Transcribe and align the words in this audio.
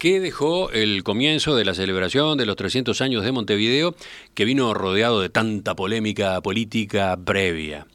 ¿Qué 0.00 0.18
dejó 0.18 0.70
el 0.70 1.04
comienzo 1.04 1.54
de 1.54 1.66
la 1.66 1.74
celebración 1.74 2.38
de 2.38 2.46
los 2.46 2.56
300 2.56 3.02
años 3.02 3.22
de 3.22 3.32
Montevideo, 3.32 3.94
que 4.32 4.46
vino 4.46 4.72
rodeado 4.72 5.20
de 5.20 5.28
tanta 5.28 5.76
polémica 5.76 6.40
política 6.40 7.18
previa? 7.22 7.86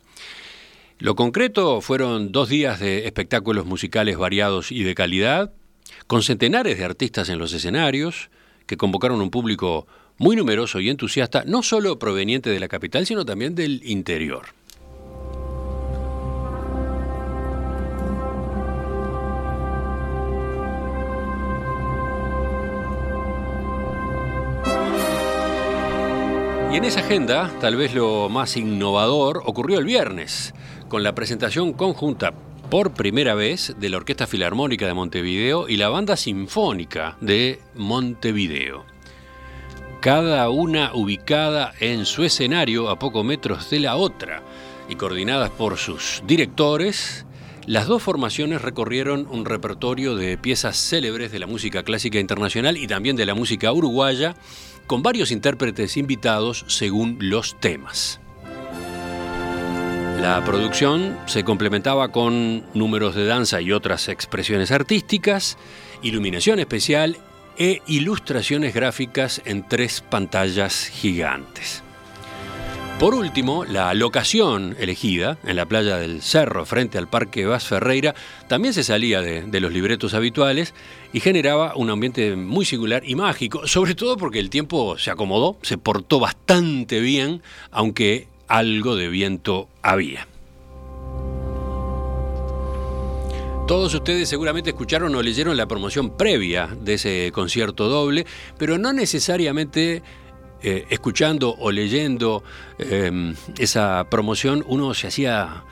Lo 0.99 1.15
concreto 1.15 1.81
fueron 1.81 2.31
dos 2.31 2.47
días 2.47 2.79
de 2.79 3.07
espectáculos 3.07 3.66
musicales 3.66 4.20
variados 4.20 4.71
y 4.71 4.84
de 4.84 4.94
calidad, 4.94 5.52
con 6.05 6.21
centenares 6.21 6.77
de 6.77 6.86
artistas 6.86 7.27
en 7.30 7.39
los 7.39 7.54
escenarios, 7.54 8.30
que 8.67 8.77
convocaron 8.77 9.20
un 9.20 9.31
público 9.31 9.88
muy 10.20 10.35
numeroso 10.35 10.80
y 10.80 10.91
entusiasta, 10.91 11.44
no 11.48 11.63
solo 11.63 11.98
proveniente 11.98 12.52
de 12.52 12.59
la 12.59 12.67
capital, 12.67 13.08
sino 13.08 13.26
también 13.26 13.55
del 13.55 13.81
interior. 13.84 14.45
Y 26.75 26.77
en 26.77 26.84
esa 26.84 26.99
agenda, 26.99 27.53
tal 27.61 27.77
vez 27.77 27.93
lo 27.93 28.27
más 28.27 28.57
innovador 28.57 29.41
ocurrió 29.45 29.79
el 29.79 29.85
viernes, 29.85 30.53
con 30.89 31.03
la 31.03 31.15
presentación 31.15 31.71
conjunta 31.71 32.34
por 32.70 32.93
primera 32.93 33.34
vez 33.34 33.73
de 33.79 33.88
la 33.88 33.95
Orquesta 33.95 34.27
Filarmónica 34.27 34.85
de 34.85 34.93
Montevideo 34.93 35.70
y 35.70 35.77
la 35.77 35.88
Banda 35.88 36.17
Sinfónica 36.17 37.15
de 37.21 37.61
Montevideo. 37.75 38.84
Cada 40.01 40.49
una 40.49 40.93
ubicada 40.93 41.71
en 41.79 42.05
su 42.05 42.25
escenario 42.25 42.89
a 42.89 42.99
pocos 42.99 43.23
metros 43.23 43.70
de 43.70 43.79
la 43.79 43.95
otra 43.95 44.43
y 44.89 44.95
coordinadas 44.95 45.51
por 45.51 45.77
sus 45.77 46.23
directores, 46.27 47.26
las 47.67 47.87
dos 47.87 48.03
formaciones 48.03 48.62
recorrieron 48.62 49.27
un 49.31 49.45
repertorio 49.45 50.17
de 50.17 50.37
piezas 50.37 50.76
célebres 50.76 51.32
de 51.32 51.39
la 51.39 51.48
música 51.48 51.84
clásica 51.84 52.20
internacional 52.20 52.76
y 52.76 52.85
también 52.85 53.15
de 53.15 53.26
la 53.26 53.34
música 53.34 53.71
uruguaya, 53.71 54.35
con 54.88 55.04
varios 55.04 55.32
intérpretes 55.32 55.98
invitados 55.98 56.66
según 56.68 57.18
los 57.20 57.60
temas. 57.60 58.20
La 60.22 60.44
producción 60.44 61.18
se 61.28 61.44
complementaba 61.44 62.12
con 62.12 62.64
números 62.74 63.16
de 63.16 63.26
danza 63.26 63.62
y 63.62 63.72
otras 63.72 64.08
expresiones 64.08 64.72
artísticas, 64.72 65.58
iluminación 66.02 66.59
especial 66.59 67.18
e 67.58 67.81
ilustraciones 67.88 68.74
gráficas 68.74 69.41
en 69.46 69.68
tres 69.68 70.02
pantallas 70.02 70.88
gigantes. 70.88 71.84
Por 73.00 73.13
último, 73.13 73.66
la 73.66 73.94
locación 73.94 74.74
elegida, 74.79 75.38
en 75.44 75.57
la 75.57 75.66
playa 75.66 75.97
del 75.97 76.22
Cerro, 76.22 76.66
frente 76.66 76.97
al 76.97 77.09
Parque 77.09 77.46
Vaz 77.46 77.66
Ferreira, 77.66 78.16
también 78.47 78.74
se 78.74 78.85
salía 78.85 79.19
de, 79.22 79.41
de, 79.41 79.59
los 79.59 79.74
libretos 79.74 80.13
habituales 80.13 80.74
y 81.12 81.19
generaba 81.19 81.75
un 81.75 81.90
ambiente 81.90 82.38
muy 82.38 82.63
singular 82.63 83.03
y 83.06 83.16
mágico, 83.16 83.68
sobre 83.68 83.96
todo 83.96 84.16
porque 84.16 84.40
el 84.40 84.50
tiempo 84.50 84.97
se 84.97 85.12
acomodó, 85.12 85.57
se 85.62 85.78
portó 85.78 86.22
bastante 86.22 87.01
bien, 87.01 87.41
aunque 87.69 88.29
algo 88.47 88.96
de 88.96 89.09
viento 89.09 89.68
había. 89.81 90.25
Todos 93.68 93.96
ustedes 93.96 94.29
seguramente 94.29 94.69
escucharon 94.69 95.16
o 95.16 95.22
leyeron 95.23 95.57
la 95.57 95.68
promoción 95.68 96.16
previa 96.16 96.69
de 96.79 96.94
ese 96.94 97.31
concierto 97.34 97.90
doble, 97.90 98.25
pero 98.59 98.78
no 98.78 98.94
necesariamente 98.94 100.03
eh, 100.68 100.88
escuchando 100.90 101.56
o 101.59 101.69
leyendo 101.69 102.44
eh, 102.80 103.35
esa 103.59 104.08
promoción 104.09 104.66
uno 104.68 104.96
se 104.96 105.06
hacía 105.06 105.63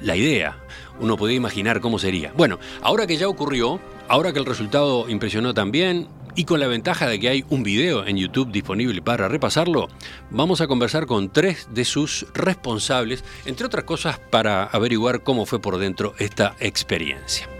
la 0.00 0.16
idea, 0.16 0.56
uno 1.00 1.18
podía 1.18 1.36
imaginar 1.36 1.82
cómo 1.82 1.98
sería. 1.98 2.32
Bueno, 2.34 2.58
ahora 2.80 3.06
que 3.06 3.18
ya 3.18 3.28
ocurrió, 3.28 3.78
ahora 4.08 4.32
que 4.32 4.38
el 4.38 4.46
resultado 4.46 5.06
impresionó 5.10 5.52
también, 5.52 6.08
y 6.34 6.44
con 6.44 6.60
la 6.60 6.66
ventaja 6.66 7.06
de 7.08 7.20
que 7.20 7.28
hay 7.28 7.44
un 7.50 7.62
video 7.62 8.06
en 8.06 8.16
YouTube 8.16 8.50
disponible 8.50 9.02
para 9.02 9.28
repasarlo, 9.28 9.90
vamos 10.30 10.62
a 10.62 10.66
conversar 10.66 11.04
con 11.04 11.28
tres 11.28 11.68
de 11.70 11.84
sus 11.84 12.24
responsables, 12.32 13.24
entre 13.44 13.66
otras 13.66 13.84
cosas 13.84 14.18
para 14.18 14.64
averiguar 14.64 15.22
cómo 15.22 15.44
fue 15.44 15.60
por 15.60 15.76
dentro 15.76 16.14
esta 16.18 16.56
experiencia. 16.58 17.50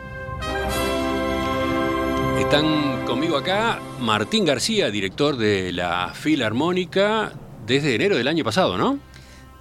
Están 2.43 3.07
conmigo 3.07 3.37
acá 3.37 3.81
Martín 4.01 4.45
García, 4.45 4.91
director 4.91 5.37
de 5.37 5.73
la 5.73 6.11
Filarmónica 6.13 7.33
desde 7.65 7.95
enero 7.95 8.17
del 8.17 8.27
año 8.27 8.43
pasado, 8.43 8.77
¿no? 8.77 8.99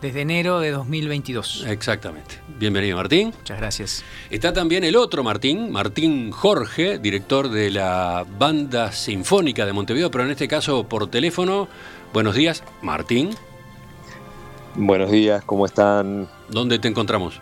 Desde 0.02 0.22
enero 0.22 0.60
de 0.60 0.72
2022. 0.72 1.68
Exactamente. 1.70 2.40
Bienvenido, 2.58 2.98
Martín. 2.98 3.34
Muchas 3.38 3.60
gracias. 3.60 4.04
Está 4.32 4.52
también 4.52 4.84
el 4.84 4.96
otro 4.96 5.24
Martín, 5.24 5.72
Martín 5.72 6.32
Jorge, 6.32 6.98
director 6.98 7.50
de 7.50 7.70
la 7.70 8.26
Banda 8.40 8.92
Sinfónica 8.92 9.66
de 9.66 9.74
Montevideo, 9.74 10.10
pero 10.10 10.26
en 10.26 10.32
este 10.32 10.48
caso 10.48 10.84
por 10.84 11.08
teléfono. 11.08 11.68
Buenos 12.12 12.36
días, 12.36 12.64
Martín. 12.82 13.30
Buenos 14.74 15.12
días, 15.12 15.44
¿cómo 15.46 15.68
están? 15.68 16.28
¿Dónde 16.50 16.80
te 16.80 16.88
encontramos? 16.88 17.40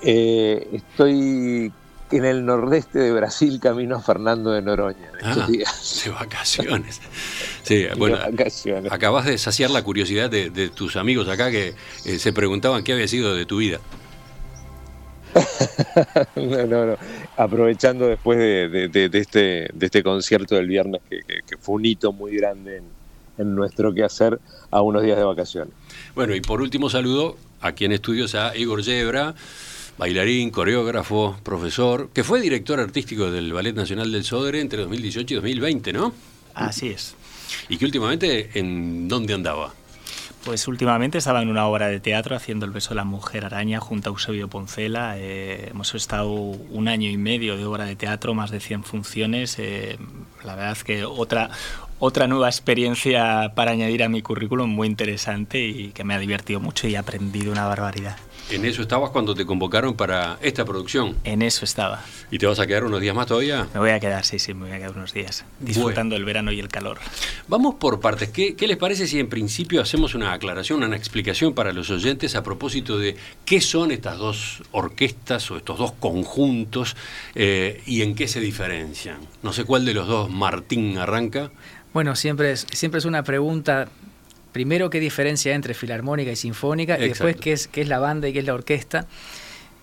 Eh, 0.00 0.68
estoy 0.72 1.72
en 2.10 2.24
el 2.24 2.44
nordeste 2.44 2.98
de 2.98 3.12
Brasil, 3.12 3.58
camino 3.60 3.96
a 3.96 4.00
Fernando 4.00 4.50
de 4.52 4.62
Noroña. 4.62 5.10
Ah, 5.22 5.46
de 5.48 6.10
vacaciones. 6.10 7.00
Sí, 7.62 7.86
bueno, 7.98 8.16
vacaciones. 8.16 8.92
acabas 8.92 9.26
de 9.26 9.38
saciar 9.38 9.70
la 9.70 9.82
curiosidad 9.82 10.30
de, 10.30 10.70
tus 10.74 10.96
amigos 10.96 11.28
acá 11.28 11.50
que 11.50 11.74
eh, 12.04 12.18
se 12.18 12.32
preguntaban 12.32 12.84
qué 12.84 12.92
había 12.92 13.08
sido 13.08 13.34
de 13.34 13.46
tu 13.46 13.58
vida. 13.58 13.80
no, 16.36 16.66
no, 16.66 16.86
no. 16.86 16.96
Aprovechando 17.36 18.06
después 18.06 18.38
de, 18.38 19.10
este, 19.12 19.68
de 19.72 19.86
este 19.86 20.02
concierto 20.02 20.54
del 20.54 20.66
viernes, 20.66 21.02
que, 21.10 21.56
fue 21.58 21.74
un 21.74 21.84
hito 21.84 22.12
muy 22.12 22.36
grande 22.36 22.78
en, 22.78 22.84
en 23.36 23.54
nuestro 23.54 23.92
quehacer 23.92 24.40
a 24.70 24.80
unos 24.80 25.02
días 25.02 25.18
de 25.18 25.24
vacaciones. 25.24 25.74
Bueno, 26.14 26.34
y 26.34 26.40
por 26.40 26.62
último 26.62 26.88
saludo 26.88 27.36
aquí 27.60 27.84
en 27.84 27.92
estudios 27.92 28.34
a 28.34 28.56
Igor 28.56 28.82
Yebra 28.82 29.34
bailarín, 29.98 30.50
coreógrafo, 30.50 31.36
profesor, 31.42 32.10
que 32.12 32.24
fue 32.24 32.40
director 32.40 32.80
artístico 32.80 33.30
del 33.30 33.52
Ballet 33.52 33.74
Nacional 33.74 34.12
del 34.12 34.24
Sodre 34.24 34.60
entre 34.60 34.80
2018 34.82 35.34
y 35.34 35.36
2020, 35.36 35.92
¿no? 35.92 36.12
Así 36.54 36.88
es. 36.88 37.14
¿Y 37.68 37.76
que 37.76 37.84
últimamente 37.84 38.50
en 38.58 39.08
dónde 39.08 39.34
andaba? 39.34 39.72
Pues 40.44 40.68
últimamente 40.68 41.18
estaba 41.18 41.42
en 41.42 41.48
una 41.48 41.66
obra 41.66 41.88
de 41.88 41.98
teatro 41.98 42.36
haciendo 42.36 42.66
El 42.66 42.72
beso 42.72 42.90
de 42.90 42.94
la 42.94 43.04
mujer 43.04 43.44
araña 43.44 43.80
junto 43.80 44.10
a 44.10 44.12
Eusebio 44.12 44.46
Poncela. 44.46 45.18
Eh, 45.18 45.70
hemos 45.70 45.92
estado 45.96 46.30
un 46.30 46.86
año 46.86 47.10
y 47.10 47.16
medio 47.16 47.56
de 47.56 47.64
obra 47.64 47.84
de 47.84 47.96
teatro, 47.96 48.32
más 48.32 48.52
de 48.52 48.60
100 48.60 48.84
funciones. 48.84 49.58
Eh, 49.58 49.98
la 50.44 50.54
verdad 50.54 50.78
que 50.78 51.04
otra, 51.04 51.50
otra 51.98 52.28
nueva 52.28 52.46
experiencia 52.48 53.54
para 53.56 53.72
añadir 53.72 54.04
a 54.04 54.08
mi 54.08 54.22
currículum 54.22 54.70
muy 54.70 54.86
interesante 54.86 55.66
y 55.66 55.88
que 55.88 56.04
me 56.04 56.14
ha 56.14 56.18
divertido 56.20 56.60
mucho 56.60 56.86
y 56.86 56.94
he 56.94 56.98
aprendido 56.98 57.50
una 57.50 57.66
barbaridad. 57.66 58.16
¿En 58.48 58.64
eso 58.64 58.80
estabas 58.80 59.10
cuando 59.10 59.34
te 59.34 59.44
convocaron 59.44 59.94
para 59.94 60.38
esta 60.40 60.64
producción? 60.64 61.16
En 61.24 61.42
eso 61.42 61.64
estaba. 61.64 62.04
¿Y 62.30 62.38
te 62.38 62.46
vas 62.46 62.60
a 62.60 62.66
quedar 62.66 62.84
unos 62.84 63.00
días 63.00 63.12
más 63.12 63.26
todavía? 63.26 63.66
Me 63.74 63.80
voy 63.80 63.90
a 63.90 63.98
quedar, 63.98 64.24
sí, 64.24 64.38
sí, 64.38 64.54
me 64.54 64.66
voy 64.66 64.70
a 64.70 64.78
quedar 64.78 64.92
unos 64.92 65.12
días, 65.12 65.44
disfrutando 65.58 66.14
del 66.14 66.24
verano 66.24 66.52
y 66.52 66.60
el 66.60 66.68
calor. 66.68 66.98
Vamos 67.48 67.74
por 67.74 67.98
partes. 67.98 68.28
¿Qué, 68.30 68.54
les 68.56 68.76
parece 68.76 69.08
si 69.08 69.18
en 69.18 69.28
principio 69.28 69.82
hacemos 69.82 70.14
una 70.14 70.32
aclaración, 70.32 70.84
una 70.84 70.96
explicación 70.96 71.54
para 71.54 71.72
los 71.72 71.90
oyentes 71.90 72.36
a 72.36 72.44
propósito 72.44 72.98
de 72.98 73.16
qué 73.44 73.60
son 73.60 73.90
estas 73.90 74.16
dos 74.18 74.62
orquestas 74.70 75.50
o 75.50 75.56
estos 75.56 75.78
dos 75.78 75.92
conjuntos 75.92 76.96
eh, 77.34 77.82
y 77.84 78.02
en 78.02 78.14
qué 78.14 78.28
se 78.28 78.38
diferencian? 78.38 79.18
No 79.42 79.52
sé 79.52 79.64
cuál 79.64 79.84
de 79.84 79.92
los 79.92 80.06
dos 80.06 80.30
Martín 80.30 80.98
arranca. 80.98 81.50
Bueno, 81.92 82.14
siempre 82.14 82.52
es, 82.52 82.64
siempre 82.72 82.98
es 82.98 83.06
una 83.06 83.24
pregunta 83.24 83.88
primero 84.56 84.88
qué 84.88 85.00
diferencia 85.00 85.54
entre 85.54 85.74
filarmónica 85.74 86.30
y 86.30 86.36
sinfónica 86.36 86.98
y 86.98 87.10
después 87.10 87.36
qué 87.36 87.52
es, 87.52 87.68
qué 87.68 87.82
es 87.82 87.88
la 87.88 87.98
banda 87.98 88.26
y 88.26 88.32
qué 88.32 88.38
es 88.38 88.46
la 88.46 88.54
orquesta. 88.54 89.06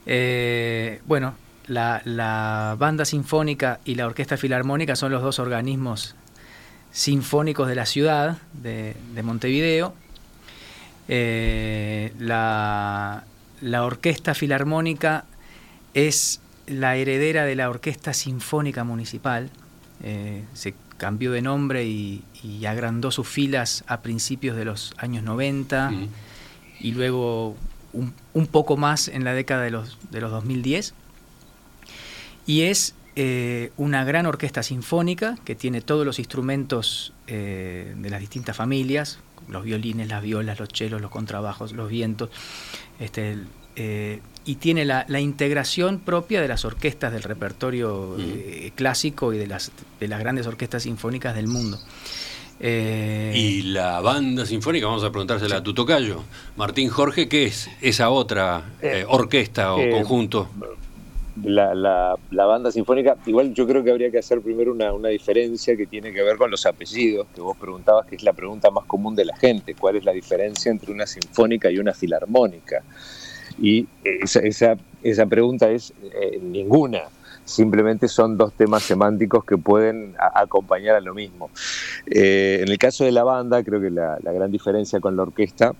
Eh, 0.07 0.99
bueno, 1.05 1.35
la, 1.67 2.75
banda 2.79 3.05
sinfónica 3.05 3.79
y 3.85 3.93
la 3.93 4.07
orquesta 4.07 4.35
filarmónica 4.35 4.95
son 4.95 5.11
los 5.11 5.21
dos 5.21 5.37
organismos 5.37 6.15
sinfónicos 6.91 7.67
de 7.67 7.75
la 7.75 7.85
ciudad 7.85 8.39
de, 8.63 8.95
Montevideo. 9.21 9.93
Eh, 11.07 12.11
la, 12.17 13.23
orquesta 13.79 14.33
filarmónica 14.33 15.25
es 15.93 16.41
la 16.65 16.95
heredera 16.95 17.45
de 17.45 17.55
la 17.55 17.69
orquesta 17.69 18.11
sinfónica 18.11 18.83
municipal. 18.83 19.51
Eh, 20.01 20.45
cambió 21.03 21.33
de 21.33 21.41
nombre 21.41 21.83
y, 21.83 22.23
agrandó 22.65 23.11
sus 23.11 23.27
filas 23.27 23.83
a 23.87 24.01
principios 24.01 24.55
de 24.55 24.63
los 24.63 24.93
años 24.97 25.21
90 25.21 25.91
y 26.79 26.91
luego 26.93 27.57
un, 27.91 28.47
poco 28.47 28.77
más 28.77 29.09
en 29.09 29.25
la 29.25 29.33
década 29.33 29.63
de 29.63 29.71
los, 29.71 29.97
de 30.11 30.21
los 30.21 30.31
2010. 30.31 30.93
Y 32.45 32.61
es 32.61 32.95
eh, 33.17 33.73
una 33.75 34.05
gran 34.05 34.25
orquesta 34.27 34.63
sinfónica 34.63 35.37
que 35.43 35.55
tiene 35.55 35.81
todos 35.81 36.05
los 36.05 36.19
instrumentos 36.19 37.11
eh, 37.27 37.93
de 37.97 38.09
las 38.09 38.21
distintas 38.21 38.55
familias, 38.55 39.19
los 39.49 39.65
violines, 39.65 40.07
las 40.07 40.23
violas, 40.23 40.57
los 40.57 40.69
chelos, 40.69 41.01
los 41.01 41.11
contrabajos, 41.11 41.73
los 41.73 41.89
vientos. 41.89 42.29
Este, 42.97 43.39
eh, 43.75 44.21
y 44.45 44.55
tiene 44.55 44.85
la, 44.85 45.19
integración 45.19 45.99
propia 45.99 46.41
de 46.41 46.47
las 46.47 46.65
orquestas 46.65 47.13
del 47.13 47.23
repertorio 47.23 48.17
eh, 48.19 48.71
clásico 48.75 49.33
y 49.33 49.37
de 49.37 49.47
las, 49.47 49.71
de 49.99 50.07
las 50.07 50.19
grandes 50.19 50.47
orquestas 50.47 50.83
sinfónicas 50.83 51.35
del 51.35 51.47
mundo. 51.47 51.79
Eh, 52.59 53.33
y 53.35 53.61
la 53.63 53.99
banda 54.01 54.45
sinfónica, 54.45 54.87
vamos 54.87 55.03
a 55.03 55.11
preguntársela 55.11 55.57
a 55.57 55.63
tu 55.63 55.73
tocayo, 55.73 56.23
Martín 56.55 56.89
Jorge, 56.89 57.27
¿qué 57.27 57.45
es 57.45 57.69
esa 57.81 58.09
otra 58.09 58.63
eh, 58.81 59.05
orquesta 59.07 59.73
o 59.73 59.89
conjunto? 59.89 60.49
La, 61.43 61.73
la, 61.73 62.45
banda 62.45 62.71
sinfónica, 62.71 63.17
igual 63.25 63.55
yo 63.55 63.65
creo 63.65 63.83
que 63.83 63.89
habría 63.89 64.11
que 64.11 64.19
hacer 64.19 64.39
primero 64.41 64.71
una, 64.71 64.93
una, 64.93 65.09
diferencia 65.09 65.75
que 65.75 65.87
tiene 65.87 66.13
que 66.13 66.21
ver 66.21 66.37
con 66.37 66.51
los 66.51 66.65
apellidos, 66.67 67.25
que 67.33 67.41
vos 67.41 67.57
preguntabas, 67.57 68.05
que 68.05 68.15
es 68.15 68.23
la 68.23 68.33
pregunta 68.33 68.69
más 68.69 68.85
común 68.85 69.15
de 69.15 69.25
la 69.25 69.35
gente, 69.35 69.73
¿cuál 69.73 69.95
es 69.95 70.05
la 70.05 70.11
diferencia 70.11 70.71
entre 70.71 70.91
una 70.91 71.07
sinfónica 71.07 71.71
y 71.71 71.79
una 71.79 71.93
filarmónica? 71.93 72.83
Y 73.59 73.87
esa, 74.03 74.75
esa, 75.03 75.25
pregunta 75.25 75.69
es 75.69 75.93
eh, 76.03 76.39
ninguna, 76.41 77.03
simplemente 77.45 78.07
son 78.07 78.37
dos 78.37 78.53
temas 78.53 78.83
semánticos 78.83 79.45
que 79.45 79.57
pueden 79.57 80.15
acompañar 80.17 80.95
a 80.95 81.01
lo 81.01 81.13
mismo. 81.13 81.49
Eh, 82.07 82.59
en 82.61 82.69
el 82.69 82.77
caso 82.77 83.03
de 83.03 83.11
la 83.11 83.23
banda, 83.23 83.63
creo 83.63 83.81
que 83.81 83.89
la, 83.89 84.17
gran 84.23 84.51
diferencia 84.51 84.99
con 84.99 85.15
la 85.15 85.23
orquesta 85.23 85.73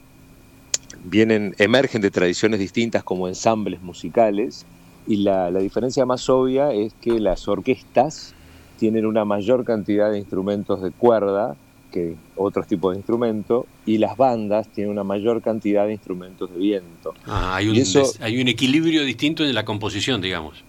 vienen, 1.04 1.56
emergen 1.58 2.02
de 2.02 2.12
tradiciones 2.12 2.60
distintas 2.60 3.04
como 3.04 3.28
ensambles 3.28 3.82
musicales, 3.82 4.66
y 5.06 5.18
la, 5.18 5.52
la 5.52 5.60
diferencia 5.60 6.06
más 6.06 6.30
obvia 6.30 6.72
es 6.72 6.94
que 7.02 7.20
las 7.20 7.48
orquestas 7.50 8.34
tienen 8.78 9.06
una 9.06 9.26
mayor 9.26 9.66
cantidad 9.66 10.12
de 10.12 10.18
instrumentos 10.18 10.82
de 10.82 10.92
cuerda 10.92 11.58
que 11.94 12.16
otros 12.36 12.66
tipos 12.66 12.94
de 12.94 12.98
instrumentos, 12.98 13.66
y 13.86 14.00
las 14.00 14.18
bandas 14.18 14.68
tienen 14.70 14.92
una 14.92 15.04
mayor 15.04 15.42
cantidad 15.42 15.86
de 15.86 15.94
instrumentos 15.94 16.52
de 16.52 16.58
viento. 16.58 17.14
Ah, 17.28 17.56
hay, 17.56 17.70
un, 17.70 17.78
hay 18.20 18.42
un 18.42 18.48
equilibrio 18.48 19.04
distinto 19.04 19.46
en 19.46 19.54
la 19.54 19.64
composición, 19.64 20.20
digamos. 20.20 20.64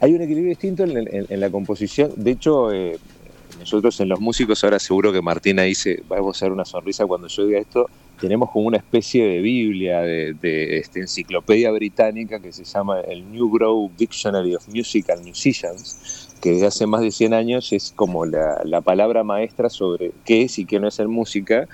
Hay 0.00 0.12
un 0.12 0.22
equilibrio 0.22 0.50
distinto 0.50 0.82
en, 0.82 1.40
la 1.40 1.50
composición. 1.50 2.12
De 2.16 2.32
hecho, 2.32 2.72
eh, 2.72 2.98
nosotros 3.60 4.00
en 4.00 4.08
los 4.08 4.18
músicos, 4.18 4.64
ahora 4.64 4.80
seguro 4.80 5.12
que 5.12 5.22
Martina 5.22 5.62
dice, 5.62 6.02
va 6.10 6.16
a 6.16 6.20
gozar 6.20 6.50
una 6.50 6.64
sonrisa 6.64 7.06
cuando 7.06 7.28
yo 7.28 7.46
diga 7.46 7.60
esto, 7.60 7.88
tenemos 8.20 8.50
como 8.50 8.66
una 8.66 8.78
especie 8.78 9.24
de 9.24 9.40
Biblia, 9.40 10.00
de, 10.00 10.78
este, 10.78 11.00
enciclopedia 11.00 11.70
británica 11.70 12.40
que 12.40 12.52
se 12.52 12.64
llama 12.64 13.00
el 13.00 13.30
New 13.30 13.50
Grove 13.50 13.92
Dictionary 13.96 14.54
of 14.54 14.66
Musical 14.68 15.22
Musicians, 15.24 16.29
que 16.40 16.52
desde 16.52 16.66
hace 16.66 16.86
más 16.86 17.02
de 17.02 17.10
100 17.10 17.34
años 17.34 17.72
es 17.72 17.92
como 17.94 18.24
la, 18.26 18.80
palabra 18.82 19.22
maestra 19.24 19.68
sobre 19.68 20.12
qué 20.24 20.42
es 20.42 20.58
y 20.58 20.64
qué 20.64 20.80
no 20.80 20.88
es 20.88 20.98
el 20.98 21.08
música, 21.08 21.68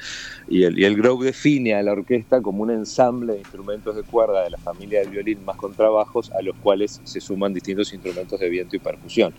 y 0.49 0.65
el, 0.65 0.79
y 0.79 0.85
el 0.85 0.97
Grove 0.97 1.27
define 1.27 1.75
a 1.75 1.83
la 1.83 1.93
orquesta 1.93 2.43
como 2.43 2.63
un 2.63 2.71
ensamble 2.71 3.35
de 3.35 3.39
instrumentos 3.41 3.95
de 3.95 4.03
cuerda 4.03 4.43
de 4.43 4.51
la 4.51 4.59
familia 4.59 5.01
del 5.01 5.11
violín 5.11 5.45
más 5.45 5.57
contrabajos, 5.57 6.33
a 6.33 6.43
los 6.43 6.57
cuales 6.57 7.01
se 7.05 7.21
suman 7.21 7.55
distintos 7.55 7.93
instrumentos 7.93 8.41
de 8.41 8.49
viento 8.49 8.77
y 8.77 8.81
percusión. 8.81 9.33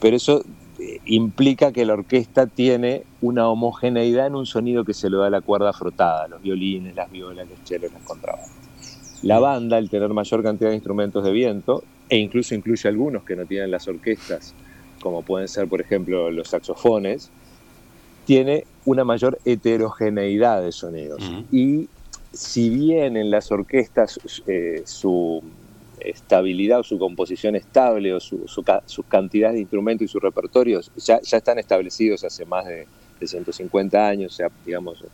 Pero 0.00 0.16
eso 0.16 0.42
eh, 0.78 1.00
implica 1.06 1.72
que 1.72 1.84
la 1.86 1.94
orquesta 1.94 2.46
tiene 2.46 3.04
una 3.20 3.48
homogeneidad 3.48 4.26
en 4.26 4.34
un 4.34 4.46
sonido 4.46 4.84
que 4.84 4.94
se 4.94 5.08
lo 5.08 5.20
da 5.20 5.28
a 5.28 5.30
la 5.30 5.40
cuerda 5.40 5.72
frotada, 5.72 6.28
los 6.28 6.42
violines, 6.42 6.94
las 6.94 7.10
violas, 7.10 7.48
los 7.48 7.62
chelos, 7.64 7.92
los 7.92 8.02
contrabajos. 8.02 8.50
La 9.22 9.38
banda, 9.38 9.78
al 9.78 9.88
tener 9.88 10.10
mayor 10.10 10.42
cantidad 10.42 10.70
de 10.70 10.76
instrumentos 10.76 11.24
de 11.24 11.32
viento, 11.32 11.82
e 12.08 12.16
incluso 12.16 12.54
incluye 12.54 12.88
algunos 12.88 13.24
que 13.24 13.36
no 13.36 13.46
tienen 13.46 13.70
las 13.70 13.88
orquestas, 13.88 14.54
como 15.00 15.22
pueden 15.22 15.48
ser, 15.48 15.68
por 15.68 15.80
ejemplo, 15.80 16.30
los 16.30 16.48
saxofones, 16.48 17.30
tiene 18.24 18.64
una 18.84 19.04
mayor 19.04 19.38
heterogeneidad 19.44 20.62
de 20.62 20.72
sonidos. 20.72 21.22
Y 21.52 21.88
si 22.32 22.70
bien 22.70 23.16
en 23.16 23.30
las 23.30 23.50
orquestas 23.50 24.18
eh, 24.46 24.82
su 24.84 25.42
estabilidad 26.00 26.80
o 26.80 26.82
su 26.82 26.98
composición 26.98 27.56
estable 27.56 28.12
o 28.12 28.20
su, 28.20 28.46
sus 28.46 29.06
cantidades 29.06 29.54
de 29.54 29.60
instrumentos 29.60 30.04
y 30.04 30.08
sus 30.08 30.22
repertorios 30.22 30.92
ya, 30.96 31.20
ya 31.20 31.38
están 31.38 31.58
establecidos 31.58 32.22
hace 32.22 32.44
más 32.44 32.66
de, 32.66 32.86
de 33.18 33.26
150 33.26 34.06
años, 34.06 34.32
o 34.32 34.36
sea, 34.36 34.50
digamos, 34.64 35.04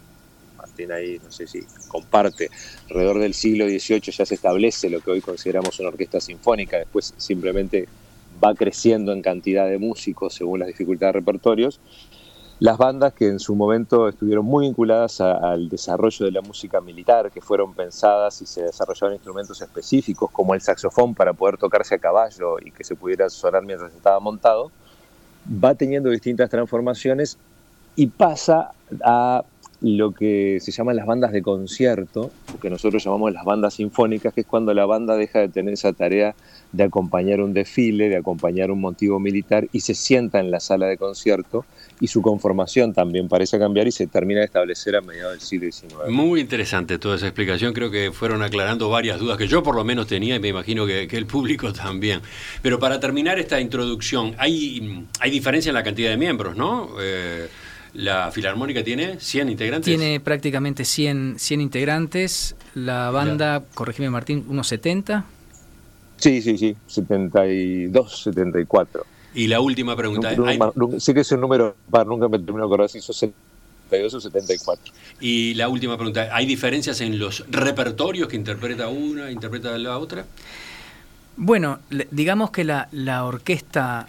Martín 0.73 0.93
ahí, 0.93 1.21
no 1.23 1.31
sé 1.31 1.47
si 1.47 1.61
comparte, 1.89 2.51
alrededor 2.89 3.19
del 3.19 3.35
siglo 3.35 3.67
XVIII 3.67 4.01
ya 4.01 4.25
se 4.25 4.35
establece 4.35 4.89
lo 4.89 5.01
que 5.01 5.11
hoy 5.11 5.21
consideramos 5.21 5.79
una 5.81 5.91
orquesta 5.91 6.21
sinfónica, 6.21 6.79
después 6.79 7.13
simplemente 7.19 7.89
va 8.43 8.55
creciendo 8.55 9.13
en 9.13 9.21
cantidad 9.21 9.69
de 9.69 9.79
músicos 9.79 10.35
según 10.35 10.61
las 10.61 10.69
dificultades 10.69 11.15
de 11.15 11.21
repertorios. 11.21 11.81
Las 12.59 12.79
bandas 12.79 13.13
que 13.13 13.27
en 13.27 13.41
su 13.41 13.55
momento 13.57 14.09
estuvieron 14.09 14.47
muy 14.47 14.67
vinculadas 14.67 15.21
al 15.21 15.69
desarrollo 15.69 16.27
de 16.27 16.33
la 16.33 16.41
música 16.43 16.81
militar, 16.81 17.31
que 17.31 17.41
fueron 17.41 17.75
pensadas 17.75 18.41
y 18.41 18.47
se 18.47 18.63
desarrollaron 18.63 19.15
instrumentos 19.15 19.61
específicos 19.61 20.31
como 20.31 20.55
el 20.55 20.61
saxofón 20.61 21.15
para 21.15 21.33
poder 21.33 21.59
tocarse 21.59 21.97
a 21.97 21.99
caballo 21.99 22.59
y 22.65 22.71
que 22.71 22.85
se 22.85 22.95
pudiera 22.95 23.29
sonar 23.29 23.65
mientras 23.65 23.93
estaba 23.93 24.21
montado, 24.21 24.71
va 25.47 25.75
teniendo 25.75 26.09
distintas 26.09 26.49
transformaciones 26.49 27.37
y 27.97 28.07
pasa 28.07 28.73
a 29.05 29.43
lo 29.83 30.13
que 30.13 30.59
se 30.61 30.71
llaman 30.71 30.97
las 30.97 31.07
bandas 31.07 31.33
de 31.33 31.43
concierto, 31.43 32.31
que 32.61 32.71
nosotros 32.71 33.05
llamamos 33.05 33.33
las 33.33 33.45
bandas 33.45 33.75
sinfónicas, 33.75 34.33
que 34.33 34.43
es 34.43 34.47
cuando 34.47 34.73
la 34.75 34.87
banda 34.87 35.17
deja 35.17 35.41
de 35.41 35.49
tener 35.49 35.75
esa 35.75 35.93
tarea 35.93 36.35
de 36.73 36.85
acompañar 36.85 37.41
un 37.41 37.53
desfile, 37.53 38.09
de 38.09 38.17
acompañar 38.17 38.71
un 38.71 38.81
motivo 38.81 39.19
militar 39.19 39.69
y 39.73 39.81
se 39.81 39.95
sienta 39.95 40.41
en 40.41 40.51
la 40.51 40.61
sala 40.61 40.87
de 40.87 40.97
concierto 40.97 41.67
y 42.01 42.07
su 42.07 42.23
conformación 42.23 42.95
también 42.95 43.29
parece 43.29 43.59
cambiar 43.59 43.87
y 43.87 43.93
se 43.93 44.07
termina 44.07 44.41
de 44.41 44.47
establecer 44.47 44.97
a 44.97 45.01
mediados 45.01 45.33
del 45.33 45.41
siglo 45.41 45.71
XIX. 45.71 46.11
Muy 46.11 46.41
interesante 46.41 46.99
toda 46.99 47.17
esa 47.17 47.27
explicación, 47.27 47.73
creo 47.73 47.91
que 47.91 48.13
fueron 48.13 48.43
aclarando 48.43 48.89
varias 48.89 49.19
dudas 49.19 49.37
que 49.37 49.49
yo 49.49 49.63
por 49.63 49.75
lo 49.75 49.85
menos 49.85 50.07
tenía 50.07 50.37
y 50.37 50.41
me 50.41 50.49
imagino 50.49 50.87
que, 50.87 51.09
el 51.13 51.27
público 51.27 51.73
también. 51.73 52.21
Pero 52.63 52.79
para 52.79 52.99
terminar 52.99 53.39
esta 53.39 53.61
introducción, 53.61 54.35
hay, 54.39 55.07
hay 55.21 55.31
diferencia 55.31 55.71
en 55.71 55.75
la 55.75 55.83
cantidad 55.83 56.11
de 56.11 56.17
miembros, 56.17 56.57
¿no? 56.57 56.89
Eh, 57.01 57.49
¿La 57.95 58.31
Filarmónica 58.31 58.83
tiene 58.83 59.21
100 59.21 59.51
integrantes? 59.51 59.85
Tiene 59.85 60.19
prácticamente 60.21 60.85
100, 60.85 61.35
100 61.39 61.61
integrantes. 61.61 62.57
La 62.75 63.11
banda, 63.11 63.63
corregime 63.75 64.09
Martín, 64.09 64.45
unos 64.49 64.69
70. 64.69 65.25
Sí, 66.17 66.41
sí, 66.41 66.57
sí, 66.57 66.77
72, 66.87 68.23
74. 68.23 69.05
Y 69.35 69.49
la 69.49 69.61
última 69.61 69.97
pregunta. 69.97 70.35
sé 70.99 71.15
que 71.15 71.21
es 71.21 71.33
un 71.33 71.41
número, 71.41 71.75
nunca 72.07 72.29
me 72.29 72.39
termino 72.39 72.59
de 72.59 72.65
acordar 72.65 72.89
si 72.89 73.01
son 73.01 73.15
72 73.15 74.15
o 74.15 74.21
74. 74.21 74.93
Y 75.21 75.55
la 75.55 75.69
última 75.69 75.97
pregunta, 75.97 76.29
¿hay 76.33 76.47
diferencias 76.47 77.01
en 77.01 77.19
los 77.19 77.45
repertorios 77.51 78.29
que 78.29 78.37
interpreta 78.37 78.89
una, 78.89 79.31
interpreta 79.31 79.77
la 79.79 79.99
otra? 79.99 80.25
Bueno, 81.37 81.81
digamos 82.11 82.51
que 82.51 82.65
la, 82.65 82.89
la 82.93 83.25
orquesta, 83.25 84.07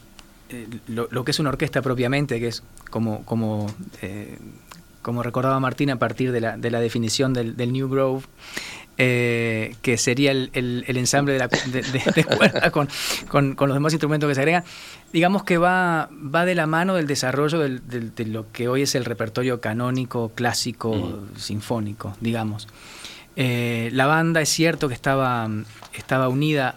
eh, 0.49 0.67
lo, 0.87 1.23
que 1.23 1.31
es 1.31 1.39
una 1.39 1.49
orquesta 1.49 1.81
propiamente, 1.81 2.39
que 2.39 2.47
es 2.47 2.63
como, 2.93 3.25
como, 3.25 3.65
eh, 4.03 4.37
como 5.01 5.23
recordaba 5.23 5.59
Martín 5.59 5.89
a 5.89 5.97
partir 5.97 6.31
de 6.31 6.39
la, 6.39 6.57
de 6.57 6.69
la 6.69 6.79
definición 6.79 7.33
del, 7.33 7.73
New 7.73 7.89
Grove, 7.89 8.23
eh, 8.99 9.75
que 9.81 9.97
sería 9.97 10.29
el, 10.29 10.51
el, 10.53 10.97
ensamble 10.97 11.33
de, 11.33 11.39
la, 11.39 11.47
de, 11.47 12.23
cuerda 12.37 12.69
con, 12.69 12.87
con, 13.29 13.55
con, 13.55 13.69
los 13.69 13.75
demás 13.75 13.93
instrumentos 13.93 14.27
que 14.27 14.35
se 14.35 14.41
agregan, 14.41 14.63
digamos 15.11 15.43
que 15.43 15.57
va, 15.57 16.07
va 16.13 16.45
de 16.45 16.53
la 16.53 16.67
mano 16.67 16.93
del 16.93 17.07
desarrollo 17.07 17.57
del, 17.57 17.81
de 18.13 18.25
lo 18.25 18.51
que 18.51 18.67
hoy 18.67 18.83
es 18.83 18.93
el 18.93 19.05
repertorio 19.05 19.59
canónico, 19.59 20.29
clásico, 20.35 21.23
sinfónico, 21.35 22.15
digamos. 22.21 22.67
Eh, 23.35 23.89
la 23.91 24.05
banda 24.05 24.39
es 24.39 24.49
cierto 24.49 24.87
que 24.87 24.93
estaba, 24.93 25.49
estaba 25.93 26.27
unida 26.27 26.75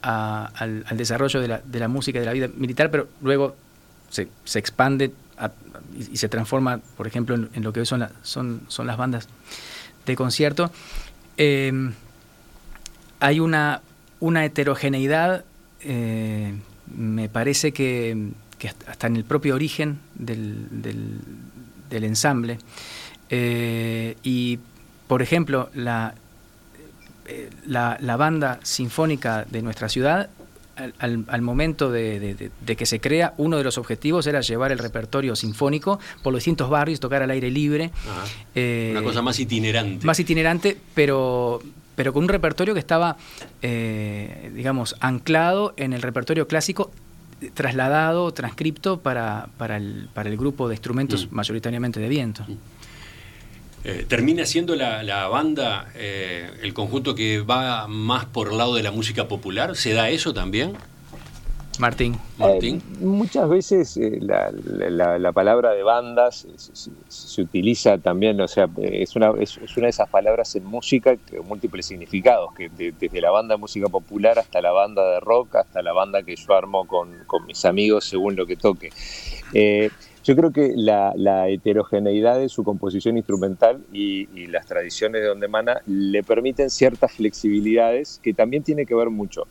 al, 0.00 0.86
al, 0.88 0.96
desarrollo 0.96 1.42
de 1.42 1.48
la, 1.48 1.58
de 1.62 1.80
la 1.80 1.88
música 1.88 2.16
y 2.16 2.20
de 2.20 2.26
la 2.26 2.32
vida 2.32 2.48
militar, 2.56 2.90
pero 2.90 3.08
luego 3.20 3.56
se, 4.08 4.28
se 4.44 4.58
expande 4.58 5.12
y, 5.96 6.16
se 6.16 6.28
transforma, 6.28 6.80
por 6.96 7.06
ejemplo, 7.06 7.34
en, 7.34 7.62
lo 7.62 7.72
que 7.72 7.84
son, 7.84 8.06
son, 8.22 8.62
son 8.68 8.86
las 8.86 8.96
bandas 8.96 9.28
de 10.06 10.16
concierto, 10.16 10.70
em, 11.36 11.92
hay 13.20 13.40
una, 13.40 13.80
una 14.20 14.44
heterogeneidad, 14.44 15.44
eh, 15.80 16.54
me 16.94 17.28
parece 17.28 17.72
que, 17.72 18.30
hasta 18.86 19.06
en 19.06 19.16
el 19.16 19.24
propio 19.24 19.54
origen 19.54 19.98
del, 20.14 20.66
del, 20.70 22.04
ensamble. 22.04 22.58
Eh, 23.30 24.16
y, 24.22 24.58
por 25.06 25.22
ejemplo, 25.22 25.70
la, 25.74 26.14
eh, 27.26 27.50
la, 27.66 27.96
la, 28.00 28.16
banda 28.16 28.58
sinfónica 28.62 29.44
de 29.44 29.62
nuestra 29.62 29.88
ciudad 29.88 30.28
al, 30.98 31.42
momento 31.42 31.90
de, 31.90 32.50
que 32.76 32.86
se 32.86 33.00
crea, 33.00 33.34
uno 33.36 33.56
de 33.56 33.64
los 33.64 33.78
objetivos 33.78 34.26
era 34.26 34.40
llevar 34.40 34.72
el 34.72 34.78
repertorio 34.78 35.36
sinfónico 35.36 35.98
por 36.22 36.32
los 36.32 36.40
distintos 36.40 36.68
barrios, 36.68 37.00
tocar 37.00 37.22
al 37.22 37.30
aire 37.30 37.50
libre. 37.50 37.90
Eh, 38.54 38.90
Una 38.92 39.02
cosa 39.02 39.22
más 39.22 39.38
itinerante. 39.38 40.04
Más 40.04 40.18
itinerante, 40.18 40.76
pero, 40.94 41.62
pero 41.94 42.12
con 42.12 42.24
un 42.24 42.28
repertorio 42.28 42.74
que 42.74 42.80
estaba, 42.80 43.16
eh, 43.62 44.50
digamos, 44.54 44.96
anclado 45.00 45.74
en 45.76 45.92
el 45.92 46.02
repertorio 46.02 46.48
clásico, 46.48 46.90
trasladado, 47.52 48.32
transcripto 48.32 49.00
para, 49.00 49.48
para, 49.58 49.76
el, 49.76 50.08
para 50.14 50.30
el 50.30 50.36
grupo 50.36 50.68
de 50.68 50.74
instrumentos 50.74 51.28
mm. 51.30 51.34
mayoritariamente 51.34 52.00
de 52.00 52.08
viento. 52.08 52.44
Mm. 52.46 52.56
Eh, 53.84 54.06
¿Termina 54.08 54.46
siendo 54.46 54.74
la, 54.76 55.28
banda 55.28 55.90
eh, 55.94 56.50
el 56.62 56.72
conjunto 56.72 57.14
que 57.14 57.40
va 57.40 57.86
más 57.86 58.24
por 58.24 58.50
el 58.50 58.56
lado 58.56 58.74
de 58.74 58.82
la 58.82 58.90
música 58.90 59.28
popular? 59.28 59.76
¿Se 59.76 59.92
da 59.92 60.08
eso 60.08 60.32
también? 60.32 60.72
Martín. 61.78 62.16
Martín. 62.38 62.76
Eh, 62.76 63.04
muchas 63.04 63.46
veces 63.48 63.98
la, 63.98 65.32
palabra 65.32 65.72
de 65.72 65.82
bandas 65.82 66.46
se, 67.08 67.42
utiliza 67.42 67.98
también, 67.98 68.40
o 68.40 68.48
sea, 68.48 68.70
es 68.80 69.16
una, 69.16 69.32
es, 69.38 69.58
una 69.58 69.86
de 69.86 69.90
esas 69.90 70.08
palabras 70.08 70.54
en 70.56 70.64
música 70.64 71.16
con 71.16 71.46
múltiples 71.46 71.84
significados, 71.84 72.54
que 72.54 72.70
desde 72.70 73.20
la 73.20 73.30
banda 73.32 73.56
de 73.56 73.60
música 73.60 73.88
popular 73.88 74.38
hasta 74.38 74.62
la 74.62 74.70
banda 74.70 75.04
de 75.10 75.20
rock, 75.20 75.56
hasta 75.56 75.82
la 75.82 75.92
banda 75.92 76.22
que 76.22 76.36
yo 76.36 76.54
armo 76.54 76.86
con, 76.86 77.10
mis 77.46 77.64
amigos 77.66 78.06
según 78.06 78.34
lo 78.34 78.46
que 78.46 78.56
toque. 78.56 78.92
Yo 80.24 80.34
creo 80.34 80.52
que 80.52 80.72
la, 80.74 81.48
heterogeneidad 81.48 82.38
de 82.38 82.48
su 82.48 82.64
composición 82.64 83.18
instrumental 83.18 83.84
y, 83.92 84.26
las 84.46 84.66
tradiciones 84.66 85.20
de 85.20 85.28
donde 85.28 85.46
emana 85.46 85.82
le 85.86 86.22
permiten 86.22 86.70
ciertas 86.70 87.12
flexibilidades 87.12 88.20
que 88.22 88.32
también 88.32 88.62
tiene 88.62 88.86
que 88.86 88.94
ver 88.94 89.10
mucho 89.10 89.46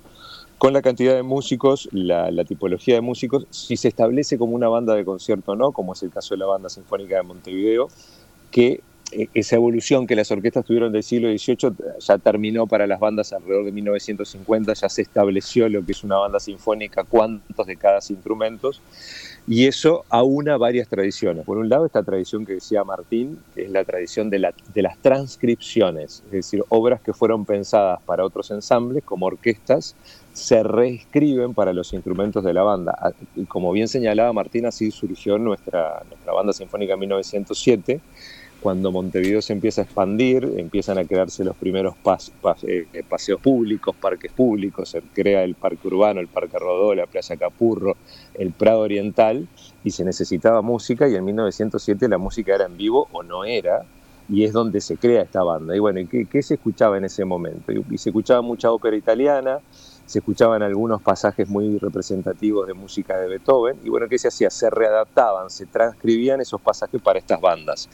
con 0.58 0.72
la 0.72 0.82
cantidad 0.82 1.14
de 1.14 1.24
músicos, 1.24 1.90
la, 1.92 2.44
tipología 2.46 2.96
de 2.96 3.02
músicos, 3.02 3.46
si 3.50 3.78
se 3.78 3.90
establece 3.90 4.38
como 4.38 4.56
una 4.56 4.70
banda 4.70 4.96
de 4.96 5.04
concierto 5.04 5.52
o 5.52 5.56
no, 5.56 5.74
como 5.74 5.94
es 5.94 6.02
el 6.04 6.10
caso 6.10 6.34
de 6.34 6.40
la 6.40 6.46
Banda 6.46 6.70
Sinfónica 6.70 7.18
de 7.18 7.24
Montevideo, 7.24 7.90
que 8.50 8.82
eh, 9.12 9.28
esa 9.34 9.58
evolución 9.58 10.08
que 10.08 10.16
las 10.16 10.32
orquestas 10.32 10.64
tuvieron 10.66 10.94
del 10.94 11.04
siglo 11.04 11.28
XVIII 11.28 11.74
ya 12.00 12.18
terminó 12.18 12.66
para 12.66 12.88
las 12.88 13.00
bandas 13.00 13.34
alrededor 13.34 13.66
de 13.66 13.74
1950, 13.74 14.74
ya 14.74 14.90
se 14.90 15.02
estableció 15.02 15.68
lo 15.68 15.86
que 15.86 15.92
es 15.92 16.04
una 16.04 16.18
banda 16.18 16.40
sinfónica, 16.40 17.04
cuántos 17.04 17.68
de 17.68 17.76
cada 17.76 18.00
instrumento, 18.10 18.72
y 19.48 19.66
eso 19.66 20.06
aúna 20.10 20.58
varias 20.58 20.88
tradiciones. 20.88 21.46
Por 21.46 21.58
un 21.58 21.68
lado, 21.68 21.86
esta 21.86 22.04
tradición 22.04 22.46
que 22.46 22.54
decía 22.54 22.84
Martín, 22.84 23.40
que 23.54 23.64
es 23.64 23.72
la 23.72 23.84
tradición 23.84 24.30
de, 24.30 24.54
de 24.74 24.82
las 24.82 24.98
transcripciones, 25.00 26.24
es 26.28 26.32
decir, 26.32 26.64
obras 26.70 27.02
que 27.02 27.14
fueron 27.14 27.46
pensadas 27.46 28.00
para 28.06 28.24
otros 28.24 28.52
ensambles, 28.52 29.04
como 29.04 29.26
orquestas, 29.26 29.96
se 30.32 30.64
reescriben 30.64 31.54
para 31.54 31.74
los 31.74 31.94
instrumentos 31.94 32.44
de 32.44 32.54
la 32.54 32.64
banda. 32.64 33.14
Y 33.36 33.46
como 33.46 33.72
bien 33.72 33.88
señalaba 33.88 34.32
Martín, 34.34 34.66
así 34.66 34.92
surgió 34.92 35.38
nuestra, 35.38 36.04
nuestra 36.10 36.34
banda 36.34 36.54
sinfónica 36.54 36.94
en 36.94 37.00
1907 37.00 38.02
cuando 38.64 38.94
Montevideo 38.94 39.42
se 39.42 39.52
empieza 39.52 39.82
a 39.82 39.84
expandir, 39.84 40.54
empiezan 40.58 40.98
a 40.98 41.04
crearse 41.04 41.44
los 41.44 41.56
primeros 41.58 41.96
eh, 42.64 42.88
eh, 42.94 43.04
paseos 43.08 43.42
públicos, 43.42 43.94
parques 43.94 44.32
públicos, 44.32 44.88
se 44.88 45.02
crea 45.02 45.44
el 45.44 45.56
parque 45.56 45.86
urbano, 45.90 46.22
el 46.22 46.30
parque 46.30 46.58
Rodó, 46.58 46.96
la 46.96 47.06
playa 47.06 47.36
Capurro, 47.36 47.98
el 48.36 48.54
Prado 48.54 48.80
Oriental, 48.80 49.50
y 49.84 49.92
se 49.92 50.06
necesitaba 50.06 50.62
música, 50.62 51.10
y 51.10 51.16
en 51.16 51.26
1907 51.26 52.08
la 52.08 52.18
música 52.18 52.56
era 52.56 52.66
en 52.66 52.78
vivo 52.78 53.10
o 53.12 53.22
no 53.22 53.44
era, 53.44 53.84
y 54.30 54.46
es 54.46 54.54
donde 54.54 54.80
se 54.80 54.96
crea 54.96 55.24
esta 55.24 55.44
banda. 55.44 55.76
Y 55.76 55.80
bueno, 55.80 56.00
¿qué, 56.10 56.26
qué 56.26 56.42
se 56.42 56.54
escuchaba 56.54 56.98
en 56.98 57.04
ese 57.04 57.26
momento? 57.26 57.74
y 57.74 57.98
se 57.98 58.12
escuchaba 58.12 58.42
mucha 58.42 58.72
ópera 58.72 58.96
italiana, 58.96 59.60
se 60.06 60.20
escuchaban 60.20 60.62
algunos 60.62 61.02
pasajes 61.02 61.48
muy 61.48 61.78
representativos 61.78 62.68
de 62.68 62.74
música 62.74 63.18
de 63.18 63.28
Beethoven, 63.28 63.78
y 63.84 63.90
bueno, 63.90 64.08
¿qué 64.08 64.18
se 64.18 64.28
hacía? 64.28 64.50
Se 64.50 64.70
readaptaban, 64.70 65.50
se 65.50 65.66
transcribían 65.66 66.42
esos 66.42 66.62
pasajes 66.62 67.02
para 67.02 67.20
estas 67.20 67.40
bandas. 67.40 67.90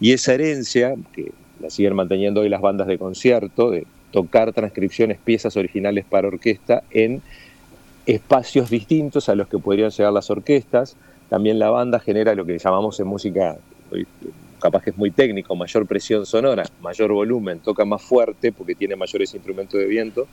Y 0.00 0.12
esa 0.12 0.34
herencia, 0.34 0.94
que 1.12 1.32
la 1.60 1.70
siguen 1.70 1.94
manteniendo 1.94 2.40
hoy 2.40 2.48
las 2.48 2.60
bandas 2.60 2.86
de 2.86 2.98
concierto, 2.98 3.70
de 3.70 3.86
tocar 4.12 4.52
transcripciones, 4.52 5.18
piezas 5.18 5.56
originales 5.56 6.04
para 6.04 6.28
orquesta 6.28 6.82
en 6.90 7.22
espacios 8.06 8.70
distintos 8.70 9.28
a 9.28 9.34
los 9.34 9.48
que 9.48 9.58
podrían 9.58 9.90
llegar 9.90 10.12
las 10.12 10.30
orquestas. 10.30 10.96
También 11.28 11.58
la 11.58 11.68
banda 11.68 12.00
genera 12.00 12.34
lo 12.34 12.46
que 12.46 12.58
llamamos 12.58 12.98
en 13.00 13.06
música, 13.06 13.58
capaz 14.60 14.82
que 14.82 14.90
es 14.90 14.96
muy 14.96 15.10
técnico, 15.10 15.54
mayor 15.54 15.86
presión 15.86 16.24
sonora, 16.24 16.64
mayor 16.80 17.12
volumen, 17.12 17.60
toca 17.60 17.84
más 17.84 18.00
fuerte 18.00 18.50
porque 18.50 18.74
tiene 18.74 18.96
mayores 18.96 19.34
instrumentos 19.34 19.78
de 19.78 19.86
viento, 19.86 20.26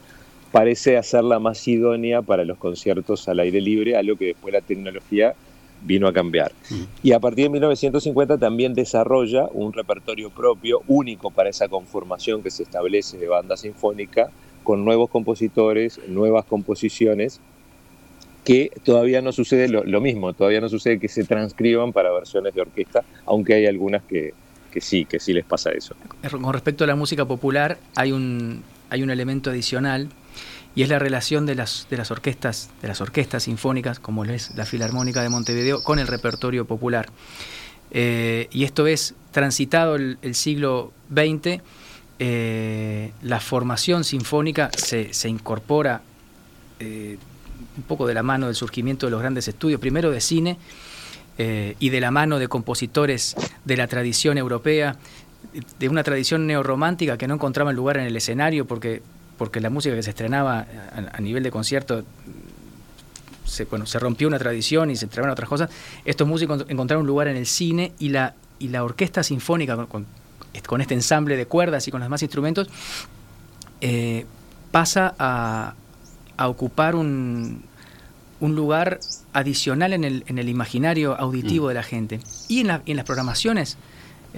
parece 0.52 0.98
hacerla 0.98 1.40
más 1.40 1.68
idónea 1.68 2.22
para 2.22 2.46
los 2.46 2.58
conciertos 2.58 3.28
al 3.28 3.40
aire 3.40 3.62
libre, 3.62 3.98
algo 3.98 4.16
que 4.16 4.28
después 4.28 4.54
la 4.54 4.62
tecnología 4.62 5.36
vino 5.84 6.08
a 6.08 6.14
cambiar. 6.14 6.52
Mm. 6.70 6.84
Y 7.04 7.12
a 7.12 7.20
partir 7.20 7.46
de 7.46 7.50
1950 7.50 8.38
también 8.38 8.74
desarrolla 8.74 9.48
un 9.54 9.74
repertorio 9.74 10.30
propio, 10.30 10.82
único 10.88 11.32
para 11.32 11.50
esa 11.50 11.68
conformación 11.68 12.42
que 12.42 12.52
se 12.52 12.64
establece 12.64 13.18
de 13.18 13.28
banda 13.28 13.58
sinfónica, 13.58 14.30
con 14.64 14.84
nuevos 14.84 15.10
compositores, 15.10 16.00
nuevas 16.08 16.46
composiciones, 16.46 17.40
que 18.44 18.72
todavía 18.84 19.22
no 19.22 19.32
sucede 19.32 19.68
lo, 19.68 20.02
mismo, 20.02 20.34
todavía 20.34 20.62
no 20.62 20.70
sucede 20.70 21.00
que 21.00 21.08
se 21.08 21.24
transcriban 21.24 21.94
para 21.94 22.12
versiones 22.12 22.54
de 22.54 22.62
orquesta, 22.62 23.04
aunque 23.26 23.56
hay 23.56 23.66
algunas 23.66 24.04
que, 24.04 24.34
que 24.72 24.82
sí, 24.82 25.06
que 25.06 25.20
sí 25.20 25.34
les 25.34 25.46
pasa 25.46 25.72
eso. 25.72 25.96
Con 26.30 26.54
respecto 26.54 26.84
a 26.84 26.88
la 26.88 26.96
música 26.96 27.26
popular, 27.26 27.78
hay 27.96 28.12
un, 28.12 28.62
hay 28.90 29.02
un 29.02 29.10
elemento 29.10 29.50
adicional 29.50 30.10
y 30.76 30.84
es 30.84 30.90
la 30.90 31.00
relación 31.00 31.46
de 31.46 31.56
las, 31.56 31.88
de 31.90 31.98
las 31.98 32.12
orquestas, 32.12 32.70
de 32.82 32.90
las 32.90 33.00
orquestas 33.00 33.44
sinfónicas, 33.44 34.00
como 34.00 34.26
es 34.26 34.54
la 34.56 34.66
Filarmónica 34.66 35.24
de 35.24 35.30
Montevideo, 35.30 35.82
con 35.82 36.00
el 36.00 36.08
repertorio 36.08 36.66
popular. 36.66 37.08
Eh, 37.92 38.50
y 38.52 38.66
esto 38.66 38.86
es, 38.86 39.16
transitado 39.32 39.96
el, 39.96 40.36
siglo 40.36 40.92
XX, 41.10 41.62
eh, 42.20 43.12
la 43.22 43.40
formación 43.40 44.04
sinfónica 44.04 44.70
se, 44.76 45.30
incorpora 45.30 46.02
eh, 46.80 47.18
un 47.78 47.84
poco 47.84 48.06
de 48.06 48.14
la 48.14 48.24
mano 48.24 48.48
del 48.48 48.56
surgimiento 48.56 49.08
de 49.08 49.12
los 49.12 49.22
grandes 49.22 49.48
estudios, 49.48 49.80
primero 49.80 50.12
de 50.12 50.20
cine 50.22 50.58
y 51.38 51.90
de 51.90 52.00
la 52.00 52.12
mano 52.12 52.40
de 52.40 52.48
compositores 52.48 53.36
de 53.66 53.76
la 53.76 53.88
tradición 53.88 54.38
europea, 54.38 54.96
de 55.80 55.90
una 55.90 56.02
tradición 56.02 56.48
neorromántica 56.48 57.18
que 57.18 57.28
no 57.28 57.34
encontraba 57.34 57.74
lugar 57.74 57.98
en 57.98 58.06
el 58.06 58.16
escenario 58.16 58.66
porque 58.66 59.02
porque 59.38 59.60
la 59.60 59.70
música 59.70 59.96
que 59.96 60.04
se 60.04 60.12
estrenaba 60.12 60.66
a, 61.12 61.22
nivel 61.22 61.44
de 61.44 61.52
concierto 61.52 62.04
se, 63.46 63.66
bueno, 63.66 63.86
se 63.86 64.00
rompió 64.00 64.28
una 64.28 64.40
tradición 64.40 64.90
y 64.92 64.96
se 64.96 65.06
estrenaron 65.06 65.34
otras 65.34 65.50
cosas. 65.50 65.70
Estos 66.04 66.28
músicos 66.28 66.66
encontraron 66.68 67.02
un 67.02 67.08
lugar 67.08 67.28
en 67.28 67.38
el 67.38 67.46
cine 67.46 67.94
y 68.00 68.10
la, 68.10 68.34
y 68.60 68.70
la 68.70 68.84
orquesta 68.84 69.24
sinfónica 69.24 69.76
con, 69.86 70.06
este 70.82 70.94
ensamble 70.94 71.38
de 71.38 71.46
cuerdas 71.46 71.88
y 71.88 71.92
con 71.92 72.00
los 72.00 72.06
demás 72.06 72.22
instrumentos 72.22 72.70
eh, 73.82 74.26
pasa 74.72 75.14
a, 75.20 75.74
ocupar 76.38 76.96
un, 76.96 77.64
un, 78.40 78.56
lugar 78.56 79.00
adicional 79.32 79.94
en 79.94 80.04
el, 80.04 80.24
en 80.28 80.38
el 80.38 80.50
imaginario 80.50 81.18
auditivo 81.18 81.66
mm. 81.66 81.70
de 81.70 81.74
la 81.74 81.84
gente. 81.84 82.20
Y 82.48 82.62
en, 82.62 82.82
en 82.86 82.98
las 82.98 83.06
programaciones 83.06 83.78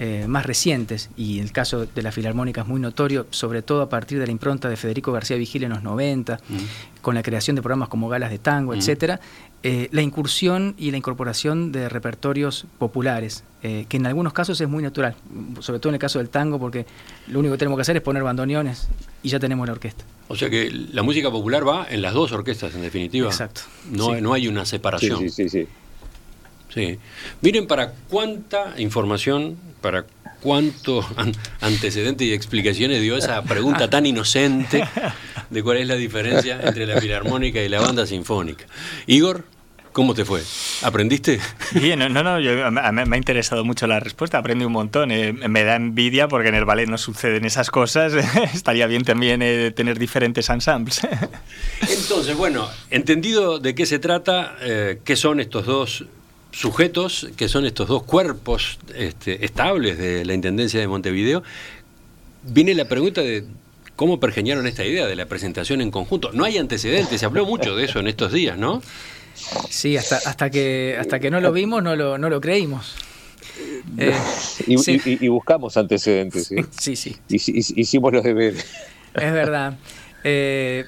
eh, 0.00 0.26
más 0.28 0.46
recientes, 0.46 1.10
y 1.16 1.40
el 1.40 1.50
caso 1.50 1.84
de 1.84 2.02
la 2.02 2.12
Filarmónica 2.12 2.60
es 2.60 2.68
muy 2.68 2.80
notorio, 2.80 3.26
sobre 3.30 3.62
todo 3.62 3.82
a 3.82 3.88
partir 3.88 4.20
de 4.20 4.26
la 4.26 4.30
impronta 4.30 4.68
de 4.68 4.76
Federico 4.76 5.10
García 5.10 5.36
Vigil 5.36 5.64
en 5.64 5.70
los 5.70 5.82
90, 5.82 6.36
mm. 6.36 6.56
con 7.02 7.16
la 7.16 7.22
creación 7.24 7.56
de 7.56 7.62
programas 7.62 7.88
como 7.88 8.08
Galas 8.08 8.30
de 8.30 8.38
Tango, 8.38 8.74
mm. 8.74 8.78
etcétera, 8.78 9.18
eh, 9.64 9.88
la 9.90 10.02
incursión 10.02 10.76
y 10.78 10.92
la 10.92 10.98
incorporación 10.98 11.72
de 11.72 11.88
repertorios 11.88 12.66
populares, 12.78 13.42
eh, 13.64 13.86
que 13.88 13.96
en 13.96 14.06
algunos 14.06 14.32
casos 14.32 14.60
es 14.60 14.68
muy 14.68 14.84
natural, 14.84 15.16
sobre 15.58 15.80
todo 15.80 15.90
en 15.90 15.94
el 15.96 16.00
caso 16.00 16.20
del 16.20 16.28
tango, 16.28 16.60
porque 16.60 16.86
lo 17.26 17.40
único 17.40 17.54
que 17.54 17.58
tenemos 17.58 17.76
que 17.76 17.82
hacer 17.82 17.96
es 17.96 18.02
poner 18.02 18.22
bandoneones 18.22 18.86
y 19.24 19.30
ya 19.30 19.40
tenemos 19.40 19.66
la 19.66 19.72
orquesta. 19.72 20.04
O 20.28 20.36
sea 20.36 20.48
que 20.48 20.70
la 20.70 21.02
música 21.02 21.28
popular 21.28 21.66
va 21.66 21.88
en 21.90 22.02
las 22.02 22.14
dos 22.14 22.30
orquestas, 22.30 22.72
en 22.76 22.82
definitiva. 22.82 23.26
Exacto. 23.26 23.62
No, 23.90 24.14
no 24.20 24.32
hay 24.32 24.46
una 24.46 24.64
separación. 24.64 25.18
Sí, 25.18 25.30
sí, 25.30 25.48
sí. 25.48 25.66
sí. 26.72 26.98
Miren 27.40 27.66
para 27.66 27.94
cuánta 28.08 28.80
información 28.80 29.56
para 29.80 30.04
cuánto 30.40 31.06
antecedentes 31.60 32.26
y 32.26 32.32
explicaciones 32.32 33.02
dio 33.02 33.16
esa 33.16 33.42
pregunta 33.42 33.90
tan 33.90 34.06
inocente 34.06 34.84
de 35.50 35.62
cuál 35.62 35.78
es 35.78 35.88
la 35.88 35.94
diferencia 35.94 36.60
entre 36.62 36.86
la 36.86 37.00
filarmónica 37.00 37.60
y 37.60 37.68
la 37.68 37.80
banda 37.80 38.06
sinfónica. 38.06 38.66
Igor, 39.06 39.44
¿cómo 39.92 40.14
te 40.14 40.24
fue? 40.24 40.42
¿Aprendiste? 40.82 41.40
Bien, 41.72 41.98
no, 41.98 42.08
no, 42.08 42.38
me, 42.92 43.14
ha 43.14 43.16
interesado 43.16 43.64
mucho 43.64 43.86
la 43.86 44.00
respuesta, 44.00 44.38
aprendí 44.38 44.64
un 44.64 44.72
montón. 44.72 45.10
Eh, 45.10 45.32
me 45.32 45.64
da 45.64 45.76
envidia 45.76 46.28
porque 46.28 46.48
en 46.48 46.54
el 46.54 46.64
ballet 46.64 46.88
no 46.88 46.98
suceden 46.98 47.44
esas 47.44 47.70
cosas. 47.70 48.12
Estaría 48.54 48.86
bien 48.86 49.04
también 49.04 49.42
eh, 49.42 49.72
tener 49.72 49.98
diferentes 49.98 50.48
ensembles. 50.50 51.00
Entonces, 51.80 52.36
bueno, 52.36 52.68
entendido 52.90 53.58
de 53.58 53.74
qué 53.74 53.86
se 53.86 53.98
trata, 53.98 54.56
eh, 54.60 55.00
qué 55.04 55.16
son 55.16 55.40
estos 55.40 55.66
dos 55.66 56.04
sujetos, 56.52 57.28
que 57.36 57.48
son 57.48 57.66
estos 57.66 57.88
dos 57.88 58.02
cuerpos 58.02 58.78
este, 58.94 59.44
estables 59.44 59.98
de 59.98 60.24
la 60.24 60.34
Intendencia 60.34 60.80
de 60.80 60.88
Montevideo, 60.88 61.42
viene 62.42 62.74
la 62.74 62.86
pregunta 62.86 63.20
de 63.20 63.44
cómo 63.96 64.20
pergeñaron 64.20 64.66
esta 64.66 64.84
idea 64.84 65.06
de 65.06 65.16
la 65.16 65.26
presentación 65.26 65.80
en 65.80 65.90
conjunto. 65.90 66.30
No 66.32 66.44
hay 66.44 66.58
antecedentes, 66.58 67.20
se 67.20 67.26
habló 67.26 67.44
mucho 67.46 67.76
de 67.76 67.84
eso 67.84 67.98
en 67.98 68.08
estos 68.08 68.32
días, 68.32 68.56
¿no? 68.56 68.82
Sí, 69.68 69.96
hasta, 69.96 70.16
hasta, 70.16 70.50
que, 70.50 70.96
hasta 70.98 71.20
que 71.20 71.30
no 71.30 71.40
lo 71.40 71.52
vimos 71.52 71.82
no 71.82 71.96
lo, 71.96 72.18
no 72.18 72.28
lo 72.28 72.40
creímos. 72.40 72.96
Eh, 73.96 74.14
y, 74.66 75.28
buscamos 75.28 75.76
antecedentes. 75.76 76.52
Sí, 76.78 76.96
sí. 76.96 77.16
Hicimos 77.28 78.12
los 78.12 78.22
deberes. 78.22 78.64
Es 79.14 79.32
verdad. 79.32 79.76
Eh, 80.24 80.84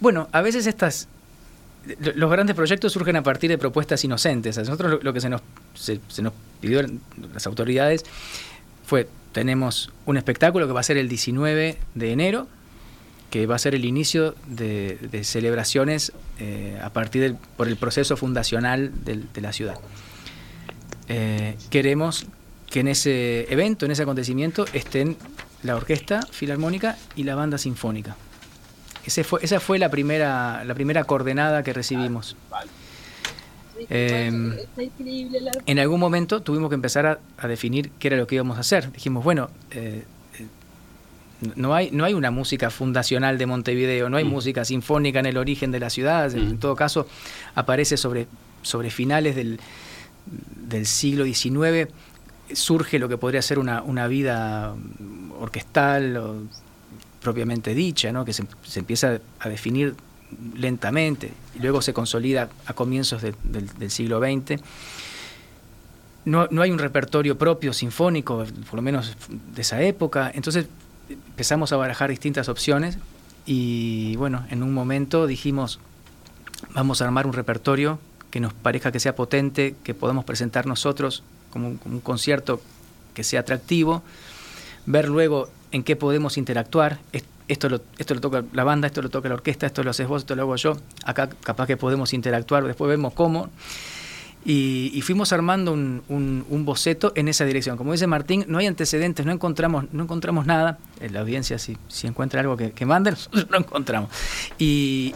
bueno, 0.00 0.28
a 0.32 0.40
veces 0.42 0.66
estas, 0.66 1.08
los 2.14 2.30
grandes 2.30 2.54
proyectos 2.54 2.92
surgen 2.92 3.16
a 3.16 3.22
partir 3.22 3.50
de 3.50 3.58
propuestas 3.58 4.02
inocentes. 4.04 4.58
A 4.58 4.62
nosotros 4.62 5.02
lo, 5.02 5.12
que 5.12 5.20
se 5.20 5.28
nos, 5.28 5.42
se, 5.74 6.00
nos 6.22 6.32
pidió 6.60 6.82
las 7.32 7.46
autoridades 7.46 8.04
fue 8.84 9.08
tenemos 9.32 9.92
un 10.06 10.16
espectáculo 10.16 10.66
que 10.66 10.72
va 10.72 10.80
a 10.80 10.82
ser 10.82 10.96
el 10.96 11.08
19 11.08 11.78
de 11.94 12.12
enero, 12.12 12.48
que 13.30 13.46
va 13.46 13.56
a 13.56 13.58
ser 13.58 13.74
el 13.74 13.84
inicio 13.84 14.34
de, 14.46 15.20
celebraciones 15.22 16.12
eh, 16.38 16.80
a 16.82 16.90
partir 16.90 17.22
del 17.22 17.36
por 17.56 17.68
el 17.68 17.76
proceso 17.76 18.16
fundacional 18.16 18.92
de 19.04 19.40
la 19.40 19.52
ciudad. 19.52 19.78
Eh, 21.08 21.56
queremos 21.70 22.26
que 22.70 22.80
en 22.80 22.88
ese 22.88 23.50
evento, 23.52 23.86
en 23.86 23.92
ese 23.92 24.02
acontecimiento, 24.02 24.66
estén 24.72 25.16
la 25.62 25.76
orquesta 25.76 26.20
filarmónica 26.30 26.96
y 27.16 27.24
la 27.24 27.34
banda 27.34 27.58
sinfónica. 27.58 28.16
Fue, 29.24 29.40
esa 29.42 29.60
fue 29.60 29.78
la 29.78 29.90
primera, 29.90 30.64
la 30.64 30.74
primera 30.74 31.04
coordenada 31.04 31.62
que 31.62 31.72
recibimos. 31.72 32.36
Em, 33.90 34.54
en 35.66 35.78
algún 35.78 36.00
momento 36.00 36.42
tuvimos 36.42 36.68
que 36.68 36.74
empezar 36.74 37.20
a, 37.36 37.48
definir 37.48 37.90
qué 37.98 38.08
era 38.08 38.16
lo 38.16 38.26
que 38.26 38.34
íbamos 38.34 38.56
a 38.56 38.60
hacer. 38.60 38.90
Dijimos, 38.92 39.24
bueno, 39.24 39.50
eh, 39.70 40.04
eh, 40.38 40.46
no, 41.54 41.74
hay, 41.74 41.90
no 41.92 42.04
hay 42.04 42.14
una 42.14 42.30
música 42.30 42.70
fundacional 42.70 43.38
de 43.38 43.46
Montevideo, 43.46 44.10
no 44.10 44.16
hay 44.16 44.24
mm. 44.24 44.28
música 44.28 44.64
sinfónica 44.64 45.20
en 45.20 45.26
el 45.26 45.36
origen 45.36 45.70
de 45.70 45.80
la 45.80 45.90
ciudad, 45.90 46.34
en 46.34 46.54
mm. 46.54 46.58
todo 46.58 46.74
caso 46.74 47.06
aparece 47.54 47.96
sobre, 47.96 48.26
sobre 48.62 48.90
finales 48.90 49.36
del, 49.36 49.60
del 50.26 50.86
siglo 50.86 51.24
XIX, 51.24 51.88
surge 52.52 52.98
lo 52.98 53.08
que 53.08 53.16
podría 53.16 53.42
ser 53.42 53.58
una, 53.58 53.82
una 53.82 54.08
vida 54.08 54.74
orquestal 55.38 56.16
o 56.16 56.42
propiamente 57.28 57.74
dicha, 57.74 58.10
¿no? 58.10 58.24
que 58.24 58.32
se, 58.32 58.46
empieza 58.76 59.20
a 59.38 59.50
definir 59.50 59.94
lentamente 60.56 61.30
y 61.54 61.58
luego 61.58 61.82
se 61.82 61.92
consolida 61.92 62.48
a 62.64 62.72
comienzos 62.72 63.20
del 63.20 63.90
siglo 63.90 64.18
XX. 64.18 64.62
No, 66.24 66.48
no, 66.50 66.62
hay 66.62 66.70
un 66.70 66.78
repertorio 66.78 67.36
propio 67.36 67.74
sinfónico, 67.74 68.46
por 68.70 68.76
lo 68.76 68.80
menos 68.80 69.14
de 69.28 69.60
esa 69.60 69.82
época, 69.82 70.32
entonces 70.34 70.68
empezamos 71.10 71.70
a 71.72 71.76
barajar 71.76 72.08
distintas 72.08 72.48
opciones 72.48 72.96
y 73.44 74.16
bueno, 74.16 74.46
en 74.48 74.62
un 74.62 74.72
momento 74.72 75.26
dijimos, 75.26 75.80
vamos 76.72 77.02
a 77.02 77.04
armar 77.04 77.26
un 77.26 77.34
repertorio 77.34 77.98
que 78.30 78.40
nos 78.40 78.54
parezca 78.54 78.90
que 78.90 79.00
sea 79.00 79.14
potente, 79.14 79.76
que 79.84 79.92
podamos 79.92 80.24
presentar 80.24 80.64
nosotros 80.64 81.22
como 81.50 81.76
un 81.84 82.00
concierto 82.00 82.62
que 83.12 83.22
sea 83.22 83.40
atractivo, 83.40 84.02
ver 84.86 85.10
luego 85.10 85.50
en 85.72 85.82
qué 85.82 85.96
podemos 85.96 86.38
interactuar 86.38 86.98
esto 87.48 87.68
lo, 87.68 87.80
esto 87.96 88.20
toca 88.20 88.44
la 88.52 88.64
banda, 88.64 88.86
esto 88.86 89.02
lo 89.02 89.08
toca 89.08 89.28
la 89.28 89.34
orquesta, 89.34 89.66
esto 89.66 89.82
lo 89.82 89.90
haces 89.90 90.06
vos, 90.06 90.22
esto 90.22 90.36
lo 90.36 90.42
hago 90.42 90.56
yo, 90.56 90.76
acá 91.04 91.28
capaz 91.42 91.66
que 91.66 91.76
podemos 91.76 92.12
interactuar, 92.12 92.64
después 92.64 92.88
vemos 92.88 93.14
cómo. 93.14 93.50
Y, 94.44 95.02
fuimos 95.02 95.32
armando 95.34 95.72
un, 95.72 96.62
boceto 96.64 97.12
en 97.16 97.28
esa 97.28 97.44
dirección. 97.44 97.76
Como 97.76 97.92
dice 97.92 98.06
Martín, 98.06 98.46
no 98.48 98.58
hay 98.58 98.66
antecedentes, 98.66 99.26
no 99.26 99.32
encontramos, 99.32 99.92
no 99.92 100.04
encontramos 100.04 100.46
nada. 100.46 100.78
La 101.10 101.20
audiencia, 101.20 101.58
si, 101.58 101.76
si 101.88 102.06
encuentra 102.06 102.40
algo 102.40 102.56
que, 102.56 102.70
que 102.70 102.86
mande, 102.86 103.10
nosotros 103.10 103.46
lo 103.50 103.58
encontramos. 103.58 104.10
Y, 104.58 105.14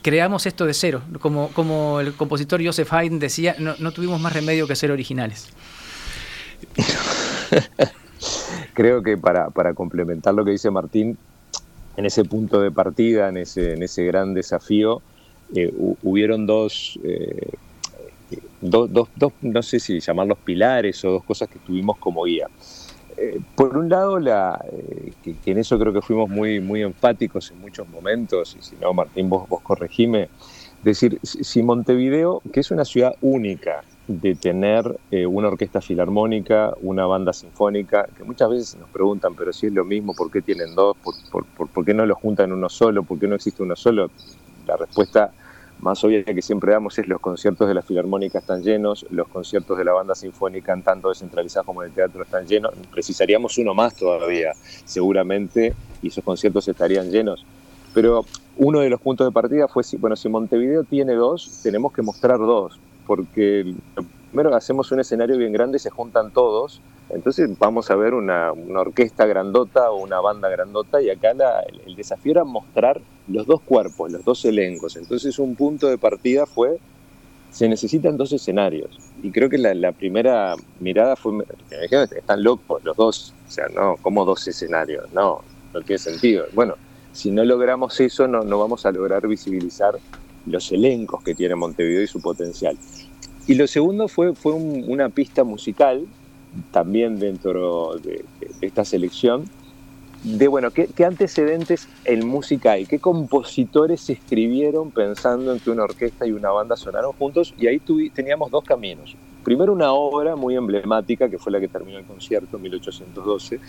creamos 0.00 0.46
esto 0.46 0.64
de 0.64 0.74
cero. 0.74 1.02
Como, 1.18 1.48
como 1.48 1.98
el 1.98 2.14
compositor 2.14 2.64
Joseph 2.64 2.92
Haydn 2.92 3.18
decía, 3.18 3.56
no, 3.58 3.74
no 3.80 3.90
tuvimos 3.90 4.20
más 4.20 4.32
remedio 4.32 4.68
que 4.68 4.76
ser 4.76 4.92
originales. 4.92 5.48
Creo 8.74 9.02
que 9.02 9.16
para, 9.16 9.50
para 9.50 9.74
complementar 9.74 10.34
lo 10.34 10.44
que 10.44 10.52
dice 10.52 10.70
Martín, 10.70 11.18
en 11.96 12.06
ese 12.06 12.24
punto 12.24 12.60
de 12.60 12.70
partida, 12.70 13.28
en 13.28 13.38
ese, 13.38 13.74
en 13.74 13.82
ese 13.82 14.04
gran 14.04 14.32
desafío, 14.32 15.02
eh, 15.54 15.72
hubieron 16.02 16.46
dos, 16.46 16.98
eh, 17.02 17.50
dos, 18.60 19.08
no 19.42 19.62
sé 19.62 19.80
si 19.80 19.98
llamarlos 19.98 20.38
pilares 20.38 21.04
o 21.04 21.10
dos 21.10 21.24
cosas 21.24 21.48
que 21.48 21.58
tuvimos 21.58 21.98
como 21.98 22.24
guía. 22.24 22.46
Eh, 23.16 23.40
por 23.56 23.76
un 23.76 23.88
lado, 23.88 24.20
la, 24.20 24.64
que, 25.24 25.36
en 25.46 25.58
eso 25.58 25.76
creo 25.76 25.92
que 25.92 26.02
fuimos 26.02 26.30
muy, 26.30 26.60
muy 26.60 26.82
enfáticos 26.82 27.50
en 27.50 27.60
muchos 27.60 27.88
momentos, 27.88 28.56
y 28.56 28.62
si 28.62 28.76
no, 28.76 28.92
Martín, 28.92 29.28
vos, 29.28 29.48
vos 29.48 29.60
corregime, 29.62 30.28
decir, 30.84 31.18
si 31.24 31.62
Montevideo, 31.64 32.42
que 32.52 32.60
es 32.60 32.70
una 32.70 32.84
ciudad 32.84 33.16
única, 33.22 33.82
de 34.08 34.34
tener 34.34 34.98
eh, 35.10 35.26
una 35.26 35.48
orquesta 35.48 35.82
filarmónica, 35.82 36.72
una 36.80 37.04
banda 37.04 37.34
sinfónica, 37.34 38.08
que 38.16 38.24
muchas 38.24 38.48
veces 38.48 38.76
nos 38.80 38.88
preguntan, 38.88 39.34
pero 39.34 39.52
si 39.52 39.66
es 39.66 39.72
lo 39.72 39.84
mismo, 39.84 40.14
¿por 40.14 40.30
qué 40.30 40.40
tienen 40.40 40.74
dos? 40.74 40.96
¿Por, 41.30 41.44
por, 41.46 41.84
qué 41.84 41.92
no 41.92 42.06
lo 42.06 42.14
juntan 42.14 42.46
en 42.46 42.52
uno 42.54 42.70
solo? 42.70 43.02
¿Por 43.02 43.18
qué 43.18 43.28
no 43.28 43.34
existe 43.34 43.62
uno 43.62 43.76
solo? 43.76 44.10
La 44.66 44.78
respuesta 44.78 45.30
más 45.80 46.02
obvia 46.02 46.24
que 46.24 46.40
siempre 46.40 46.72
damos 46.72 46.98
es 46.98 47.06
los 47.06 47.20
conciertos 47.20 47.68
de 47.68 47.74
la 47.74 47.82
filarmónica 47.82 48.38
están 48.38 48.62
llenos, 48.62 49.06
los 49.10 49.28
conciertos 49.28 49.76
de 49.76 49.84
la 49.84 49.92
banda 49.92 50.14
sinfónica 50.14 50.76
tanto 50.82 51.10
descentralizados 51.10 51.66
como 51.66 51.82
en 51.82 51.90
el 51.90 51.94
teatro 51.94 52.22
están 52.22 52.46
llenos. 52.46 52.72
Precisaríamos 52.90 53.58
uno 53.58 53.74
más 53.74 53.94
todavía, 53.94 54.52
seguramente, 54.86 55.74
y 56.00 56.08
esos 56.08 56.24
conciertos 56.24 56.66
estarían 56.66 57.10
llenos. 57.10 57.44
Pero 57.92 58.24
uno 58.56 58.80
de 58.80 58.88
los 58.88 59.00
puntos 59.00 59.26
de 59.26 59.32
partida 59.32 59.68
fue, 59.68 59.82
bueno, 59.98 60.16
si 60.16 60.30
Montevideo 60.30 60.82
tiene 60.84 61.12
dos, 61.12 61.60
tenemos 61.62 61.92
que 61.92 62.00
mostrar 62.00 62.38
dos 62.38 62.80
porque 63.08 63.74
primero 64.30 64.54
hacemos 64.54 64.92
un 64.92 65.00
escenario 65.00 65.38
bien 65.38 65.50
grande 65.50 65.78
y 65.78 65.80
se 65.80 65.88
juntan 65.88 66.30
todos, 66.30 66.82
entonces 67.08 67.48
vamos 67.58 67.90
a 67.90 67.96
ver 67.96 68.12
una, 68.12 68.52
orquesta 68.52 69.24
grandota 69.24 69.90
o 69.90 69.96
una 69.96 70.20
banda 70.20 70.50
grandota 70.50 71.00
y 71.00 71.08
acá 71.08 71.30
el, 71.86 71.96
desafío 71.96 72.32
era 72.32 72.44
mostrar 72.44 73.00
los 73.26 73.46
dos 73.46 73.62
cuerpos, 73.62 74.12
los 74.12 74.22
dos 74.24 74.44
elencos, 74.44 74.96
entonces 74.96 75.38
un 75.38 75.56
punto 75.56 75.88
de 75.88 75.96
partida 75.96 76.44
fue, 76.44 76.78
se 77.50 77.66
necesitan 77.66 78.18
dos 78.18 78.30
escenarios. 78.32 78.90
Y 79.22 79.30
creo 79.30 79.48
que 79.48 79.56
la, 79.56 79.92
primera 79.92 80.54
mirada 80.78 81.16
fue, 81.16 81.32
me 81.32 81.44
dijeron, 81.80 82.06
están 82.14 82.44
locos 82.44 82.84
los 82.84 82.94
dos, 82.94 83.34
o 83.48 83.50
sea, 83.50 83.68
no, 83.74 83.96
como 84.02 84.26
dos 84.26 84.46
escenarios, 84.46 85.10
no, 85.14 85.40
no 85.72 85.80
tiene 85.80 85.98
sentido. 85.98 86.44
Bueno, 86.52 86.74
si 87.12 87.30
no 87.30 87.42
logramos 87.42 87.98
eso, 88.00 88.28
no, 88.28 88.42
no 88.42 88.58
vamos 88.58 88.84
a 88.84 88.92
lograr 88.92 89.26
visibilizar 89.26 89.98
los 90.48 90.70
elencos 90.72 91.22
que 91.22 91.34
tiene 91.34 91.54
Montevideo 91.54 92.02
y 92.02 92.06
su 92.06 92.20
potencial. 92.20 92.76
Y 93.46 93.54
lo 93.54 93.66
segundo 93.66 94.08
fue, 94.08 94.34
fue 94.34 94.52
una 94.52 95.08
pista 95.08 95.44
musical, 95.44 96.06
también 96.70 97.18
dentro 97.18 97.96
de, 97.96 98.24
esta 98.60 98.84
selección, 98.84 99.44
de, 100.24 100.48
bueno, 100.48 100.70
¿qué, 100.72 100.88
antecedentes 101.04 101.88
en 102.04 102.26
música 102.26 102.72
hay? 102.72 102.86
¿Qué 102.86 102.98
compositores 102.98 104.10
escribieron 104.10 104.90
pensando 104.90 105.52
en 105.54 105.60
que 105.60 105.70
una 105.70 105.84
orquesta 105.84 106.26
y 106.26 106.32
una 106.32 106.50
banda 106.50 106.76
sonaron 106.76 107.12
juntos? 107.12 107.54
Y 107.56 107.68
ahí 107.68 107.80
teníamos 108.12 108.50
dos 108.50 108.64
caminos. 108.64 109.16
Primero 109.44 109.72
una 109.72 109.92
obra 109.92 110.36
muy 110.36 110.56
emblemática, 110.56 111.28
que 111.30 111.38
fue 111.38 111.52
la 111.52 111.60
que 111.60 111.68
terminó 111.68 111.98
el 111.98 112.04
concierto, 112.04 112.58
1812, 112.58 113.60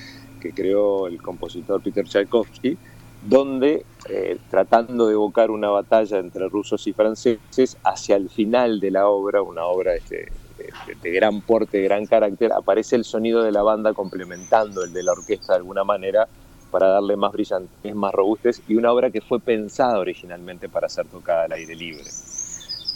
que 0.42 0.52
creó 0.52 1.08
el 1.08 1.22
compositor 1.22 1.82
Peter 1.82 2.06
Tchaikovsky, 2.06 2.78
donde, 3.22 3.86
eh, 4.08 4.38
tratando 4.50 5.08
de 5.08 5.14
evocar 5.14 5.52
una 5.52 5.70
batalla 5.70 6.20
entre 6.20 6.48
rusos 6.48 6.88
y 6.88 6.94
franceses, 6.94 7.78
hacia 7.84 8.16
el 8.16 8.30
final 8.30 8.80
de 8.80 8.92
la 8.92 9.08
obra, 9.08 9.42
una 9.42 9.66
obra 9.66 9.94
de, 10.10 11.12
gran 11.12 11.42
porte, 11.42 11.80
de 11.80 11.84
gran 11.84 12.06
carácter, 12.06 12.52
aparece 12.54 12.96
el 12.96 13.04
sonido 13.04 13.44
de 13.44 13.52
la 13.52 13.62
banda 13.62 13.94
complementando 13.94 14.84
el 14.84 14.94
de 14.94 15.04
la 15.04 15.14
orquesta 15.14 15.54
de 15.54 15.58
alguna 15.58 15.84
manera 15.84 16.28
para 16.72 16.88
darle 16.88 17.16
más 17.16 17.32
brillantez, 17.32 17.96
más 17.96 18.14
robustes, 18.14 18.62
y 18.68 18.76
una 18.76 18.92
obra 18.92 19.10
que 19.10 19.22
fue 19.22 19.40
pensada 19.40 20.00
originalmente 20.00 20.70
para 20.70 20.88
ser 20.88 21.08
tocada 21.08 21.46
al 21.46 21.52
aire 21.54 21.76
libre. 21.76 22.06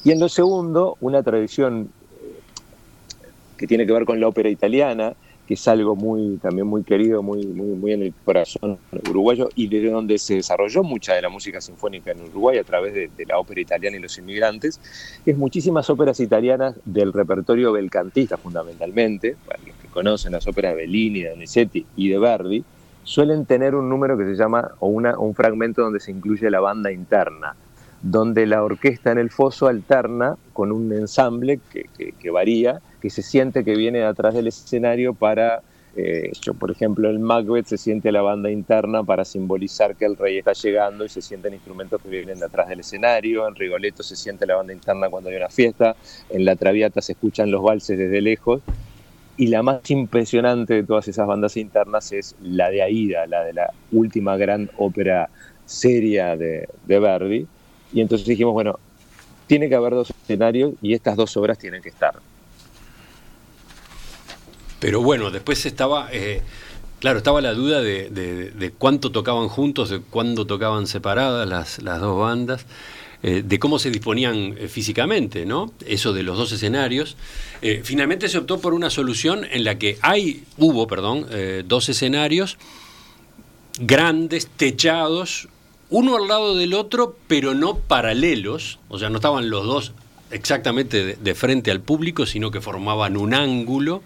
Y 0.04 0.12
en 0.12 0.20
lo 0.20 0.30
segundo, 0.30 0.98
una 1.02 1.24
tradición 1.24 1.90
eh, 2.22 2.40
que 3.58 3.68
tiene 3.68 3.86
que 3.88 3.94
ver 3.94 4.06
con 4.06 4.20
la 4.20 4.28
ópera 4.28 4.50
italiana, 4.50 5.14
que 5.48 5.56
es 5.56 5.68
algo 5.68 5.96
muy 5.96 6.38
también 6.38 6.68
muy 6.68 6.84
querido, 6.84 7.22
muy, 7.22 7.46
muy, 7.46 7.76
muy 7.76 7.92
en 7.92 8.04
el 8.04 8.14
corazón 8.24 8.78
uruguayo 9.10 9.50
y 9.56 9.68
de 9.68 9.90
donde 9.90 10.18
se 10.18 10.36
desarrolló 10.36 10.84
mucha 10.84 11.14
de 11.14 11.22
la 11.22 11.30
música 11.30 11.60
sinfónica 11.60 12.12
en 12.12 12.22
Uruguay 12.22 12.58
a 12.58 12.64
través 12.64 12.94
de, 12.94 13.10
la 13.26 13.40
ópera 13.40 13.62
italiana 13.62 13.98
y 13.98 14.00
los 14.00 14.18
inmigrantes, 14.18 14.80
es 15.26 15.38
muchísimas 15.38 15.90
óperas 15.90 16.20
italianas 16.20 16.76
del 16.86 17.14
repertorio 17.14 17.72
belcantista 17.72 18.38
fundamentalmente, 18.38 19.36
para 19.46 19.60
los 19.66 19.76
que 19.78 19.88
conocen 19.88 20.34
las 20.34 20.48
óperas 20.48 20.76
de 20.76 20.82
Bellini, 20.82 21.22
de 21.22 21.30
Donizetti 21.30 21.86
y 21.96 22.10
de 22.10 22.20
Verdi, 22.20 22.64
suelen 23.04 23.46
tener 23.46 23.76
un 23.76 23.90
número 23.90 24.18
que 24.18 24.26
se 24.26 24.36
llama, 24.36 24.72
o 24.80 24.88
una, 24.88 25.18
un 25.18 25.36
fragmento 25.36 25.82
donde 25.82 26.00
se 26.00 26.12
incluye 26.12 26.50
la 26.50 26.60
banda 26.60 26.92
interna, 26.92 27.56
donde 28.04 28.46
la 28.46 28.62
orquesta 28.62 29.12
en 29.12 29.18
el 29.18 29.32
foso 29.32 29.68
alterna 29.68 30.36
con 30.52 30.74
un 30.74 30.92
ensamble 30.92 31.60
que, 31.72 32.30
varía, 32.30 32.82
que 33.02 33.10
se 33.10 33.24
siente 33.24 33.64
que 33.64 33.76
viene 33.76 34.00
de 34.00 34.06
atrás 34.06 34.34
del 34.34 34.48
escenario 34.48 35.14
para, 35.14 35.62
eh, 35.96 36.34
por 36.60 36.70
ejemplo, 36.70 37.10
en 37.10 37.22
Macbeth 37.22 37.66
se 37.66 37.78
siente 37.78 38.12
la 38.12 38.22
banda 38.22 38.52
interna 38.52 39.06
para 39.06 39.24
simbolizar 39.24 39.96
que 39.96 40.04
el 40.04 40.18
rey 40.18 40.38
está 40.38 40.52
llegando 40.52 41.06
y 41.06 41.10
se 41.10 41.22
sienten 41.22 41.54
instrumentos 41.54 42.02
que 42.02 42.10
vienen 42.10 42.40
de 42.40 42.46
atrás 42.46 42.68
del 42.68 42.82
escenario, 42.82 43.48
en 43.48 43.56
Rigoletto 43.56 44.04
se 44.04 44.18
siente 44.18 44.46
la 44.46 44.58
banda 44.58 44.74
interna 44.74 45.10
cuando 45.10 45.30
hay 45.30 45.38
una 45.38 45.50
fiesta, 45.50 45.96
en 46.30 46.44
La 46.44 46.58
Traviata 46.58 47.02
se 47.02 47.14
escuchan 47.14 47.52
los 47.52 47.64
valses 47.64 47.98
desde 47.98 48.20
lejos, 48.20 48.62
y 49.38 49.48
la 49.48 49.64
más 49.64 49.90
impresionante 49.90 50.74
de 50.74 50.84
todas 50.84 51.08
esas 51.08 51.26
bandas 51.26 51.56
internas 51.56 52.12
es 52.12 52.36
la 52.42 52.70
de 52.70 52.84
Aida, 52.84 53.26
la 53.28 53.46
de 53.46 53.54
la 53.54 53.72
última 53.94 54.36
gran 54.36 54.70
ópera 54.78 55.30
seria 55.66 56.36
de, 56.36 56.68
de 56.86 57.00
Verdi. 57.00 57.48
Y 57.94 58.02
entonces 58.02 58.28
dijimos, 58.28 58.54
bueno, 58.54 58.80
tiene 59.48 59.70
que 59.70 59.76
haber 59.76 59.94
dos 59.94 60.10
escenarios 60.10 60.74
y 60.82 60.94
estas 60.94 61.16
dos 61.16 61.36
obras 61.38 61.58
tienen 61.58 61.82
que 61.82 61.90
estar. 61.90 62.16
Pero 64.80 65.02
bueno, 65.02 65.32
después 65.32 65.66
estaba 65.66 66.10
eh, 66.12 66.42
Claro, 67.00 67.18
estaba 67.18 67.42
la 67.42 67.54
duda 67.54 67.82
de, 67.82 68.74
cuánto 68.78 69.12
tocaban 69.12 69.50
juntos, 69.50 69.90
de 69.90 70.00
cuándo 70.00 70.48
tocaban 70.48 70.88
separadas 70.88 71.48
las, 71.48 71.84
las 71.84 72.00
dos 72.00 72.18
bandas. 72.18 72.66
Eh, 73.26 73.42
de 73.42 73.58
cómo 73.58 73.80
se 73.80 73.90
disponían 73.90 74.56
eh, 74.58 74.68
físicamente, 74.68 75.46
¿no? 75.46 75.72
Eso 75.86 76.12
de 76.12 76.24
los 76.24 76.38
dos 76.38 76.52
escenarios. 76.52 77.16
Finalmente 77.84 78.28
se 78.28 78.38
optó 78.38 78.60
por 78.60 78.74
una 78.74 78.90
solución 78.90 79.46
en 79.50 79.64
la 79.64 79.80
que 79.80 79.98
hay, 80.02 80.44
hubo, 80.58 80.88
perdón, 80.88 81.28
dos 81.66 81.88
escenarios 81.88 82.58
grandes, 83.80 84.48
techados, 84.48 85.48
uno 85.94 86.16
al 86.16 86.28
lado 86.28 86.56
del 86.56 86.74
otro, 86.74 87.16
pero 87.28 87.54
no 87.54 87.78
paralelos, 87.78 88.80
o 88.90 88.98
sea, 88.98 89.12
no 89.12 89.18
estaban 89.18 89.52
los 89.52 89.64
dos 89.64 89.92
exactamente 90.32 91.16
de 91.16 91.36
frente 91.36 91.70
al 91.70 91.82
público, 91.82 92.26
sino 92.26 92.50
que 92.50 92.62
formaban 92.62 93.16
un 93.16 93.36
ángulo 93.36 94.02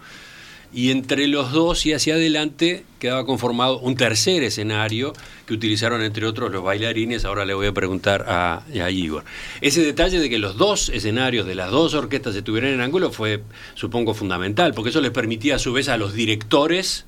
y 0.70 0.90
entre 0.90 1.26
los 1.28 1.50
dos 1.50 1.86
y 1.86 1.94
hacia 1.94 2.16
adelante 2.16 2.84
quedaba 2.98 3.24
conformado 3.24 3.78
un 3.78 3.96
tercer 3.96 4.42
escenario 4.42 5.14
que 5.46 5.54
utilizaron 5.54 6.02
entre 6.02 6.26
otros 6.26 6.52
los 6.52 6.62
bailarines. 6.62 7.24
Ahora 7.24 7.46
le 7.46 7.54
voy 7.54 7.68
a 7.68 7.72
preguntar 7.72 8.26
a, 8.28 8.64
Igor. 8.90 9.24
Ese 9.62 9.82
detalle 9.82 10.20
de 10.20 10.28
que 10.28 10.38
los 10.38 10.58
dos 10.58 10.90
escenarios 10.90 11.46
de 11.46 11.54
las 11.54 11.70
dos 11.70 11.94
orquestas 11.94 12.36
estuvieran 12.36 12.72
en 12.72 12.82
ángulo 12.82 13.10
fue, 13.12 13.42
supongo, 13.72 14.12
fundamental, 14.12 14.74
porque 14.74 14.90
eso 14.90 15.00
les 15.00 15.10
permitía 15.10 15.56
a 15.56 15.58
su 15.58 15.72
vez 15.72 15.88
a 15.88 15.96
los 15.96 16.12
directores 16.12 17.06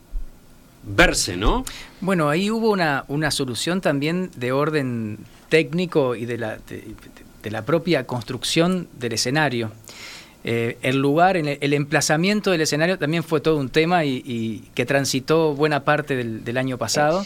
verse, 0.82 1.36
¿no? 1.36 1.64
Bueno, 2.00 2.28
ahí 2.28 2.50
hubo 2.50 2.70
una, 2.70 3.04
una 3.08 3.30
solución 3.30 3.80
también 3.80 4.30
de 4.36 4.52
orden 4.52 5.18
técnico 5.48 6.14
y 6.14 6.26
de 6.26 6.38
la, 6.38 6.58
de 7.42 7.50
la 7.50 7.64
propia 7.64 8.06
construcción 8.06 8.88
del 8.98 9.12
escenario. 9.12 9.70
Eh, 10.42 10.78
el 10.80 10.96
lugar, 10.98 11.36
el, 11.36 11.72
emplazamiento 11.74 12.50
del 12.50 12.62
escenario 12.62 12.98
también 12.98 13.22
fue 13.22 13.40
todo 13.40 13.58
un 13.58 13.68
tema 13.68 14.04
y, 14.04 14.64
que 14.74 14.86
transitó 14.86 15.54
buena 15.54 15.84
parte 15.84 16.16
del, 16.16 16.56
año 16.56 16.78
pasado. 16.78 17.24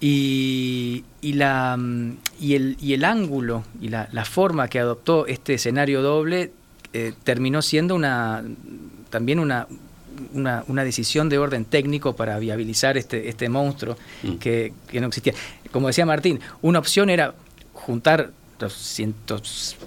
Y, 0.00 1.04
la, 1.22 1.76
mm, 1.76 2.16
y, 2.38 2.54
el, 2.54 2.76
y 2.80 2.92
el 2.92 3.04
ángulo 3.04 3.64
y 3.80 3.88
la, 3.88 4.06
forma 4.24 4.68
que 4.68 4.78
adoptó 4.78 5.26
este 5.26 5.54
escenario 5.54 6.02
doble 6.02 6.52
eh, 6.92 7.12
terminó 7.24 7.62
siendo 7.62 7.94
una, 7.94 8.44
también 9.10 9.38
una, 9.38 9.66
una, 10.32 10.84
decisión 10.84 11.28
de 11.28 11.38
orden 11.38 11.64
técnico 11.64 12.16
para 12.16 12.38
viabilizar 12.38 12.96
este, 12.96 13.28
este 13.28 13.48
monstruo 13.48 13.96
mm. 14.22 14.34
que, 14.34 14.72
que, 14.86 15.00
no 15.00 15.08
existía. 15.08 15.34
Como 15.70 15.86
decía 15.86 16.06
Martín, 16.06 16.40
una 16.62 16.78
opción 16.78 17.10
era 17.10 17.34
juntar 17.72 18.30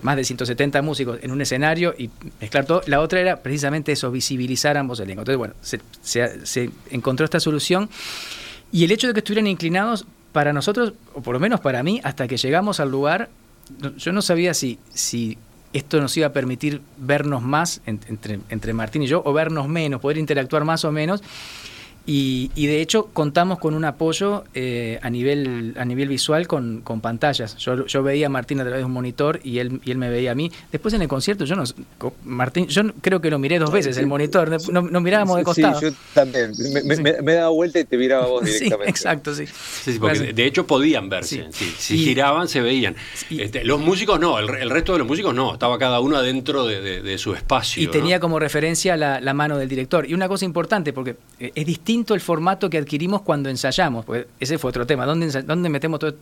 más 0.01 0.15
de 0.15 0.23
170 0.23 0.81
músicos 0.81 1.19
en 1.21 1.31
un 1.31 1.41
escenario 1.41 1.93
y 1.97 2.09
mezclar 2.39 2.65
todo. 2.65 2.81
La 2.87 3.01
otra 3.01 3.19
era 3.19 3.37
precisamente 3.37 3.91
eso, 3.91 4.11
visibilizar 4.11 4.77
ambos 4.77 4.99
elencos. 4.99 5.27
Entonces, 5.27 5.37
bueno, 5.37 5.53
se, 6.43 6.69
encontró 6.89 7.25
esta 7.25 7.39
solución 7.39 7.89
y 8.71 8.83
el 8.85 8.91
hecho 8.91 9.07
de 9.07 9.13
que 9.13 9.19
estuvieran 9.19 9.47
inclinados 9.47 10.05
para 10.31 10.53
nosotros, 10.53 10.93
o 11.13 11.21
por 11.21 11.33
lo 11.33 11.39
menos 11.39 11.59
para 11.59 11.83
mí, 11.83 11.99
hasta 12.03 12.27
que 12.27 12.37
llegamos 12.37 12.79
al 12.79 12.89
lugar, 12.89 13.29
yo 13.97 14.13
no 14.13 14.21
sabía 14.21 14.53
si, 14.53 14.79
si 14.93 15.37
esto 15.73 15.99
nos 16.01 16.15
iba 16.17 16.27
a 16.27 16.33
permitir 16.33 16.81
vernos 16.97 17.41
más 17.41 17.81
entre, 17.85 18.39
entre 18.49 18.73
Martín 18.73 19.03
y 19.03 19.07
yo, 19.07 19.21
o 19.25 19.33
vernos 19.33 19.67
menos, 19.67 20.01
poder 20.01 20.17
interactuar 20.17 20.63
más 20.63 20.83
o 20.85 20.91
menos. 20.91 21.23
Y, 22.05 22.49
de 22.55 22.81
hecho 22.81 23.09
contamos 23.13 23.59
con 23.59 23.75
un 23.75 23.85
apoyo 23.85 24.43
eh, 24.55 24.99
a, 25.03 25.09
nivel, 25.09 25.75
a 25.77 25.85
nivel 25.85 26.09
visual 26.09 26.47
con, 26.47 26.81
con 26.81 26.99
pantallas. 26.99 27.55
Yo, 27.57 27.85
yo, 27.85 28.01
veía 28.01 28.25
a 28.25 28.29
Martín 28.29 28.59
a 28.59 28.63
través 28.63 28.79
de 28.79 28.85
un 28.85 28.91
monitor 28.91 29.39
y 29.43 29.59
él, 29.59 29.79
y 29.85 29.91
él 29.91 29.97
me 29.97 30.09
veía 30.09 30.31
a 30.31 30.35
mí. 30.35 30.51
Después 30.71 30.95
en 30.95 31.03
el 31.03 31.07
concierto 31.07 31.45
yo 31.45 31.55
no 31.55 31.63
Martín, 32.23 32.67
yo 32.67 32.81
creo 33.01 33.21
que 33.21 33.29
lo 33.29 33.37
miré 33.37 33.59
dos 33.59 33.71
veces 33.71 33.97
el 33.97 34.07
monitor, 34.07 34.49
no, 34.71 34.81
no 34.81 35.01
mirábamos 35.01 35.37
de 35.37 35.43
costado. 35.43 35.79
Sí, 35.79 35.85
yo 35.85 35.91
también. 36.13 36.53
Me, 36.87 37.21
me, 37.21 37.33
daba 37.33 37.49
vuelta 37.49 37.79
y 37.79 37.85
te 37.85 37.97
miraba 37.97 38.25
vos 38.25 38.43
directamente. 38.45 38.89
exacto, 38.89 39.35
sí. 39.35 39.45
porque 39.99 40.33
de 40.33 40.45
hecho 40.45 40.65
podían 40.65 41.07
verse. 41.07 41.49
Si 41.51 41.97
giraban 41.97 42.47
se 42.47 42.61
veían. 42.61 42.95
Este, 43.29 43.63
los 43.63 43.79
músicos 43.79 44.19
no, 44.19 44.39
el, 44.39 44.69
resto 44.71 44.93
de 44.93 44.99
los 44.99 45.07
músicos 45.07 45.35
no. 45.35 45.53
Estaba 45.53 45.77
cada 45.77 45.99
uno 45.99 46.17
adentro 46.17 46.65
de, 46.65 47.01
de, 47.01 47.17
su 47.19 47.35
espacio. 47.35 47.83
Y 47.83 47.87
tenía 47.87 48.19
como 48.19 48.39
referencia 48.39 48.97
la, 48.97 49.21
la 49.21 49.33
mano 49.35 49.57
del 49.57 49.69
director. 49.69 50.09
Y 50.09 50.15
una 50.15 50.27
cosa 50.27 50.45
importante, 50.45 50.93
porque 50.93 51.15
es 51.39 51.65
distinto 51.65 51.90
el 51.91 52.21
formato 52.21 52.69
que 52.69 52.77
adquirimos 52.77 53.21
cuando 53.21 53.49
ensayamos, 53.49 54.05
porque 54.05 54.27
ese 54.39 54.57
fue 54.57 54.69
otro 54.69 54.85
tema, 54.85 55.05
¿dónde, 55.05 55.41
dónde 55.43 55.69
metemos 55.69 55.99
todo, 55.99 56.15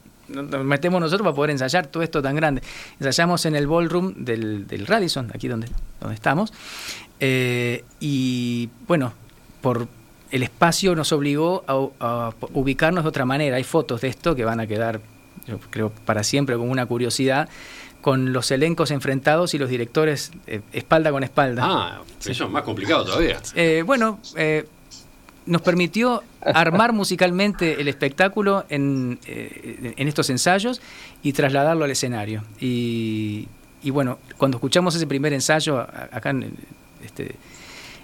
metemos 0.64 1.00
nosotros 1.00 1.26
para 1.26 1.36
poder 1.36 1.52
ensayar 1.52 1.88
todo 1.88 2.04
esto 2.04 2.22
tan 2.22 2.36
grande? 2.36 2.62
Ensayamos 3.00 3.46
en 3.46 3.56
el 3.56 3.68
ballroom 3.68 4.14
del, 4.18 4.68
del 4.68 4.88
Radisson, 4.88 5.32
aquí 5.34 5.48
donde, 5.48 5.68
donde 6.00 6.16
estamos, 6.16 6.52
eh, 7.20 7.84
y 8.00 8.70
bueno, 8.88 9.14
por 9.62 9.88
el 10.32 10.44
espacio 10.44 10.96
nos 10.96 11.12
obligó 11.12 11.64
a, 11.68 12.32
ubicarnos 12.54 13.04
de 13.04 13.10
otra 13.10 13.26
manera. 13.26 13.58
Hay 13.58 13.64
fotos 13.64 14.02
de 14.02 14.08
esto 14.08 14.36
que 14.36 14.46
van 14.46 14.60
a 14.60 14.68
quedar, 14.68 15.02
yo 15.48 15.60
creo, 15.70 15.92
para 16.06 16.24
siempre 16.24 16.56
como 16.56 16.72
una 16.72 16.86
curiosidad 16.86 17.50
con 18.02 18.32
los 18.32 18.50
elencos 18.52 18.92
enfrentados 18.92 19.54
y 19.54 19.58
los 19.58 19.70
directores 19.70 20.32
eh, 20.48 20.62
espalda 20.72 21.12
con 21.12 21.24
espalda. 21.24 21.64
Ah, 21.66 22.02
eso 22.26 22.46
es 22.46 22.50
más 22.50 22.64
complicado 22.64 23.04
todavía. 23.04 23.42
Eh, 23.56 23.84
bueno, 23.86 24.20
nos 25.50 25.62
permitió 25.64 26.24
armar 26.42 26.94
musicalmente 26.94 27.82
el 27.82 27.88
espectáculo 27.88 28.66
en, 28.70 29.20
eh, 29.26 29.96
en, 29.98 30.08
estos 30.08 30.30
ensayos 30.30 30.80
y 31.24 31.34
trasladarlo 31.34 31.86
al 31.86 31.92
escenario. 31.92 32.44
Y, 32.60 33.48
bueno, 33.86 34.20
cuando 34.38 34.58
escuchamos 34.58 34.96
ese 34.96 35.08
primer 35.08 35.34
ensayo 35.34 35.80
acá 35.80 36.30
en, 36.30 36.54
este, 37.04 37.36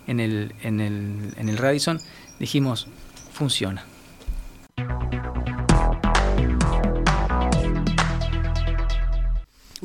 en, 0.07 0.19
el, 0.19 0.53
en, 0.63 0.81
el, 0.81 1.33
en 1.37 1.49
el 1.49 1.57
Radisson, 1.57 1.99
dijimos, 2.39 2.87
funciona. 3.31 3.85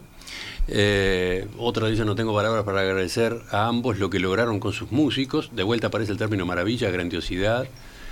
Eh, 0.73 1.47
otra 1.57 1.87
dice, 1.87 2.05
no 2.05 2.15
tengo 2.15 2.33
palabras 2.33 2.63
para 2.63 2.79
agradecer 2.79 3.41
a 3.51 3.67
ambos 3.67 3.99
lo 3.99 4.09
que 4.09 4.19
lograron 4.19 4.61
con 4.61 4.71
sus 4.71 4.89
músicos. 4.91 5.49
De 5.53 5.63
vuelta 5.63 5.87
aparece 5.87 6.13
el 6.13 6.17
término 6.17 6.45
maravilla, 6.45 6.89
grandiosidad. 6.89 7.67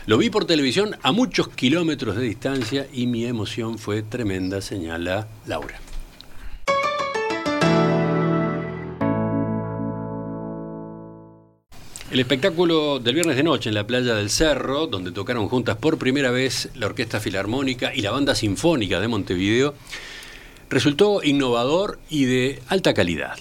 Lo 0.06 0.17
vi 0.17 0.30
por 0.30 0.43
televisión 0.43 0.98
a 1.02 1.13
muchos 1.13 1.48
kilómetros 1.48 2.17
de 2.17 2.24
distancia 2.24 2.88
y 2.91 3.08
mi 3.08 3.26
emoción 3.26 3.78
fue 3.78 4.02
tremenda, 4.02 4.60
señala 4.60 5.28
Laura. 5.48 5.80
El 12.12 12.19
espectáculo 12.19 13.00
del 13.00 13.13
viernes 13.13 13.38
de 13.38 13.43
noche 13.43 13.69
en 13.69 13.76
la 13.76 13.86
playa 13.86 14.15
del 14.15 14.32
Cerro, 14.32 14.88
donde 14.88 15.12
tocaron 15.12 15.48
juntas 15.48 15.78
por 15.78 15.98
primera 15.98 16.32
vez 16.32 16.69
la 16.74 16.88
Orquesta 16.88 17.19
Filarmónica 17.19 17.93
y 17.93 18.02
la 18.02 18.12
Banda 18.12 18.34
Sinfónica 18.36 19.00
de 19.00 19.08
Montevideo, 19.08 19.76
resultó 20.69 21.23
innovador 21.23 21.99
y 22.10 22.25
de 22.25 22.62
alta 22.67 22.93
calidad. 22.93 23.38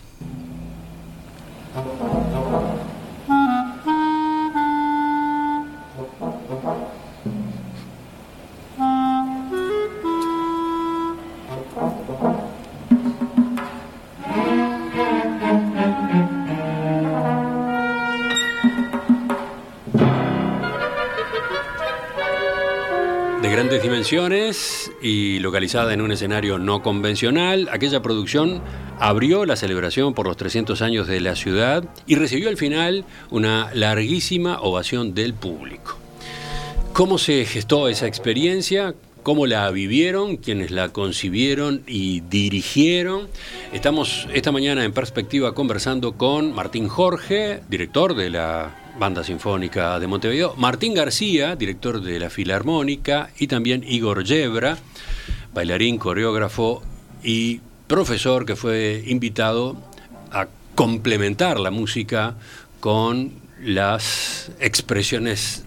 Grandes 23.58 23.82
dimensiones 23.82 24.92
y 25.02 25.40
localizada 25.40 25.92
en 25.92 26.00
un 26.00 26.12
escenario 26.12 26.60
no 26.60 26.80
convencional, 26.80 27.68
aquella 27.72 28.00
producción 28.00 28.62
abrió 29.00 29.44
la 29.46 29.56
celebración 29.56 30.14
por 30.14 30.28
los 30.28 30.36
300 30.36 30.80
años 30.80 31.08
de 31.08 31.18
la 31.18 31.34
ciudad 31.34 31.82
y 32.06 32.14
recibió 32.14 32.50
al 32.50 32.56
final 32.56 33.04
una 33.30 33.70
larguísima 33.74 34.60
ovación 34.60 35.12
del 35.12 35.34
público. 35.34 35.98
¿Cómo 36.92 37.18
se 37.18 37.44
gestó 37.46 37.88
esa 37.88 38.06
experiencia? 38.06 38.94
cómo 39.24 39.46
la 39.46 39.68
vivieron, 39.72 40.36
quienes 40.36 40.70
la 40.70 40.90
concibieron 40.90 41.82
y 41.86 42.20
dirigieron. 42.20 43.28
Estamos 43.72 44.26
esta 44.32 44.52
mañana 44.52 44.84
en 44.84 44.92
perspectiva 44.92 45.52
conversando 45.54 46.12
con 46.12 46.54
Martín 46.54 46.88
Jorge, 46.88 47.60
director 47.68 48.14
de 48.14 48.30
la 48.30 48.87
Banda 48.98 49.22
Sinfónica 49.22 50.00
de 50.00 50.08
Montevideo, 50.08 50.54
Martín 50.56 50.92
García, 50.92 51.54
director 51.54 52.00
de 52.02 52.18
la 52.18 52.30
Filarmónica, 52.30 53.30
y 53.38 53.46
también 53.46 53.84
Igor 53.86 54.24
Yebra, 54.24 54.76
bailarín, 55.54 55.98
coreógrafo 55.98 56.82
y 57.22 57.60
profesor 57.86 58.44
que 58.44 58.56
fue 58.56 59.04
invitado 59.06 59.76
a 60.32 60.48
complementar 60.74 61.60
la 61.60 61.70
música 61.70 62.34
con 62.80 63.32
las 63.62 64.50
expresiones 64.58 65.64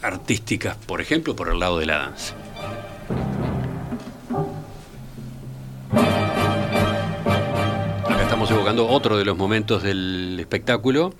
artísticas, 0.00 0.76
por 0.76 1.00
ejemplo, 1.00 1.36
por 1.36 1.50
el 1.50 1.60
lado 1.60 1.78
de 1.78 1.86
la 1.86 1.98
danza. 1.98 2.34
Acá 8.04 8.22
estamos 8.22 8.50
evocando 8.50 8.88
otro 8.88 9.18
de 9.18 9.26
los 9.26 9.36
momentos 9.36 9.82
del 9.82 10.38
espectáculo, 10.40 11.14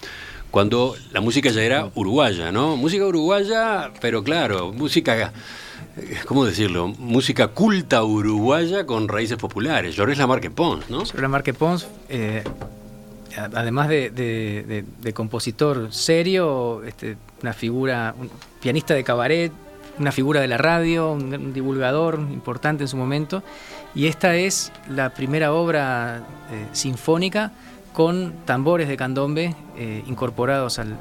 cuando 0.53 0.95
la 1.13 1.23
música 1.23 1.49
ya 1.51 1.63
era 1.63 1.91
uruguaya, 1.95 2.53
¿no? 2.53 2.77
Música 2.77 3.07
uruguaya, 3.07 3.91
pero 4.03 4.23
claro, 4.23 4.71
música, 4.71 5.33
¿cómo 6.27 6.45
decirlo? 6.45 6.89
Música 6.89 7.49
culta 7.49 8.05
uruguaya 8.05 8.85
con 8.85 9.09
raíces 9.09 9.39
populares. 9.39 9.97
Llorés 9.97 10.19
Lamarque 10.19 10.51
Pons, 10.51 10.91
¿no? 10.91 11.05
Llorés 11.05 11.23
Lamarque 11.23 11.55
Pons, 11.55 11.89
eh, 12.11 12.45
además 13.35 13.89
de, 13.89 14.85
compositor 15.15 15.91
serio, 15.91 16.85
este, 16.85 17.17
una 17.43 17.55
figura, 17.55 18.15
un 18.21 18.31
pianista 18.61 18.93
de 18.93 19.05
cabaret, 19.05 19.51
una 19.99 20.13
figura 20.13 20.43
de 20.43 20.49
la 20.49 20.59
radio, 20.59 21.13
un, 21.13 21.55
divulgador 21.55 22.21
importante 22.31 22.85
en 22.85 22.89
su 22.89 22.99
momento, 22.99 23.43
y 23.95 24.07
esta 24.07 24.37
es 24.37 24.71
la 24.91 25.15
primera 25.15 25.55
obra 25.55 26.19
eh, 26.51 26.67
sinfónica 26.73 27.53
con 27.93 28.33
tambores 28.45 28.89
de 28.89 28.97
candombe 28.97 29.55
eh, 29.77 30.03
incorporados 30.07 30.79
al, 30.79 30.99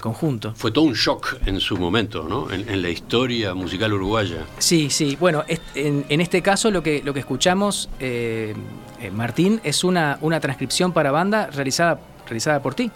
conjunto. 0.00 0.54
Fue 0.54 0.70
todo 0.70 0.84
un 0.84 0.94
shock 0.94 1.36
en 1.46 1.60
su 1.60 1.76
momento, 1.76 2.24
¿no? 2.24 2.50
En, 2.50 2.82
la 2.82 2.88
historia 2.90 3.54
musical 3.54 3.92
uruguaya. 3.92 4.44
Sí, 4.58 4.90
sí. 4.90 5.16
Bueno, 5.18 5.44
en, 5.74 6.20
este 6.20 6.42
caso 6.42 6.70
lo 6.70 6.82
que, 6.82 7.02
lo 7.02 7.12
que 7.12 7.20
escuchamos, 7.20 7.88
eh, 8.00 8.54
Martín, 9.12 9.60
es 9.64 9.84
una, 9.84 10.18
una 10.20 10.40
transcripción 10.40 10.92
para 10.92 11.10
banda 11.10 11.48
realizada, 11.48 11.98
realizada 12.26 12.62
por 12.62 12.74
ti. 12.74 12.90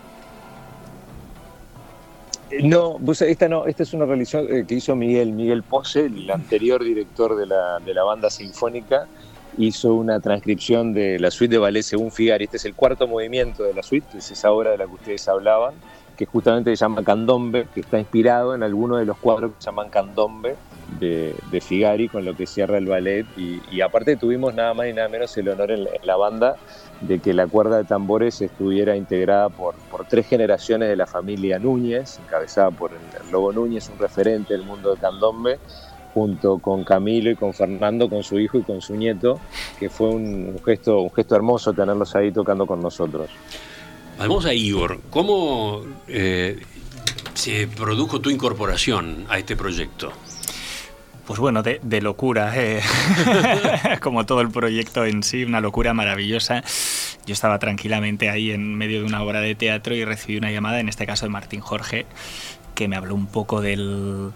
No, 2.60 2.98
esta 3.20 3.48
no, 3.48 3.66
esta 3.66 3.82
es 3.82 3.94
una 3.94 4.04
realización 4.04 4.54
eh, 4.54 4.64
que 4.66 4.74
hizo 4.74 4.94
Miguel, 4.94 5.32
Miguel 5.32 5.62
Pose, 5.62 6.06
el 6.06 6.30
anterior 6.30 6.84
director 6.84 7.36
de 7.36 7.46
la, 7.46 7.78
de 7.80 7.94
la 7.94 8.04
banda 8.04 8.28
sinfónica, 8.28 9.06
hizo 9.58 9.94
una 9.94 10.20
transcripción 10.20 10.92
de 10.92 11.18
la 11.18 11.30
suite 11.30 11.54
de 11.54 11.58
ballet 11.58 11.82
según 11.82 12.10
Figari. 12.10 12.44
Este 12.44 12.56
es 12.56 12.64
el 12.64 12.74
cuarto 12.74 13.06
movimiento 13.06 13.64
de 13.64 13.74
la 13.74 13.82
suite, 13.82 14.18
es 14.18 14.30
esa 14.30 14.50
obra 14.50 14.70
de 14.70 14.78
la 14.78 14.86
que 14.86 14.92
ustedes 14.92 15.28
hablaban, 15.28 15.74
que 16.16 16.26
justamente 16.26 16.70
se 16.70 16.76
llama 16.76 17.02
Candombe, 17.04 17.66
que 17.74 17.80
está 17.80 17.98
inspirado 17.98 18.54
en 18.54 18.62
alguno 18.62 18.96
de 18.96 19.04
los 19.04 19.18
cuadros 19.18 19.52
que 19.52 19.62
se 19.62 19.66
llaman 19.66 19.90
Candombe 19.90 20.56
de, 20.98 21.60
Figari, 21.60 22.08
con 22.08 22.24
lo 22.24 22.34
que 22.36 22.46
cierra 22.46 22.78
el 22.78 22.86
ballet. 22.86 23.26
Y, 23.36 23.80
aparte 23.80 24.16
tuvimos 24.16 24.54
nada 24.54 24.74
más 24.74 24.88
y 24.88 24.92
nada 24.92 25.08
menos 25.08 25.36
el 25.36 25.48
honor 25.48 25.70
en 25.70 25.88
la 26.02 26.16
banda 26.16 26.56
de 27.00 27.18
que 27.18 27.34
la 27.34 27.46
cuerda 27.46 27.78
de 27.78 27.84
tambores 27.84 28.40
estuviera 28.40 28.96
integrada 28.96 29.48
por, 29.48 29.74
por 29.90 30.06
tres 30.06 30.26
generaciones 30.26 30.88
de 30.88 30.96
la 30.96 31.06
familia 31.06 31.58
Núñez, 31.58 32.18
encabezada 32.24 32.70
por 32.70 32.92
el, 32.92 33.32
Lobo 33.32 33.52
Núñez, 33.52 33.88
un 33.88 33.98
referente 33.98 34.54
del 34.54 34.62
mundo 34.62 34.94
de 34.94 35.00
candombe, 35.00 35.58
junto 36.12 36.58
con 36.58 36.84
Camilo 36.84 37.30
y 37.30 37.36
con 37.36 37.54
Fernando, 37.54 38.08
con 38.08 38.22
su 38.22 38.38
hijo 38.38 38.58
y 38.58 38.62
con 38.62 38.80
su 38.80 38.94
nieto, 38.94 39.40
que 39.78 39.88
fue 39.88 40.08
un, 40.08 40.60
gesto, 40.64 41.00
un 41.00 41.12
gesto 41.12 41.36
hermoso 41.36 41.72
tenerlos 41.72 42.14
ahí 42.14 42.32
tocando 42.32 42.66
con 42.66 42.80
nosotros. 42.80 43.30
Vamos 44.18 44.44
a 44.44 44.54
Igor, 44.54 45.00
¿cómo 45.10 45.82
eh, 46.06 46.60
se 47.34 47.66
produjo 47.66 48.20
tu 48.20 48.30
incorporación 48.30 49.26
a 49.28 49.38
este 49.38 49.56
proyecto? 49.56 50.12
Pues 51.26 51.38
bueno, 51.38 51.62
de, 51.62 52.00
locura, 52.02 52.52
eh. 52.56 52.82
como 54.00 54.26
todo 54.26 54.40
el 54.40 54.50
proyecto 54.50 55.04
en 55.04 55.22
sí, 55.22 55.44
una 55.44 55.60
locura 55.60 55.94
maravillosa. 55.94 56.62
Yo 57.24 57.32
estaba 57.32 57.60
tranquilamente 57.60 58.28
ahí 58.28 58.50
en 58.50 58.74
medio 58.74 59.00
de 59.00 59.06
una 59.06 59.22
obra 59.22 59.40
de 59.40 59.54
teatro 59.54 59.94
y 59.94 60.04
recibí 60.04 60.36
una 60.36 60.50
llamada, 60.50 60.80
en 60.80 60.88
este 60.88 61.06
caso 61.06 61.24
de 61.24 61.30
Martín 61.30 61.60
Jorge, 61.60 62.06
que 62.74 62.88
me 62.88 62.96
habló 62.96 63.14
un 63.14 63.28
poco 63.28 63.60
del, 63.60 64.32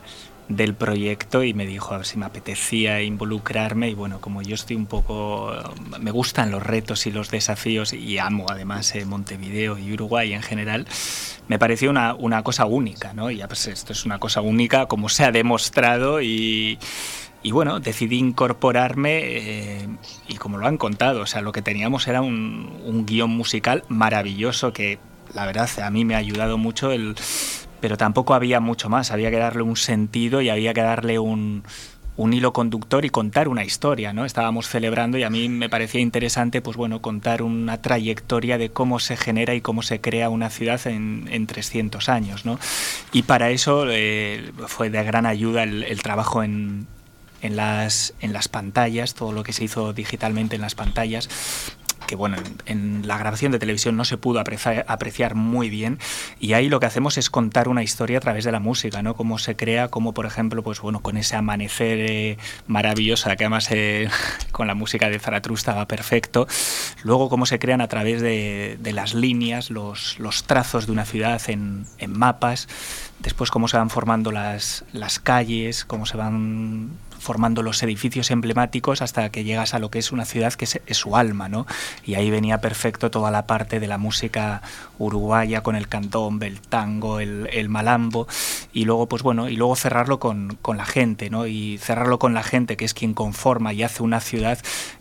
del 0.48 0.74
proyecto 0.74 1.42
y 1.42 1.54
me 1.54 1.66
dijo 1.66 1.94
a 1.94 1.98
ver 1.98 2.06
si 2.06 2.18
me 2.18 2.26
apetecía 2.26 3.02
involucrarme 3.02 3.90
y 3.90 3.94
bueno, 3.94 4.20
como 4.20 4.42
yo 4.42 4.54
estoy 4.54 4.76
un 4.76 4.86
poco, 4.86 5.52
me 5.98 6.10
gustan 6.10 6.50
los 6.50 6.62
retos 6.62 7.06
y 7.06 7.10
los 7.10 7.30
desafíos 7.30 7.92
y 7.92 8.18
amo 8.18 8.46
además 8.48 8.94
eh, 8.94 9.04
Montevideo 9.04 9.76
y 9.76 9.92
Uruguay 9.92 10.32
en 10.32 10.42
general, 10.42 10.86
me 11.48 11.58
pareció 11.58 11.90
una, 11.90 12.14
una 12.14 12.42
cosa 12.44 12.64
única, 12.66 13.12
¿no? 13.12 13.30
Y 13.30 13.38
ya 13.38 13.48
pues 13.48 13.66
esto 13.66 13.92
es 13.92 14.04
una 14.04 14.18
cosa 14.18 14.40
única 14.40 14.86
como 14.86 15.08
se 15.08 15.24
ha 15.24 15.32
demostrado 15.32 16.20
y... 16.20 16.78
Y 17.42 17.52
bueno, 17.52 17.78
decidí 17.78 18.18
incorporarme 18.18 19.20
eh, 19.22 19.88
y 20.26 20.34
como 20.34 20.58
lo 20.58 20.66
han 20.66 20.78
contado, 20.78 21.20
o 21.20 21.26
sea, 21.26 21.42
lo 21.42 21.52
que 21.52 21.62
teníamos 21.62 22.08
era 22.08 22.20
un, 22.20 22.80
un 22.84 23.06
guion 23.06 23.30
musical 23.30 23.84
maravilloso 23.88 24.72
que 24.72 24.98
la 25.32 25.46
verdad 25.46 25.68
a 25.80 25.90
mí 25.90 26.04
me 26.04 26.16
ha 26.16 26.18
ayudado 26.18 26.58
mucho 26.58 26.90
el, 26.90 27.14
pero 27.86 27.96
tampoco 27.96 28.34
había 28.34 28.58
mucho 28.58 28.88
más, 28.88 29.12
había 29.12 29.30
que 29.30 29.36
darle 29.36 29.62
un 29.62 29.76
sentido 29.76 30.40
y 30.40 30.48
había 30.48 30.74
que 30.74 30.82
darle 30.82 31.20
un, 31.20 31.62
hilo 32.18 32.52
conductor 32.52 33.04
y 33.04 33.10
contar 33.10 33.46
una 33.46 33.62
historia, 33.62 34.12
¿no? 34.12 34.24
Estábamos 34.24 34.66
celebrando 34.66 35.18
y 35.18 35.22
a 35.22 35.30
mí 35.30 35.48
me 35.48 35.68
parecía 35.68 36.00
interesante, 36.00 36.60
pues 36.60 36.76
bueno, 36.76 37.00
contar 37.00 37.42
una 37.42 37.80
trayectoria 37.80 38.58
de 38.58 38.70
cómo 38.70 38.98
se 38.98 39.16
genera 39.16 39.54
y 39.54 39.60
cómo 39.60 39.82
se 39.82 40.00
crea 40.00 40.30
una 40.30 40.50
ciudad 40.50 40.84
en, 40.88 41.28
en 41.30 41.46
300 41.46 42.08
años, 42.08 42.44
¿no? 42.44 42.58
Y 43.12 43.22
para 43.22 43.50
eso 43.50 43.86
eh, 43.88 44.50
fue 44.66 44.90
de 44.90 45.04
gran 45.04 45.24
ayuda 45.24 45.62
el, 45.62 46.02
trabajo 46.02 46.42
en, 46.42 46.88
en 47.40 47.54
las, 47.54 48.14
en 48.20 48.32
las 48.32 48.48
pantallas, 48.48 49.14
todo 49.14 49.30
lo 49.30 49.44
que 49.44 49.52
se 49.52 49.62
hizo 49.62 49.92
digitalmente 49.92 50.56
en 50.56 50.62
las 50.62 50.74
pantallas, 50.74 51.28
que 52.06 52.16
bueno, 52.16 52.36
en, 52.66 53.06
la 53.06 53.18
grabación 53.18 53.52
de 53.52 53.58
televisión 53.58 53.96
no 53.96 54.04
se 54.04 54.16
pudo 54.16 54.40
apreciar, 54.40 55.34
muy 55.34 55.70
bien 55.70 55.98
y 56.40 56.52
ahí 56.52 56.68
lo 56.68 56.80
que 56.80 56.86
hacemos 56.86 57.18
es 57.18 57.30
contar 57.30 57.68
una 57.68 57.82
historia 57.82 58.18
a 58.18 58.20
través 58.20 58.44
de 58.44 58.52
la 58.52 58.60
música, 58.60 59.02
¿no? 59.02 59.14
Cómo 59.14 59.38
se 59.38 59.56
crea, 59.56 59.88
cómo 59.88 60.14
por 60.14 60.26
ejemplo, 60.26 60.62
pues 60.62 60.80
bueno, 60.80 61.00
con 61.00 61.16
ese 61.16 61.36
amanecer 61.36 61.98
eh, 62.00 62.38
maravilloso, 62.66 63.28
que 63.36 63.44
además 63.44 63.68
eh, 63.70 64.08
con 64.52 64.66
la 64.66 64.74
música 64.74 65.10
de 65.10 65.18
Zaratrusta 65.18 65.74
va 65.74 65.86
perfecto, 65.86 66.46
luego 67.02 67.28
cómo 67.28 67.46
se 67.46 67.58
crean 67.58 67.80
a 67.80 67.88
través 67.88 68.22
de, 68.22 68.78
las 68.94 69.14
líneas, 69.14 69.70
los, 69.70 70.16
trazos 70.46 70.86
de 70.86 70.92
una 70.92 71.04
ciudad 71.04 71.42
en, 71.48 71.86
mapas, 72.08 72.68
después 73.18 73.50
cómo 73.50 73.68
se 73.68 73.76
van 73.76 73.90
formando 73.90 74.30
las 74.32 74.84
calles, 75.22 75.84
cómo 75.84 76.06
se 76.06 76.16
van 76.16 76.90
formando 77.26 77.62
los 77.62 77.82
edificios 77.82 78.30
emblemáticos 78.30 79.02
hasta 79.02 79.30
que 79.30 79.42
llegas 79.42 79.74
a 79.74 79.80
lo 79.80 79.90
que 79.90 79.98
es 79.98 80.12
una 80.12 80.24
ciudad 80.24 80.54
que 80.54 80.64
es, 80.64 80.96
su 80.96 81.16
alma, 81.16 81.48
¿no? 81.48 81.66
Y 82.06 82.14
ahí 82.14 82.30
venía 82.30 82.60
perfecto 82.60 83.10
toda 83.10 83.32
la 83.32 83.46
parte 83.46 83.80
de 83.80 83.88
la 83.88 83.98
música 83.98 84.62
uruguaya 84.98 85.64
con 85.64 85.74
el 85.74 85.88
cantón, 85.88 86.40
el 86.44 86.60
tango, 86.60 87.18
el, 87.18 87.68
malambo 87.68 88.28
y 88.72 88.84
luego 88.84 89.08
pues 89.08 89.24
bueno, 89.24 89.48
y 89.48 89.56
luego 89.56 89.74
cerrarlo 89.74 90.20
con, 90.20 90.56
la 90.76 90.86
gente, 90.86 91.28
¿no? 91.28 91.48
Y 91.48 91.78
cerrarlo 91.78 92.20
con 92.20 92.32
la 92.32 92.44
gente 92.44 92.76
que 92.76 92.84
es 92.84 92.94
quien 92.94 93.12
conforma 93.12 93.72
y 93.72 93.82
hace 93.82 94.04
una 94.04 94.20
ciudad, 94.20 94.58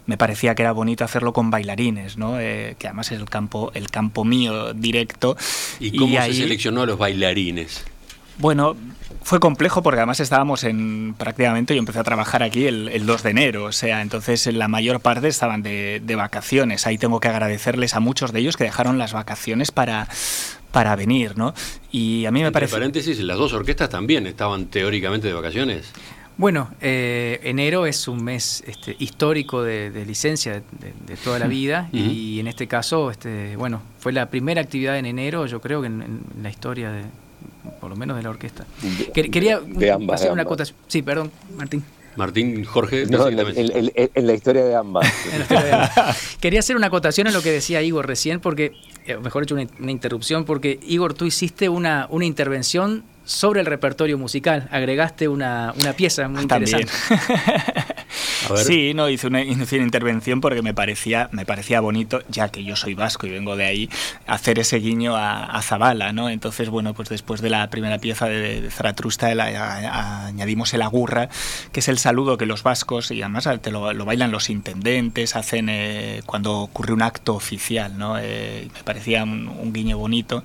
me 0.07 0.17
parecía 0.17 0.55
que 0.55 0.63
era 0.63 0.71
bonito 0.71 1.03
hacerlo 1.05 1.31
con 1.31 1.51
bailarines, 1.51 2.17
¿no? 2.17 2.39
Eh, 2.39 2.75
que 2.79 2.87
además 2.87 3.11
es 3.11 3.19
el 3.19 3.29
campo, 3.29 3.71
el 3.75 3.91
campo 3.91 4.25
mío 4.25 4.73
directo. 4.73 5.37
¿Y 5.79 5.95
cómo 5.95 6.19
se 6.23 6.33
seleccionó 6.33 6.81
a 6.81 6.85
los 6.87 6.97
bailarines? 6.97 7.85
Bueno, 8.37 8.75
fue 9.25 9.39
complejo 9.39 9.81
porque 9.81 9.99
además 9.99 10.19
estábamos 10.19 10.63
en 10.63 11.15
prácticamente, 11.17 11.73
yo 11.73 11.79
empecé 11.79 11.99
a 11.99 12.03
trabajar 12.03 12.43
aquí 12.43 12.67
el, 12.67 13.05
2 13.05 13.23
de 13.23 13.29
enero, 13.31 13.63
o 13.65 13.71
sea, 13.71 14.01
entonces 14.01 14.45
la 14.53 14.67
mayor 14.67 14.99
parte 14.99 15.27
estaban 15.27 15.63
de, 15.63 16.15
vacaciones. 16.15 16.85
Ahí 16.85 16.97
tengo 16.97 17.19
que 17.19 17.27
agradecerles 17.27 17.95
a 17.95 17.99
muchos 17.99 18.31
de 18.33 18.41
ellos 18.41 18.55
que 18.55 18.65
dejaron 18.65 18.97
las 18.97 19.13
vacaciones 19.13 19.71
para, 19.71 20.07
para 20.71 20.95
venir, 20.95 21.37
¿no? 21.37 21.53
Y 21.91 22.25
a 22.25 22.31
mí 22.31 22.43
me 22.43 22.51
parece... 22.51 22.73
paréntesis, 22.73 23.19
las 23.19 23.37
dos 23.37 23.53
orquestas 23.53 23.89
también 23.89 24.27
estaban 24.27 24.67
teóricamente 24.67 25.27
de 25.27 25.33
vacaciones. 25.33 25.91
Bueno, 26.37 26.69
eh, 26.81 27.39
enero 27.43 27.85
es 27.85 28.09
un 28.09 28.21
mes 28.21 28.61
este, 28.67 28.95
histórico 28.99 29.63
de, 29.63 30.05
licencia 30.05 30.61
de, 30.71 31.15
toda 31.23 31.39
la 31.39 31.47
vida 31.47 31.89
y 31.93 32.39
en 32.39 32.47
este 32.47 32.67
caso, 32.67 33.09
este, 33.09 33.55
bueno, 33.55 33.81
fue 33.99 34.11
la 34.11 34.29
primera 34.29 34.61
actividad 34.61 34.99
en 34.99 35.05
enero, 35.05 35.47
yo 35.47 35.61
creo 35.61 35.81
que 35.81 35.87
en 35.87 36.21
la 36.43 36.49
historia 36.49 36.91
de, 36.91 37.03
por 37.79 37.89
lo 37.89 37.95
menos 37.95 38.17
de 38.17 38.23
la 38.23 38.29
orquesta. 38.29 38.65
Quería 39.13 39.61
hacer 40.13 40.31
una 40.31 40.43
acotación. 40.43 40.77
Sí, 40.87 41.01
perdón, 41.01 41.31
Martín. 41.57 41.83
Martín, 42.15 42.63
Jorge. 42.63 43.05
No, 43.07 43.27
en, 43.27 44.27
la 44.27 44.33
historia 44.33 44.63
de 44.63 44.75
ambas. 44.75 45.05
Quería 46.39 46.59
hacer 46.59 46.75
una 46.75 46.87
acotación 46.87 47.27
en 47.27 47.33
lo 47.33 47.41
que 47.41 47.51
decía 47.51 47.81
Igor 47.81 48.07
recién, 48.07 48.39
porque, 48.39 48.71
eh, 49.05 49.17
mejor 49.17 49.43
hecho, 49.43 49.55
una, 49.55 49.67
una, 49.79 49.91
interrupción, 49.91 50.45
porque 50.45 50.79
Igor, 50.87 51.13
tú 51.13 51.25
hiciste 51.25 51.67
una, 51.67 52.07
una 52.09 52.25
intervención 52.25 53.03
sobre 53.25 53.59
el 53.59 53.65
repertorio 53.65 54.17
musical. 54.17 54.69
Agregaste 54.71 55.27
una, 55.27 55.73
una 55.77 55.93
pieza 55.93 56.27
muy 56.27 56.43
interesante. 56.43 56.87
Sí, 58.65 58.93
no, 58.93 59.09
hice 59.09 59.27
una, 59.27 59.41
intervención 59.43 60.41
porque 60.41 60.61
me 60.61 60.73
parecía, 60.73 61.29
me 61.31 61.45
parecía 61.45 61.79
bonito, 61.79 62.21
ya 62.29 62.49
que 62.49 62.63
yo 62.63 62.75
soy 62.75 62.93
vasco 62.93 63.27
y 63.27 63.31
vengo 63.31 63.55
de 63.55 63.65
ahí, 63.65 63.89
hacer 64.27 64.59
ese 64.59 64.77
guiño 64.77 65.15
a, 65.15 65.45
a 65.45 65.61
Zabala, 65.61 66.13
¿no? 66.13 66.29
Entonces, 66.29 66.69
bueno, 66.69 66.93
pues 66.93 67.09
después 67.09 67.41
de 67.41 67.49
la 67.49 67.69
primera 67.69 67.99
pieza 67.99 68.27
de, 68.27 68.69
Zaratrusta 68.69 69.27
añadimos 69.27 70.73
el 70.73 70.81
agurra, 70.81 71.29
que 71.71 71.79
es 71.79 71.87
el 71.87 71.97
saludo 71.97 72.37
que 72.37 72.45
los 72.45 72.63
vascos, 72.63 73.11
y 73.11 73.21
además 73.21 73.49
te 73.61 73.71
lo, 73.71 74.05
bailan 74.05 74.31
los 74.31 74.49
intendentes, 74.49 75.35
hacen 75.35 75.69
eh, 75.69 76.21
cuando 76.25 76.59
ocurre 76.59 76.93
un 76.93 77.01
acto 77.01 77.35
oficial, 77.35 77.97
¿no? 77.97 78.17
Eh, 78.19 78.69
me 78.73 78.83
parecía 78.83 79.23
un 79.23 79.71
guiño 79.73 79.97
bonito 79.97 80.43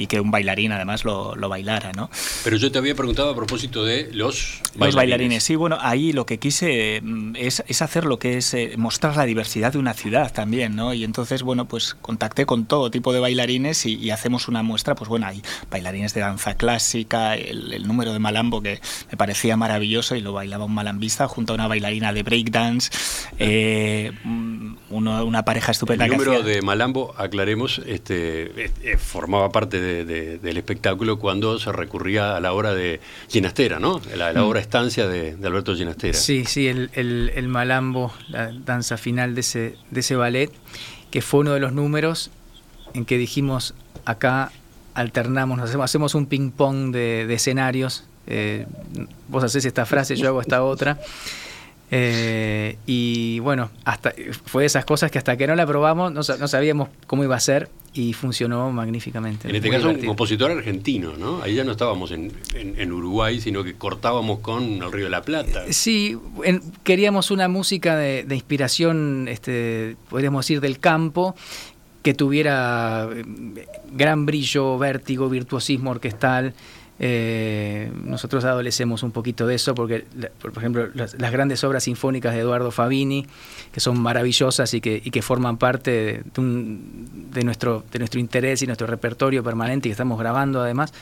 y 0.00 0.06
que 0.06 0.18
un 0.18 0.30
bailarín 0.30 0.72
además 0.72 1.04
lo, 1.04 1.36
bailara, 1.36 1.92
¿no? 1.92 2.10
Pero 2.42 2.56
yo 2.56 2.72
te 2.72 2.78
había 2.78 2.94
preguntado 2.94 3.30
a 3.30 3.36
propósito 3.36 3.84
de 3.84 4.08
los 4.12 4.60
bailarines. 4.74 4.78
Los 4.78 4.94
bailarines, 4.94 5.44
sí, 5.44 5.56
bueno, 5.56 5.76
ahí 5.80 6.12
lo 6.12 6.24
que 6.24 6.38
quise 6.38 6.99
mm, 7.02 7.36
es, 7.36 7.62
es 7.66 7.82
hacer 7.82 8.04
lo 8.04 8.18
que 8.18 8.36
es 8.36 8.54
eh, 8.54 8.74
mostrar 8.76 9.16
la 9.16 9.24
diversidad 9.24 9.72
de 9.72 9.78
una 9.78 9.94
ciudad 9.94 10.32
también, 10.32 10.76
¿no? 10.76 10.94
Y 10.94 11.04
entonces, 11.04 11.42
bueno, 11.42 11.66
pues 11.66 11.96
contacté 12.00 12.46
con 12.46 12.66
todo 12.66 12.90
tipo 12.90 13.12
de 13.12 13.20
bailarines 13.20 13.86
y, 13.86 14.10
hacemos 14.10 14.48
una 14.48 14.62
muestra, 14.62 14.96
pues 14.96 15.08
bueno, 15.08 15.26
hay 15.26 15.40
bailarines 15.70 16.14
de 16.14 16.20
danza 16.20 16.54
clásica, 16.54 17.36
el, 17.36 17.86
número 17.86 18.12
de 18.12 18.18
malambo 18.18 18.60
que 18.60 18.80
me 19.10 19.16
parecía 19.16 19.56
maravilloso 19.56 20.16
y 20.16 20.20
lo 20.20 20.32
bailaba 20.32 20.64
un 20.64 20.74
malambista 20.74 21.28
junto 21.28 21.52
a 21.52 21.54
una 21.54 21.68
bailarina 21.68 22.12
de 22.12 22.22
breakdance, 22.24 22.90
eh, 23.38 24.12
mm, 24.24 24.74
una 24.90 25.44
pareja 25.44 25.70
estupenda. 25.72 26.06
El 26.06 26.12
número 26.12 26.42
de 26.42 26.60
malambo, 26.60 27.14
aclaremos, 27.16 27.80
este, 27.86 28.70
eh, 28.82 28.96
formaba 28.98 29.50
parte 29.50 29.80
de 29.80 30.40
del 30.40 30.56
espectáculo 30.56 31.18
cuando 31.18 31.58
se 31.58 31.72
recurría 31.72 32.36
a 32.36 32.40
la 32.40 32.52
obra 32.52 32.74
de 32.74 33.00
Ginastera, 33.28 33.78
¿no? 33.78 34.00
La, 34.16 34.32
la 34.32 34.42
mm. 34.42 34.44
obra 34.44 34.60
estancia 34.60 35.06
de, 35.06 35.36
Alberto 35.44 35.74
Ginastera. 35.74 36.14
Sí, 36.14 36.44
sí, 36.44 36.68
el, 36.68 36.89
el, 36.94 37.48
malambo, 37.48 38.12
la 38.28 38.52
danza 38.52 38.96
final 38.96 39.34
de 39.34 39.40
ese, 39.40 39.76
de 39.90 40.00
ese 40.00 40.16
ballet, 40.16 40.50
que 41.10 41.22
fue 41.22 41.40
uno 41.40 41.52
de 41.52 41.60
los 41.60 41.72
números 41.72 42.30
en 42.94 43.04
que 43.04 43.18
dijimos 43.18 43.74
acá 44.04 44.52
alternamos, 44.94 45.60
hacemos, 45.60 46.14
un 46.14 46.26
ping-pong 46.26 46.92
de, 46.92 47.32
escenarios. 47.32 48.04
Eh, 48.26 48.66
vos 49.28 49.42
haces 49.44 49.64
esta 49.64 49.86
frase, 49.86 50.16
yo 50.16 50.28
hago 50.28 50.40
esta 50.40 50.62
otra. 50.62 50.98
Eh, 51.92 52.78
y 52.86 53.40
bueno, 53.40 53.70
fue 54.44 54.62
de 54.62 54.66
esas 54.66 54.84
cosas 54.84 55.10
que 55.10 55.18
hasta 55.18 55.36
que 55.36 55.48
no 55.48 55.56
la 55.56 55.66
probamos 55.66 56.12
no, 56.12 56.20
no 56.38 56.48
sabíamos 56.48 56.88
cómo 57.08 57.24
iba 57.24 57.34
a 57.34 57.40
ser 57.40 57.68
y 57.92 58.12
funcionó 58.12 58.70
magníficamente. 58.70 59.48
En 59.48 59.56
este 59.56 59.68
caso, 59.68 59.88
un 59.88 60.04
compositor 60.04 60.50
argentino, 60.50 61.16
¿no? 61.16 61.42
Ahí 61.42 61.54
ya 61.54 61.64
no 61.64 61.72
estábamos 61.72 62.12
en, 62.12 62.92
Uruguay, 62.92 63.40
sino 63.40 63.64
que 63.64 63.74
cortábamos 63.74 64.40
con 64.40 64.82
el 64.82 64.92
Río 64.92 65.04
de 65.04 65.10
la 65.10 65.22
Plata. 65.22 65.64
Sí, 65.70 66.16
queríamos 66.84 67.30
una 67.30 67.48
música 67.48 67.96
de, 67.96 68.24
inspiración, 68.30 69.26
este, 69.28 69.96
podríamos 70.08 70.44
decir, 70.44 70.60
del 70.60 70.78
campo, 70.78 71.34
que 72.02 72.14
tuviera 72.14 73.08
eh, 73.12 73.24
gran 73.92 74.24
brillo, 74.24 74.78
vértigo, 74.78 75.28
virtuosismo 75.28 75.90
orquestal. 75.90 76.54
Eh, 77.02 77.90
nosotros 78.04 78.44
adolecemos 78.44 79.02
un 79.02 79.10
poquito 79.10 79.46
de 79.46 79.54
eso 79.54 79.74
porque, 79.74 80.04
por 80.42 80.58
ejemplo, 80.58 80.90
las, 80.92 81.14
grandes 81.14 81.64
obras 81.64 81.84
sinfónicas 81.84 82.34
de 82.34 82.40
Eduardo 82.40 82.70
Fabini, 82.70 83.26
que 83.72 83.80
son 83.80 83.98
maravillosas 83.98 84.74
y 84.74 84.82
que, 84.82 85.00
y 85.02 85.10
que 85.10 85.22
forman 85.22 85.56
parte 85.56 86.22
de, 86.34 87.42
nuestro, 87.44 87.84
de 87.90 87.98
nuestro 88.00 88.20
interés 88.20 88.60
y 88.60 88.66
nuestro 88.66 88.86
repertorio 88.86 89.42
permanente 89.42 89.88
y 89.88 89.90
que 89.90 89.92
estamos 89.92 90.18
grabando 90.18 90.60
además, 90.60 90.92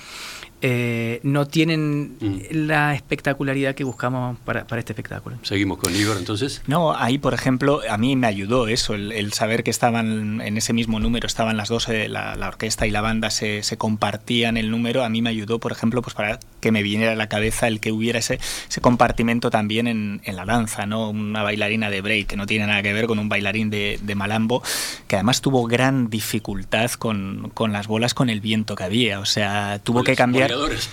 eh, 0.60 1.20
no 1.22 1.46
tienen 1.46 2.16
mm. 2.20 2.38
la 2.50 2.94
espectacularidad 2.94 3.76
que 3.76 3.84
buscamos 3.84 4.36
para, 4.44 4.64
este 4.78 4.92
espectáculo. 4.92 5.36
Seguimos 5.42 5.78
con 5.78 5.94
Igor 5.94 6.16
entonces. 6.18 6.62
No, 6.66 6.96
ahí 6.96 7.18
por 7.18 7.32
ejemplo 7.32 7.80
a 7.88 7.96
mí 7.96 8.16
me 8.16 8.26
ayudó 8.26 8.66
eso, 8.66 8.94
el, 8.94 9.32
saber 9.32 9.62
que 9.62 9.70
estaban 9.70 10.40
en 10.40 10.56
ese 10.56 10.72
mismo 10.72 10.98
número, 10.98 11.28
estaban 11.28 11.56
las 11.56 11.68
dos, 11.68 11.88
eh, 11.88 12.08
la, 12.08 12.36
orquesta 12.48 12.86
y 12.86 12.90
la 12.90 13.00
banda 13.00 13.30
se, 13.30 13.62
compartían 13.76 14.56
el 14.56 14.70
número, 14.70 15.04
a 15.04 15.08
mí 15.08 15.22
me 15.22 15.30
ayudó 15.30 15.60
por 15.60 15.70
ejemplo 15.70 16.02
pues 16.02 16.14
para 16.14 16.40
que 16.60 16.72
me 16.72 16.82
viniera 16.82 17.12
a 17.12 17.16
la 17.16 17.28
cabeza 17.28 17.68
el 17.68 17.78
que 17.78 17.92
hubiera 17.92 18.18
ese, 18.18 18.40
ese 18.68 18.80
compartimento 18.80 19.50
también 19.50 19.86
en, 19.86 20.20
la 20.24 20.44
danza, 20.44 20.86
¿no? 20.86 21.10
una 21.10 21.42
bailarina 21.42 21.90
de 21.90 22.00
break 22.00 22.26
que 22.26 22.36
no 22.36 22.46
tiene 22.46 22.66
nada 22.66 22.82
que 22.82 22.92
ver 22.92 23.06
con 23.06 23.18
un 23.18 23.28
bailarín 23.28 23.70
de, 23.70 24.14
malambo, 24.16 24.62
que 25.06 25.16
además 25.16 25.40
tuvo 25.40 25.64
gran 25.66 26.10
dificultad 26.10 26.90
con, 26.92 27.50
con 27.54 27.72
las 27.72 27.86
bolas 27.86 28.14
con 28.14 28.28
el 28.30 28.40
viento 28.40 28.74
que 28.74 28.84
había, 28.84 29.20
o 29.20 29.24
sea, 29.24 29.78
tuvo 29.82 30.02
que 30.02 30.16
cambiar 30.16 30.47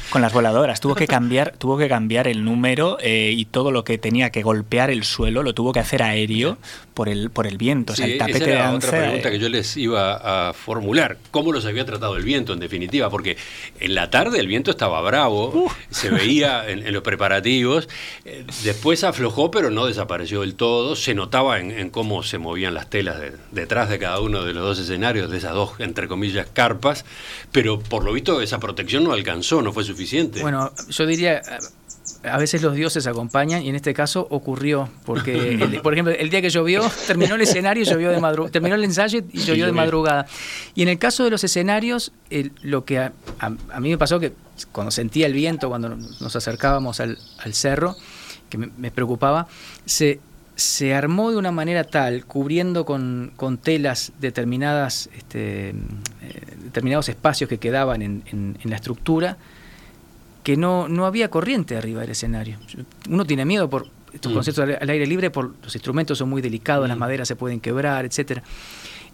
con 0.10 0.22
las 0.22 0.34
voladoras. 0.34 0.80
Tuvo 0.80 0.96
que 0.96 1.08
cambiar, 1.08 1.54
tuvo 1.58 1.78
que 1.78 1.88
cambiar 1.88 2.28
el 2.28 2.44
número 2.44 2.98
eh, 3.02 3.34
y 3.36 3.46
todo 3.46 3.72
lo 3.72 3.84
que 3.84 3.98
tenía 3.98 4.30
que 4.30 4.44
golpear 4.44 4.90
el 4.90 5.04
suelo 5.04 5.44
lo 5.44 5.54
tuvo 5.54 5.74
que 5.74 5.80
hacer 5.80 6.04
aéreo 6.04 6.58
por 6.94 7.10
el, 7.10 7.30
por 7.30 7.46
el 7.46 7.58
viento. 7.58 7.94
o 7.94 7.96
sea, 7.96 8.08
el 8.08 8.18
tapete 8.18 8.38
esa 8.38 8.50
era 8.50 8.74
otra 8.74 8.90
pregunta 8.90 9.30
que 9.30 9.38
yo 9.38 9.50
les 9.50 9.76
iba 9.78 10.50
a 10.50 10.54
formular. 10.54 11.18
¿Cómo 11.32 11.52
los 11.52 11.66
había 11.66 11.86
tratado 11.86 12.16
el 12.16 12.24
viento, 12.24 12.54
en 12.54 12.60
definitiva? 12.60 13.10
Porque 13.10 13.38
en 13.80 13.94
la 13.94 14.10
tarde 14.10 14.40
el 14.40 14.48
viento 14.48 14.72
estaba 14.72 15.02
bravo, 15.02 15.72
se 15.90 16.10
veía 16.10 16.68
en, 16.70 16.92
los 16.94 17.04
preparativos. 17.04 17.90
Eh, 18.24 18.46
después 18.64 19.04
aflojó, 19.04 19.52
pero 19.52 19.70
no 19.70 19.86
desapareció 19.86 20.42
del 20.42 20.56
todo. 20.56 20.96
Se 20.96 21.14
notaba 21.14 21.60
en, 21.60 21.90
cómo 21.90 22.24
se 22.24 22.38
movían 22.38 22.74
las 22.74 22.90
telas 22.90 23.18
detrás 23.52 23.90
de 23.90 24.00
cada 24.00 24.22
uno 24.22 24.44
de 24.44 24.54
los 24.54 24.64
dos 24.64 24.80
escenarios, 24.80 25.30
de 25.30 25.38
esas 25.38 25.54
dos, 25.54 25.72
entre 25.80 26.08
comillas, 26.08 26.48
carpas. 26.52 27.06
Pero 27.52 27.80
por 27.80 28.04
lo 28.06 28.14
visto 28.14 28.42
esa 28.42 28.60
protección 28.60 29.04
no 29.04 29.12
alcanzó 29.12 29.45
no 29.62 29.72
fue 29.72 29.84
suficiente. 29.84 30.42
Bueno, 30.42 30.72
yo 30.90 31.06
diría, 31.06 31.42
a 32.24 32.38
veces 32.38 32.62
los 32.62 32.76
dioses 32.76 33.08
acompañan 33.08 33.64
y 33.64 33.70
en 33.70 33.76
este 33.76 33.94
caso 33.94 34.28
ocurrió, 34.30 34.90
porque, 35.06 35.80
por 35.84 35.94
ejemplo, 35.94 36.14
el 36.14 36.30
día 36.30 36.42
que 36.42 36.50
llovió, 36.50 36.84
terminó 37.08 37.36
el 37.36 37.42
escenario 37.44 37.84
y 37.84 37.86
llovió 37.86 38.12
de 38.12 38.20
madrugada, 38.20 38.52
terminó 38.52 38.76
el 38.76 38.84
ensayo 38.84 39.20
y 39.32 39.40
llovió 39.40 39.66
de 39.66 39.72
madrugada. 39.72 40.26
Y 40.74 40.82
en 40.82 40.90
el 40.90 40.98
caso 40.98 41.24
de 41.24 41.30
los 41.30 41.44
escenarios, 41.44 42.12
lo 42.62 42.86
que 42.86 43.00
a, 43.00 43.12
mí 43.80 43.90
me 43.90 43.98
pasó 43.98 44.20
que 44.20 44.34
cuando 44.72 44.92
sentía 44.92 45.28
el 45.28 45.34
viento, 45.34 45.70
cuando 45.70 45.90
nos 45.90 46.36
acercábamos 46.36 47.00
al, 47.00 47.18
cerro, 47.52 47.96
que 48.50 48.58
me, 48.58 48.92
preocupaba, 48.92 49.48
se, 49.86 50.20
se 50.56 50.94
armó 50.94 51.32
de 51.32 51.38
una 51.38 51.52
manera 51.52 51.84
tal, 51.84 52.26
cubriendo 52.26 52.86
con, 52.86 53.34
telas 53.62 54.14
determinadas, 54.20 55.10
este, 55.16 55.70
eh, 55.70 55.74
determinados 56.64 57.10
espacios 57.10 57.50
que 57.50 57.58
quedaban 57.58 58.02
en, 58.02 58.58
la 58.64 58.76
estructura, 58.76 59.38
que 60.44 60.58
no, 60.58 60.88
no 60.88 61.06
había 61.06 61.30
corriente 61.30 61.76
arriba 61.76 62.02
del 62.02 62.12
escenario. 62.12 62.58
Uno 63.10 63.26
tiene 63.26 63.46
miedo 63.46 63.70
por 63.70 63.88
estos 64.14 64.32
mm. 64.32 64.36
conceptos 64.36 64.70
al, 64.80 64.90
aire 64.90 65.06
libre, 65.06 65.30
por 65.30 65.56
los 65.62 65.76
instrumentos 65.76 66.18
son 66.18 66.30
muy 66.30 66.42
delicados, 66.42 66.88
las 66.88 66.98
mm. 66.98 67.00
maderas 67.00 67.28
se 67.28 67.36
pueden 67.36 67.60
quebrar, 67.60 68.06
etcétera 68.06 68.44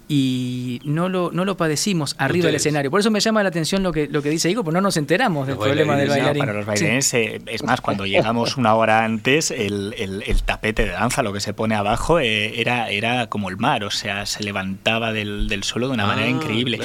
y 0.08 0.82
no 0.84 1.10
lo, 1.10 1.32
no 1.32 1.46
lo 1.46 1.58
padecimos 1.58 2.16
arriba 2.18 2.48
del 2.48 2.56
escenario. 2.56 2.92
Por 2.92 3.00
eso 3.00 3.12
me 3.12 3.20
llama 3.20 3.44
la 3.44 3.50
atención 3.50 3.84
lo 3.84 3.92
que, 3.92 4.08
lo 4.08 4.22
que 4.22 4.30
dice 4.30 4.50
Igor, 4.50 4.64
pues 4.64 4.74
no 4.74 4.82
nos 4.82 4.98
enteramos 4.98 5.48
del 5.48 5.58
problema 5.58 5.96
del 5.96 6.10
bailarín. 6.10 6.40
para 6.40 6.54
los 6.54 6.66
bailarines, 6.66 7.14
eh, 7.14 7.42
es 7.48 7.64
más, 7.64 7.82
cuando 7.82 8.06
llegamos 8.06 8.58
una 8.58 8.76
hora 8.76 9.04
antes, 9.04 9.52
el, 9.52 9.96
el, 9.98 10.44
tapete 10.44 10.86
de 10.86 10.92
danza, 10.92 11.24
lo 11.24 11.34
que 11.34 11.40
se 11.40 11.54
pone 11.54 11.76
abajo, 11.76 12.20
eh, 12.20 12.60
era, 12.60 12.90
era 12.90 13.28
como 13.28 13.50
el 13.50 13.58
mar, 13.58 13.84
o 13.84 13.92
sea, 13.92 14.26
se 14.26 14.44
levantaba 14.44 15.14
del, 15.14 15.48
del 15.48 15.64
suelo 15.64 15.88
de 15.88 15.94
una 15.94 16.06
manera 16.06 16.28
ah, 16.28 16.32
increíble. 16.32 16.80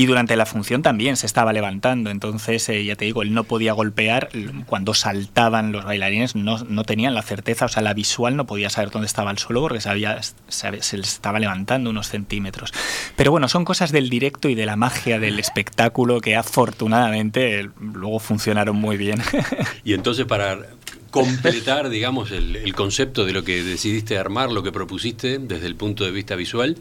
Y 0.00 0.06
durante 0.06 0.34
la 0.34 0.46
función 0.46 0.80
también 0.80 1.18
se 1.18 1.26
estaba 1.26 1.52
levantando, 1.52 2.08
entonces 2.08 2.66
eh, 2.70 2.82
ya 2.86 2.96
te 2.96 3.04
digo, 3.04 3.20
él 3.20 3.34
no 3.34 3.44
podía 3.44 3.74
golpear, 3.74 4.30
cuando 4.64 4.94
saltaban 4.94 5.72
los 5.72 5.84
bailarines 5.84 6.34
no, 6.34 6.56
no, 6.64 6.84
tenían 6.84 7.14
la 7.14 7.20
certeza, 7.20 7.66
o 7.66 7.68
sea, 7.68 7.82
la 7.82 7.92
visual 7.92 8.34
no 8.34 8.46
podía 8.46 8.70
saber 8.70 8.88
dónde 8.88 9.04
estaba 9.04 9.30
el 9.30 9.36
suelo 9.36 9.60
porque 9.60 9.82
sabía, 9.82 10.18
se, 10.48 10.70
les 10.72 10.94
estaba 10.94 11.38
levantando 11.38 11.90
unos 11.90 12.08
centímetros. 12.08 12.72
Pero 13.14 13.30
bueno, 13.30 13.46
son 13.48 13.66
cosas 13.66 13.92
del 13.92 14.08
directo 14.08 14.48
y 14.48 14.54
de 14.54 14.64
la 14.64 14.74
magia 14.74 15.18
del 15.18 15.38
espectáculo 15.38 16.22
que 16.22 16.34
afortunadamente 16.34 17.68
luego 17.78 18.20
funcionaron 18.20 18.76
muy 18.76 18.96
bien. 18.96 19.20
Y 19.84 19.92
entonces 19.92 20.24
para 20.24 20.60
completar, 21.10 21.90
digamos, 21.90 22.30
el, 22.30 22.56
el 22.56 22.74
concepto 22.74 23.26
de 23.26 23.34
lo 23.34 23.44
que 23.44 23.62
decidiste 23.62 24.16
armar, 24.16 24.50
lo 24.50 24.62
que 24.62 24.72
propusiste 24.72 25.38
desde 25.38 25.66
el 25.66 25.76
punto 25.76 26.04
de 26.04 26.10
vista 26.10 26.36
visual, 26.36 26.78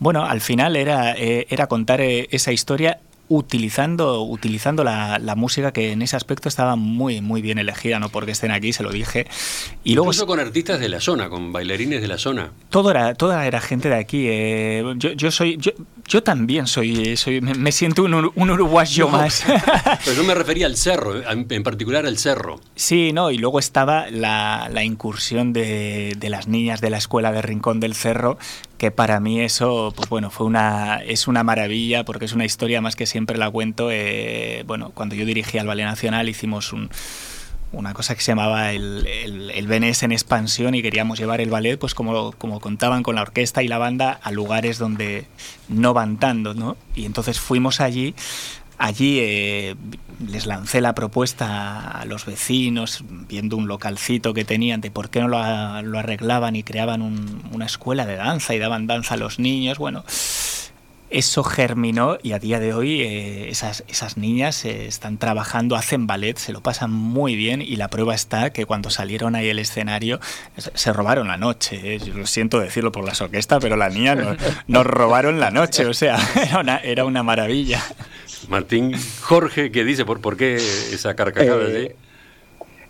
bueno, 0.00 0.24
al 0.24 0.40
final 0.40 0.76
era, 0.76 1.12
eh, 1.12 1.46
era 1.50 1.68
contar 1.68 2.00
eh, 2.00 2.26
esa 2.32 2.52
historia 2.52 2.98
utilizando, 3.30 4.24
utilizando 4.24 4.82
la, 4.82 5.34
música 5.36 5.72
que 5.72 5.92
en 5.92 6.02
ese 6.02 6.16
aspecto 6.16 6.48
estaba 6.48 6.74
muy, 6.74 7.20
muy 7.20 7.40
bien 7.40 7.58
elegida, 7.58 8.00
no 8.00 8.08
porque 8.08 8.32
estén 8.32 8.50
aquí, 8.50 8.72
se 8.72 8.82
lo 8.82 8.90
dije. 8.90 9.28
Y 9.84 9.92
Incluso 9.92 10.22
luego, 10.22 10.32
con 10.32 10.40
artistas 10.40 10.80
de 10.80 10.88
la 10.88 11.00
zona, 11.00 11.30
con 11.30 11.52
bailarines 11.52 12.02
de 12.02 12.08
la 12.08 12.18
zona. 12.18 12.50
Todo 12.70 12.90
era, 12.90 13.14
toda 13.14 13.46
era 13.46 13.60
gente 13.60 13.88
de 13.88 13.94
aquí. 13.94 14.26
Eh, 14.28 14.84
yo, 14.96 15.12
yo, 15.12 15.30
soy, 15.30 15.56
yo, 15.58 15.70
Yo 16.08 16.24
también 16.24 16.66
soy, 16.66 17.16
soy 17.16 17.40
me, 17.40 17.70
siento 17.70 18.02
un, 18.02 18.50
uruguayo 18.50 19.08
más. 19.08 19.44
Pero 20.04 20.16
yo 20.16 20.24
me 20.24 20.34
refería 20.34 20.66
al 20.66 20.76
cerro, 20.76 21.22
en 21.30 21.62
particular 21.62 22.06
al 22.06 22.18
cerro. 22.18 22.60
Sí, 22.74 23.12
no, 23.12 23.30
y 23.30 23.38
luego 23.38 23.60
estaba 23.60 24.10
la, 24.10 24.68
incursión 24.82 25.52
de, 25.52 26.16
las 26.20 26.48
niñas 26.48 26.80
de 26.80 26.90
la 26.90 26.98
escuela 26.98 27.30
de 27.30 27.42
Rincón 27.42 27.78
del 27.78 27.94
Cerro, 27.94 28.38
que 28.80 28.90
para 28.90 29.20
mí 29.20 29.42
eso, 29.42 29.92
pues 29.94 30.08
bueno, 30.08 30.30
fue 30.30 30.46
una, 30.46 31.02
es 31.04 31.28
una 31.28 31.44
maravilla, 31.44 32.02
porque 32.06 32.24
es 32.24 32.32
una 32.32 32.46
historia 32.46 32.80
más 32.80 32.96
que 32.96 33.04
siempre 33.04 33.36
la 33.36 33.50
cuento. 33.50 33.90
Eh, 33.90 34.64
bueno, 34.66 34.92
cuando 34.94 35.14
yo 35.14 35.26
dirigí 35.26 35.58
al 35.58 35.66
Ballet 35.66 35.84
Nacional 35.84 36.30
hicimos 36.30 36.72
un 36.72 36.88
una 37.72 37.94
cosa 37.94 38.14
que 38.14 38.20
se 38.20 38.32
llamaba 38.32 38.72
el, 38.72 39.06
el, 39.06 39.50
el 39.50 39.66
BNS 39.68 40.02
en 40.02 40.12
expansión 40.12 40.74
y 40.74 40.82
queríamos 40.82 41.18
llevar 41.18 41.40
el 41.40 41.50
ballet, 41.50 41.78
pues 41.78 41.94
como, 41.94 42.32
como 42.32 42.58
contaban 42.58 43.02
con 43.02 43.14
la 43.14 43.22
orquesta 43.22 43.62
y 43.62 43.68
la 43.68 43.78
banda, 43.78 44.18
a 44.22 44.32
lugares 44.32 44.78
donde 44.78 45.26
no 45.68 45.94
van 45.94 46.18
tanto, 46.18 46.54
¿no? 46.54 46.76
Y 46.96 47.04
entonces 47.04 47.38
fuimos 47.38 47.80
allí, 47.80 48.14
allí 48.80 49.18
eh, 49.20 49.76
les 50.26 50.46
lancé 50.46 50.80
la 50.80 50.94
propuesta 50.94 51.90
a 51.90 52.04
los 52.06 52.26
vecinos, 52.26 53.04
viendo 53.28 53.56
un 53.56 53.68
localcito 53.68 54.34
que 54.34 54.44
tenían, 54.44 54.80
de 54.80 54.90
por 54.90 55.10
qué 55.10 55.20
no 55.20 55.28
lo, 55.28 55.38
arreglaban 55.38 56.56
y 56.56 56.62
creaban 56.62 57.02
una 57.52 57.66
escuela 57.66 58.06
de 58.06 58.16
danza 58.16 58.54
y 58.54 58.58
daban 58.58 58.86
danza 58.86 59.14
a 59.14 59.16
los 59.18 59.38
niños, 59.38 59.78
bueno 59.78 60.04
eso 61.10 61.42
germinó 61.42 62.18
y 62.22 62.32
a 62.32 62.38
día 62.38 62.60
de 62.60 62.72
hoy 62.72 63.02
eh, 63.02 63.50
esas, 63.50 63.84
esas 63.88 64.16
niñas 64.16 64.64
eh, 64.64 64.86
están 64.86 65.18
trabajando, 65.18 65.74
hacen 65.74 66.06
ballet, 66.06 66.38
se 66.38 66.52
lo 66.52 66.60
pasan 66.60 66.92
muy 66.92 67.34
bien 67.34 67.62
y 67.62 67.76
la 67.76 67.88
prueba 67.88 68.14
está 68.14 68.50
que 68.50 68.64
cuando 68.64 68.90
salieron 68.90 69.34
ahí 69.34 69.48
el 69.48 69.58
escenario 69.58 70.20
se 70.56 70.92
robaron 70.92 71.28
la 71.28 71.36
noche. 71.36 71.94
Eh. 71.94 71.98
Yo 71.98 72.14
lo 72.14 72.26
siento 72.26 72.60
decirlo 72.60 72.92
por 72.92 73.04
la 73.04 73.12
orquesta, 73.20 73.58
pero 73.58 73.76
la 73.76 73.88
niña 73.88 74.14
nos, 74.66 74.86
robaron 74.86 75.40
la 75.40 75.50
noche, 75.50 75.84
o 75.86 75.94
sea, 75.94 76.18
era 76.42 76.60
una, 76.60 76.78
era 76.78 77.04
una 77.04 77.22
maravilla. 77.22 77.82
Martín 78.48 78.94
Jorge, 79.20 79.70
¿qué 79.70 79.84
dice? 79.84 80.04
¿Por, 80.04 80.20
por 80.20 80.36
qué 80.36 80.56
esa 80.56 81.14
carcajada 81.14 81.66
allí? 81.66 81.90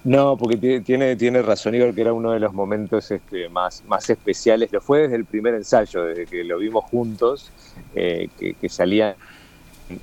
No, 0.03 0.37
porque 0.39 0.81
tiene, 0.81 1.15
tiene 1.17 1.43
razón 1.43 1.75
Igor 1.75 1.95
que 1.95 2.01
era 2.01 2.15
uno 2.15 2.33
de 2.33 2.41
los 2.41 2.55
momentos 2.55 3.11
este, 3.11 3.51
más, 3.51 3.85
más 3.85 4.09
especiales. 4.09 4.73
Lo 4.73 4.81
fue 4.81 5.01
desde 5.01 5.17
el 5.17 5.27
primer 5.27 5.55
ensayo, 5.55 6.05
desde 6.05 6.27
que 6.27 6.43
lo 6.43 6.59
vimos 6.59 6.85
juntos, 6.85 7.51
eh, 7.95 8.29
que, 8.39 8.69
salía 8.71 9.15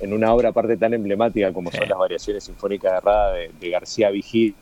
en 0.00 0.12
una 0.12 0.32
obra 0.32 0.50
aparte 0.50 0.76
tan 0.76 0.94
emblemática 0.94 1.52
como 1.52 1.72
son 1.72 1.88
las 1.88 1.98
variaciones 1.98 2.44
sinfónicas 2.44 2.92
de 2.92 3.00
Rada 3.00 3.32
de, 3.32 3.70
García 3.70 4.10
Vigil 4.10 4.54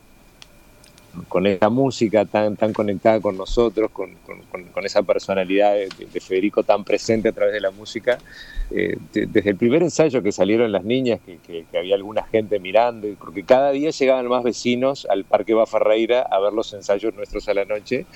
con 1.29 1.47
esa 1.47 1.69
música 1.69 2.25
tan, 2.25 2.57
tan 2.57 2.73
conectada 2.73 3.21
con 3.21 3.37
nosotros, 3.37 3.91
con, 3.91 4.17
esa 4.85 5.03
personalidad 5.03 5.75
de, 5.75 6.21
Federico 6.21 6.63
tan 6.63 6.85
presente 6.85 7.29
a 7.29 7.33
través 7.33 7.53
de 7.55 7.61
la 7.61 7.71
música. 7.71 8.19
Eh, 8.71 8.97
desde 9.13 9.51
el 9.51 9.57
primer 9.57 9.83
ensayo 9.83 10.23
que 10.23 10.33
salieron 10.33 10.73
las 10.73 10.85
niñas, 10.85 11.21
que, 11.25 11.65
había 11.77 11.95
alguna 11.95 12.25
gente 12.25 12.59
mirando, 12.59 13.09
porque 13.19 13.45
cada 13.45 13.71
día 13.73 13.91
llegaban 13.91 14.27
más 14.29 14.45
vecinos 14.45 15.07
al 15.11 15.25
Parque 15.25 15.55
Bafarreira 15.55 16.23
a 16.23 16.39
ver 16.41 16.53
los 16.53 16.73
ensayos 16.73 17.15
nuestros 17.15 17.49
a 17.49 17.55
la 17.55 17.65
noche, 17.65 18.07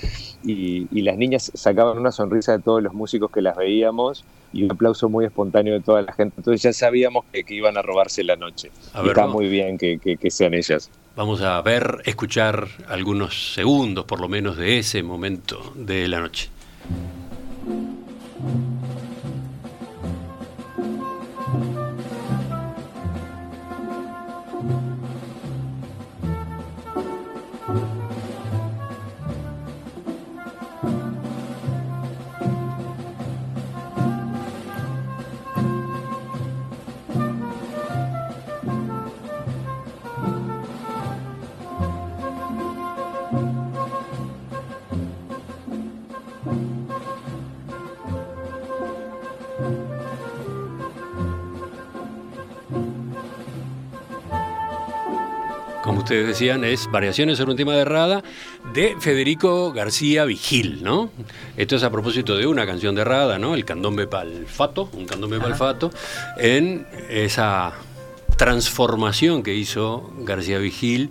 y, 0.45 0.87
las 1.01 1.17
niñas 1.17 1.51
sacaban 1.55 1.99
una 1.99 2.13
sonrisa 2.13 2.53
de 2.53 2.63
todos 2.63 2.83
los 2.83 2.93
músicos 2.93 3.31
que 3.31 3.41
las 3.41 3.57
veíamos 3.57 4.25
y 4.53 4.65
un 4.65 4.73
aplauso 4.73 5.09
muy 5.09 5.25
espontáneo 5.25 5.75
de 5.75 5.81
toda 5.81 6.03
la 6.03 6.13
gente. 6.13 6.35
Entonces 6.37 6.63
ya 6.63 6.73
sabíamos 6.73 7.25
que, 7.33 7.43
iban 7.49 7.77
a 7.77 7.83
robarse 7.83 8.23
la 8.23 8.37
noche. 8.37 8.71
y 9.03 9.09
está 9.09 9.27
muy 9.27 9.49
bien 9.49 9.79
que 9.79 10.31
sean 10.31 10.55
ellas. 10.55 10.91
Vamos 11.17 11.43
a 11.43 11.61
ver, 11.61 12.03
escuchar 12.05 12.69
algunos 12.89 13.55
segundos 13.55 14.05
por 14.05 14.21
lo 14.21 14.29
menos 14.29 14.57
de 14.57 14.79
ese 14.79 15.03
momento 15.03 15.73
de 15.75 16.09
la 16.09 16.21
noche. 16.21 16.49
Ustedes 56.11 56.27
decían, 56.27 56.65
es 56.65 56.91
Variaciones 56.91 57.39
sobre 57.39 57.53
un 57.53 57.57
tema 57.57 57.77
de 57.77 57.85
Rada 57.85 58.25
de 58.75 58.97
Federico 58.99 59.73
García 59.73 60.25
Vigil, 60.25 60.83
¿no? 60.83 61.09
Esto 61.57 61.77
es 61.77 61.85
a 61.85 61.91
propósito 61.91 62.37
de 62.37 62.49
una 62.49 62.67
canción 62.67 62.97
de 62.97 63.05
Rada, 63.05 63.39
¿no? 63.39 63.55
El 63.55 63.65
candombe 63.65 64.09
palfato, 64.09 64.91
un 64.93 65.07
candombe 65.07 65.39
palfato, 65.39 65.93
en 66.37 66.85
esa 67.09 67.75
transformación 68.37 69.45
que 69.45 69.55
hizo 69.55 70.13
García 70.23 70.59
Vigil, 70.59 71.11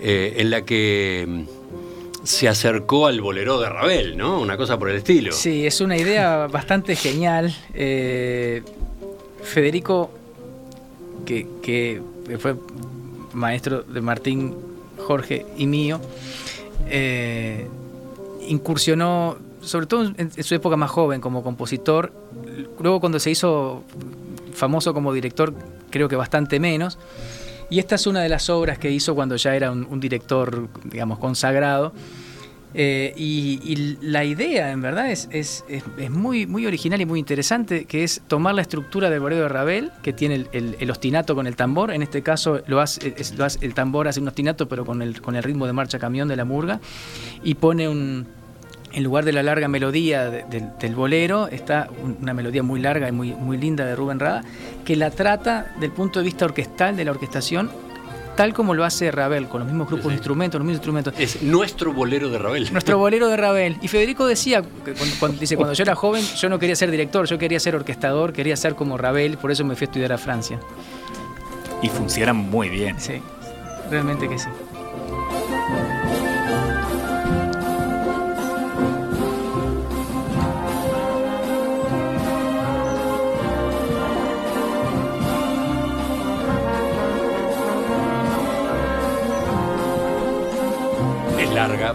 eh, 0.00 0.34
en 0.38 0.50
la 0.50 0.62
que 0.62 1.26
mm, 1.28 2.24
se 2.24 2.48
acercó 2.48 3.06
al 3.06 3.20
bolero 3.20 3.60
de 3.60 3.68
Ravel, 3.68 4.16
¿no? 4.16 4.40
Una 4.40 4.56
cosa 4.56 4.80
por 4.80 4.90
el 4.90 4.96
estilo. 4.96 5.30
Sí, 5.30 5.64
es 5.64 5.80
una 5.80 5.96
idea 5.96 6.46
bastante 6.50 6.96
genial. 6.96 7.54
Eh, 7.72 8.64
Federico, 9.44 10.10
que, 11.24 11.46
que 11.62 12.02
fue 12.40 12.56
maestro 13.32 13.82
de 13.82 14.00
Martín, 14.00 14.54
Jorge 14.98 15.46
y 15.56 15.66
mío, 15.66 16.00
eh, 16.88 17.68
incursionó, 18.48 19.36
sobre 19.60 19.86
todo 19.86 20.12
en, 20.16 20.42
su 20.42 20.54
época 20.54 20.76
más 20.76 20.90
joven, 20.90 21.20
como 21.20 21.42
compositor. 21.42 22.12
Luego 22.80 23.00
cuando 23.00 23.18
se 23.18 23.30
hizo 23.30 23.84
famoso 24.54 24.94
como 24.94 25.12
director, 25.12 25.54
creo 25.90 26.08
que 26.08 26.16
bastante 26.16 26.60
menos. 26.60 26.98
Y 27.68 27.78
esta 27.78 27.94
es 27.94 28.06
una 28.06 28.20
de 28.22 28.28
las 28.28 28.50
obras 28.50 28.78
que 28.78 28.90
hizo 28.90 29.14
cuando 29.14 29.36
ya 29.36 29.54
era 29.54 29.70
un 29.70 30.00
director, 30.00 30.68
digamos, 30.84 31.18
consagrado. 31.18 31.92
Eh, 32.72 33.12
y, 33.16 33.98
la 34.00 34.24
idea, 34.24 34.70
en 34.70 34.80
verdad, 34.80 35.10
es, 35.10 35.64
muy, 36.10 36.66
original 36.66 37.00
y 37.00 37.06
muy 37.06 37.18
interesante, 37.18 37.84
que 37.84 38.04
es 38.04 38.22
tomar 38.28 38.54
la 38.54 38.62
estructura 38.62 39.10
del 39.10 39.20
bolero 39.20 39.42
de 39.42 39.48
Ravel, 39.48 39.90
que 40.02 40.12
tiene 40.12 40.46
el, 40.52 40.90
ostinato 40.90 41.34
con 41.34 41.46
el 41.46 41.56
tambor, 41.56 41.90
en 41.92 42.02
este 42.02 42.22
caso 42.22 42.60
el 42.64 43.74
tambor 43.74 44.08
hace 44.08 44.20
un 44.20 44.28
ostinato, 44.28 44.68
pero 44.68 44.84
con 44.84 45.02
el, 45.02 45.20
con 45.20 45.36
el 45.36 45.42
ritmo 45.42 45.66
de 45.66 45.72
marcha 45.72 45.98
camión 45.98 46.28
de 46.28 46.36
la 46.36 46.44
murga, 46.44 46.80
y 47.42 47.54
pone 47.54 47.88
un, 47.88 48.26
en 48.92 49.04
lugar 49.04 49.24
de 49.24 49.32
la 49.32 49.42
larga 49.42 49.68
melodía 49.68 50.30
del 50.30 50.94
bolero, 50.94 51.48
está 51.48 51.88
una 52.20 52.34
melodía 52.34 52.62
muy 52.62 52.80
larga 52.80 53.08
y 53.08 53.12
muy, 53.12 53.32
muy 53.34 53.56
linda 53.56 53.84
de 53.84 53.96
Rubén 53.96 54.20
Rada, 54.20 54.42
que 54.84 54.96
la 54.96 55.10
trata 55.10 55.74
del 55.80 55.90
punto 55.90 56.20
de 56.20 56.24
vista 56.24 56.44
orquestal 56.44 56.96
de 56.96 57.04
la 57.04 57.10
orquestación 57.10 57.70
tal 58.40 58.54
como 58.54 58.72
lo 58.72 58.86
hace 58.86 59.10
Ravel, 59.10 59.48
con 59.48 59.58
los 59.60 59.68
mismos 59.68 59.86
grupos 59.86 60.06
de 60.06 60.14
instrumentos, 60.14 60.58
los 60.58 60.64
mismos 60.64 60.78
instrumentos. 60.78 61.12
Es 61.18 61.42
nuestro 61.42 61.92
bolero 61.92 62.30
de 62.30 62.38
Ravel. 62.38 62.72
Nuestro 62.72 62.96
bolero 62.96 63.28
de 63.28 63.36
Ravel. 63.36 63.76
Y 63.82 63.88
Federico 63.88 64.26
decía, 64.26 64.62
cuando, 65.18 65.38
dice, 65.38 65.56
cuando 65.56 65.74
yo 65.74 65.82
era 65.82 65.94
joven, 65.94 66.24
yo 66.24 66.48
no 66.48 66.58
quería 66.58 66.74
ser 66.74 66.90
director, 66.90 67.26
yo 67.26 67.36
quería 67.36 67.60
ser 67.60 67.76
orquestador, 67.76 68.32
quería 68.32 68.56
ser 68.56 68.76
como 68.76 68.96
Ravel, 68.96 69.36
por 69.36 69.50
eso 69.50 69.62
me 69.66 69.76
fui 69.76 69.84
a 69.84 69.88
estudiar 69.88 70.12
a 70.14 70.16
Francia. 70.16 70.58
Y 71.82 71.88
funciona 71.90 72.32
muy 72.32 72.70
bien. 72.70 72.98
Sí, 72.98 73.20
realmente 73.90 74.26
que 74.26 74.38
sí. 74.38 74.48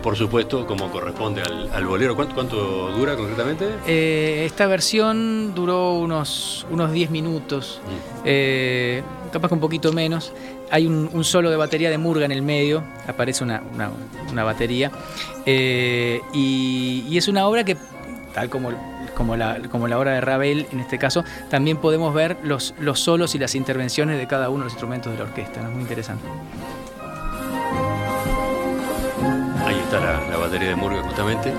Por 0.02 0.16
supuesto, 0.16 0.66
como 0.66 0.92
corresponde 0.92 1.42
al, 1.42 1.86
bolero. 1.86 2.16
¿Cuánto, 2.16 2.92
dura 2.92 3.16
concretamente? 3.16 3.68
Eh, 3.88 4.44
esta 4.46 4.68
versión 4.68 5.54
duró 5.56 5.94
unos, 5.94 6.66
unos 6.70 6.92
10 6.92 7.10
minutos, 7.12 7.82
mm. 7.84 8.22
eh, 8.26 9.04
capaz 9.32 9.50
que 9.50 9.54
un 9.54 9.60
poquito 9.60 9.92
menos. 9.94 10.34
Hay 10.72 10.88
un, 10.88 11.24
solo 11.24 11.50
de 11.52 11.58
batería 11.58 11.90
de 11.90 11.98
Murga 11.98 12.26
en 12.26 12.32
el 12.32 12.42
medio, 12.42 12.84
aparece 13.08 13.44
una, 13.44 13.62
batería. 14.34 14.92
Eh, 15.46 16.22
y, 16.34 17.18
es 17.18 17.28
una 17.28 17.48
obra 17.48 17.64
que, 17.64 17.78
tal 18.34 18.50
como, 18.50 18.72
como, 19.16 19.36
la, 19.36 19.60
como 19.70 19.88
la 19.88 20.00
obra 20.00 20.14
de 20.14 20.22
Ravel 20.22 20.68
en 20.72 20.80
este 20.80 20.98
caso, 20.98 21.24
también 21.50 21.78
podemos 21.78 22.14
ver 22.14 22.38
los, 22.44 22.74
los 22.80 23.00
solos 23.00 23.36
y 23.36 23.40
las 23.40 23.56
intervenciones 23.56 24.18
de 24.18 24.28
cada 24.28 24.50
uno 24.50 24.60
de 24.60 24.64
los 24.66 24.74
instrumentos 24.74 25.12
de 25.12 25.20
la 25.20 25.26
orquesta. 25.26 25.62
Es 25.62 25.70
muy 25.70 25.82
interesante. 25.82 26.26
La, 30.00 30.38
batería 30.38 30.70
de 30.70 30.76
Murga 30.76 31.02
justamente. 31.04 31.54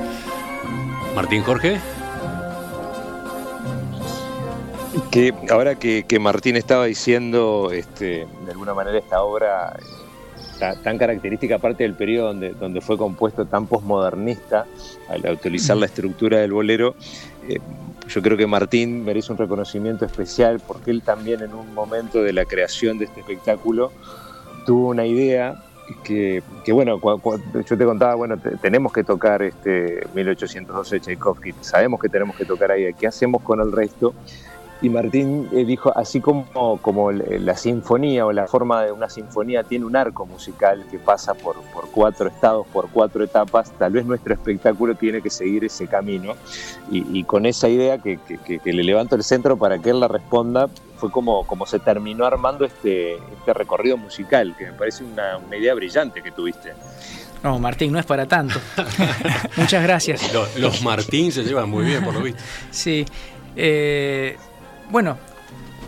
Martín 1.15 1.43
Jorge. 1.43 1.81
Que 5.11 5.35
ahora 5.51 5.77
que, 5.77 6.19
Martín 6.21 6.57
estaba 6.57 6.87
diciendo, 6.87 7.71
este, 7.73 8.27
de 8.45 8.51
alguna 8.51 8.75
manera, 8.75 8.99
esta 8.99 9.23
obra 9.23 9.77
tan 10.83 10.97
característica, 10.97 11.57
aparte 11.57 11.85
del 11.85 11.95
periodo 11.95 12.29
donde, 12.29 12.51
donde 12.53 12.81
fue 12.81 12.97
compuesto 12.97 13.45
tan 13.47 13.67
posmodernista, 13.67 14.67
al 15.09 15.33
utilizar 15.33 15.77
la 15.77 15.87
estructura 15.87 16.39
del 16.39 16.53
bolero, 16.53 16.95
eh, 17.49 17.59
yo 18.09 18.23
creo 18.23 18.37
que 18.37 18.47
Martín 18.47 19.05
merece 19.05 19.33
un 19.33 19.39
reconocimiento 19.39 20.05
especial 20.05 20.61
porque 20.67 20.91
él 20.91 21.03
también 21.03 21.43
en 21.43 21.53
un 21.55 21.75
momento 21.75 22.23
de 22.23 22.33
la 22.33 22.45
creación 22.45 22.99
de 22.99 23.07
este 23.07 23.21
espectáculo 23.21 23.93
tuvo 24.65 24.89
una 24.89 25.07
idea 25.07 25.63
que, 26.03 26.43
bueno, 26.73 27.01
yo 27.01 27.79
te 27.79 27.85
contaba, 27.85 28.15
bueno, 28.15 28.37
tenemos 28.61 28.93
que 28.93 29.05
tocar 29.05 29.43
este 29.43 30.07
1812 30.15 30.97
de 30.97 31.01
Tchaikovsky, 31.01 31.55
sabemos 31.61 32.01
que 32.01 32.09
tenemos 32.09 32.37
que 32.37 32.45
tocar 32.45 32.71
ahí, 32.71 32.93
¿qué 32.95 33.07
hacemos 33.07 33.43
con 33.43 33.61
el 33.61 33.73
resto? 33.73 34.15
Y 34.83 34.91
Martín 34.91 35.49
eh, 35.53 35.65
dijo, 35.65 35.97
así 35.97 36.21
como, 36.21 36.79
como 36.83 37.11
la 37.11 37.57
sinfonía 37.57 38.27
o 38.27 38.33
la 38.33 38.47
forma 38.47 38.85
de 38.85 38.93
una 38.93 39.09
sinfonía 39.09 39.65
tiene 39.65 39.87
un 39.87 39.97
arco 39.97 40.27
musical 40.27 40.85
que 40.91 40.99
pasa 40.99 41.33
por, 41.33 41.57
por 41.73 41.91
cuatro 41.91 42.29
estados, 42.29 42.67
por 42.67 42.91
cuatro 42.91 43.25
etapas, 43.25 43.71
tal 43.79 43.93
vez 43.93 44.05
nuestro 44.05 44.35
espectáculo 44.35 44.95
tiene 44.95 45.23
que 45.23 45.31
seguir 45.31 45.65
ese 45.65 45.87
camino. 45.87 46.35
Y, 46.91 47.25
con 47.25 47.47
esa 47.47 47.69
idea 47.69 47.99
que, 47.99 48.19
le 48.65 48.85
levanto 48.85 49.17
el 49.17 49.25
centro 49.25 49.57
para 49.57 49.79
que 49.79 49.91
él 49.91 49.99
la 49.99 50.09
responda, 50.09 50.69
fue 50.99 51.11
como, 51.11 51.47
como 51.47 51.67
se 51.67 51.79
terminó 51.79 52.25
armando 52.25 52.65
este, 52.65 53.15
este 53.15 53.55
recorrido 53.55 53.97
musical, 53.97 54.55
que 54.57 54.67
me 54.67 54.73
parece 54.73 55.05
una, 55.05 55.41
idea 55.57 55.75
brillante 55.75 56.23
que 56.23 56.31
tuviste. 56.31 56.75
No, 57.43 57.59
Martín, 57.59 57.93
no 57.93 57.99
es 57.99 58.07
para 58.07 58.27
tanto. 58.27 58.61
Muchas 59.57 59.83
gracias. 59.83 60.33
Los, 60.57 60.83
Martín 60.83 61.33
se 61.33 61.43
llevan 61.45 61.71
muy 61.71 61.85
bien, 61.85 62.05
por 62.05 62.15
lo 62.15 62.21
visto. 62.21 62.41
Sí. 62.71 63.05
Eh, 63.57 64.37
bueno, 64.91 65.17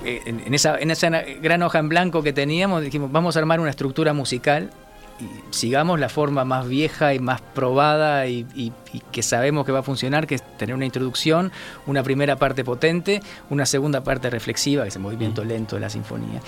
eh, 0.05 0.23
en, 0.27 0.55
esa, 0.55 0.79
en 0.79 0.91
esa 0.91 1.11
gran 1.41 1.63
hoja 1.63 1.79
en 1.79 1.89
blanco 1.89 2.23
que 2.23 2.33
teníamos, 2.33 2.83
dijimos, 2.83 3.11
vamos 3.11 3.37
a 3.37 3.41
armar 3.41 3.61
una 3.61 3.71
estructura 3.71 4.13
musical 4.13 4.71
y 5.21 5.27
sigamos 5.51 5.99
la 5.99 6.09
forma 6.09 6.45
más 6.45 6.69
vieja 6.69 7.13
y 7.15 7.19
más 7.19 7.41
probada 7.41 8.27
y, 8.27 8.73
que 9.13 9.23
sabemos 9.23 9.67
que 9.67 9.73
va 9.73 9.81
a 9.81 9.83
funcionar, 9.83 10.27
que 10.27 10.37
es 10.37 10.43
tener 10.57 10.75
una 10.75 10.85
introducción, 10.85 11.53
una 11.87 12.03
primera 12.03 12.37
parte 12.37 12.65
potente, 12.65 13.21
una 13.51 13.67
segunda 13.67 14.03
parte 14.03 14.31
reflexiva, 14.31 14.85
que 14.85 14.89
es 14.89 14.97
el 14.97 15.03
movimiento 15.03 15.45
lento 15.45 15.77
de 15.77 15.81
la 15.81 15.91
sinfonía, 15.91 16.41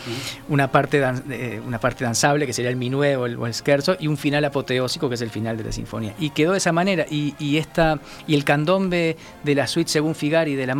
una, 0.49 0.71
parte 0.71 1.03
eh, 1.31 1.61
una 1.67 1.79
parte 1.79 2.05
danzable, 2.05 2.47
que 2.47 2.53
sería 2.53 2.71
el 2.71 2.77
minué 2.77 3.17
o 3.17 3.27
el, 3.27 3.37
o 3.37 3.53
scherzo, 3.53 3.97
y 3.99 4.07
un 4.07 4.17
final 4.17 4.45
apoteósico, 4.45 5.09
que 5.09 5.17
es 5.17 5.21
el 5.21 5.31
final 5.31 5.57
de 5.57 5.65
la 5.65 5.73
sinfonía. 5.73 6.15
Y 6.19 6.31
quedó 6.31 6.53
de 6.53 6.59
esa 6.59 6.73
manera, 6.73 7.07
y, 7.11 7.57
esta, 7.59 7.99
y 8.27 8.35
el 8.35 8.45
candombe 8.45 9.17
de 9.43 9.55
la 9.55 9.67
suite 9.67 9.91
según 9.91 10.15
Figari 10.15 10.55
de 10.55 10.67
la 10.67 10.75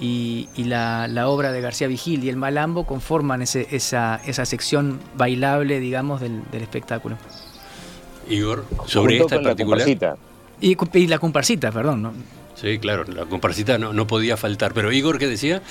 Marque, 0.00 0.48
y, 0.56 0.64
la, 0.64 1.28
obra 1.28 1.52
de 1.52 1.60
García 1.60 1.86
Vigil 1.86 2.24
y 2.24 2.28
el 2.28 2.36
Malambo 2.36 2.86
conforman 2.86 3.42
esa, 3.42 4.20
sección 4.44 5.00
bailable, 5.16 5.80
digamos, 5.80 6.20
del, 6.20 6.42
espectáculo. 6.52 7.16
Igor, 8.28 8.64
sobre 8.86 9.18
esta 9.18 9.42
particular. 9.42 9.88
Y, 10.60 10.76
y, 10.94 11.06
la 11.06 11.18
comparsita, 11.18 11.72
perdón. 11.72 12.02
¿no? 12.02 12.12
Sí, 12.54 12.78
claro, 12.78 13.04
la 13.04 13.24
comparsita 13.26 13.78
no, 13.78 13.92
no 13.92 14.06
podía 14.06 14.36
faltar. 14.36 14.72
Pero 14.74 14.92
Igor, 14.92 15.18
¿qué 15.18 15.26
decía? 15.26 15.62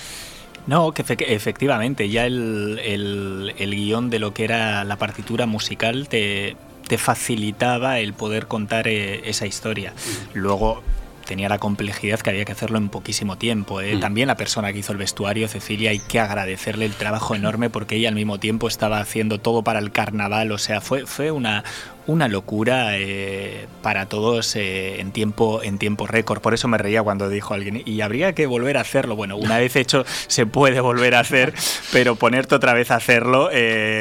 No, 0.68 0.92
que 0.92 1.04
efectivamente, 1.08 2.10
ya 2.10 2.26
el, 2.26 2.80
el, 2.86 3.72
guion 3.72 4.10
de 4.10 4.20
lo 4.20 4.34
que 4.34 4.44
era 4.44 4.84
la 4.84 4.98
partitura 4.98 5.46
musical 5.46 6.08
te, 6.08 6.56
te 6.88 6.98
facilitaba 6.98 8.00
el 8.00 8.14
poder 8.14 8.48
contar 8.48 8.88
eh, 8.88 9.22
esa 9.30 9.48
historia. 9.48 9.94
Luego, 10.34 10.84
tenía 11.30 11.48
la 11.48 11.60
complejidad 11.60 12.20
que 12.22 12.32
había 12.32 12.44
que 12.44 12.54
hacerlo 12.54 12.80
en 12.80 12.90
poquísimo 12.90 13.38
tiempo. 13.38 13.82
¿eh? 13.82 13.96
Mm. 13.96 14.00
También 14.00 14.28
la 14.28 14.36
persona 14.36 14.74
que 14.74 14.80
hizo 14.80 14.94
el 14.94 14.98
vestuario, 14.98 15.48
Cecilia, 15.48 15.92
hay 15.92 16.00
que 16.00 16.20
agradecerle 16.20 16.86
el 16.86 16.96
trabajo 16.96 17.36
enorme 17.36 17.70
porque 17.70 17.98
ella 17.98 18.10
al 18.10 18.16
mismo 18.16 18.40
tiempo 18.40 18.68
estaba 18.68 19.00
haciendo 19.00 19.38
todo 19.38 19.64
para 19.64 19.78
el 19.78 19.92
carnaval. 19.92 20.52
O 20.52 20.58
sea, 20.58 20.82
fue, 20.82 21.06
fue 21.06 21.30
una, 21.30 21.64
una 22.08 22.28
locura 22.28 22.98
eh, 22.98 23.68
para 23.84 24.08
todos 24.08 24.56
eh, 24.56 25.00
en 25.00 25.12
tiempo 25.12 25.62
en 25.62 25.78
tiempo 25.78 26.08
récord. 26.08 26.42
Por 26.42 26.56
eso 26.56 26.68
me 26.68 26.80
reía 26.80 27.04
cuando 27.04 27.30
dijo 27.30 27.54
alguien, 27.54 27.84
y 27.86 28.02
habría 28.02 28.34
que 28.34 28.48
volver 28.48 28.78
a 28.78 28.82
hacerlo. 28.82 29.16
Bueno, 29.16 29.38
una 29.38 29.60
vez 29.60 29.76
hecho 29.76 30.06
se 30.26 30.48
puede 30.48 30.82
volver 30.82 31.14
a 31.14 31.20
hacer, 31.20 31.54
pero 31.92 32.16
ponerte 32.16 32.56
otra 32.56 32.74
vez 32.74 32.90
a 32.90 32.96
hacerlo, 32.96 33.52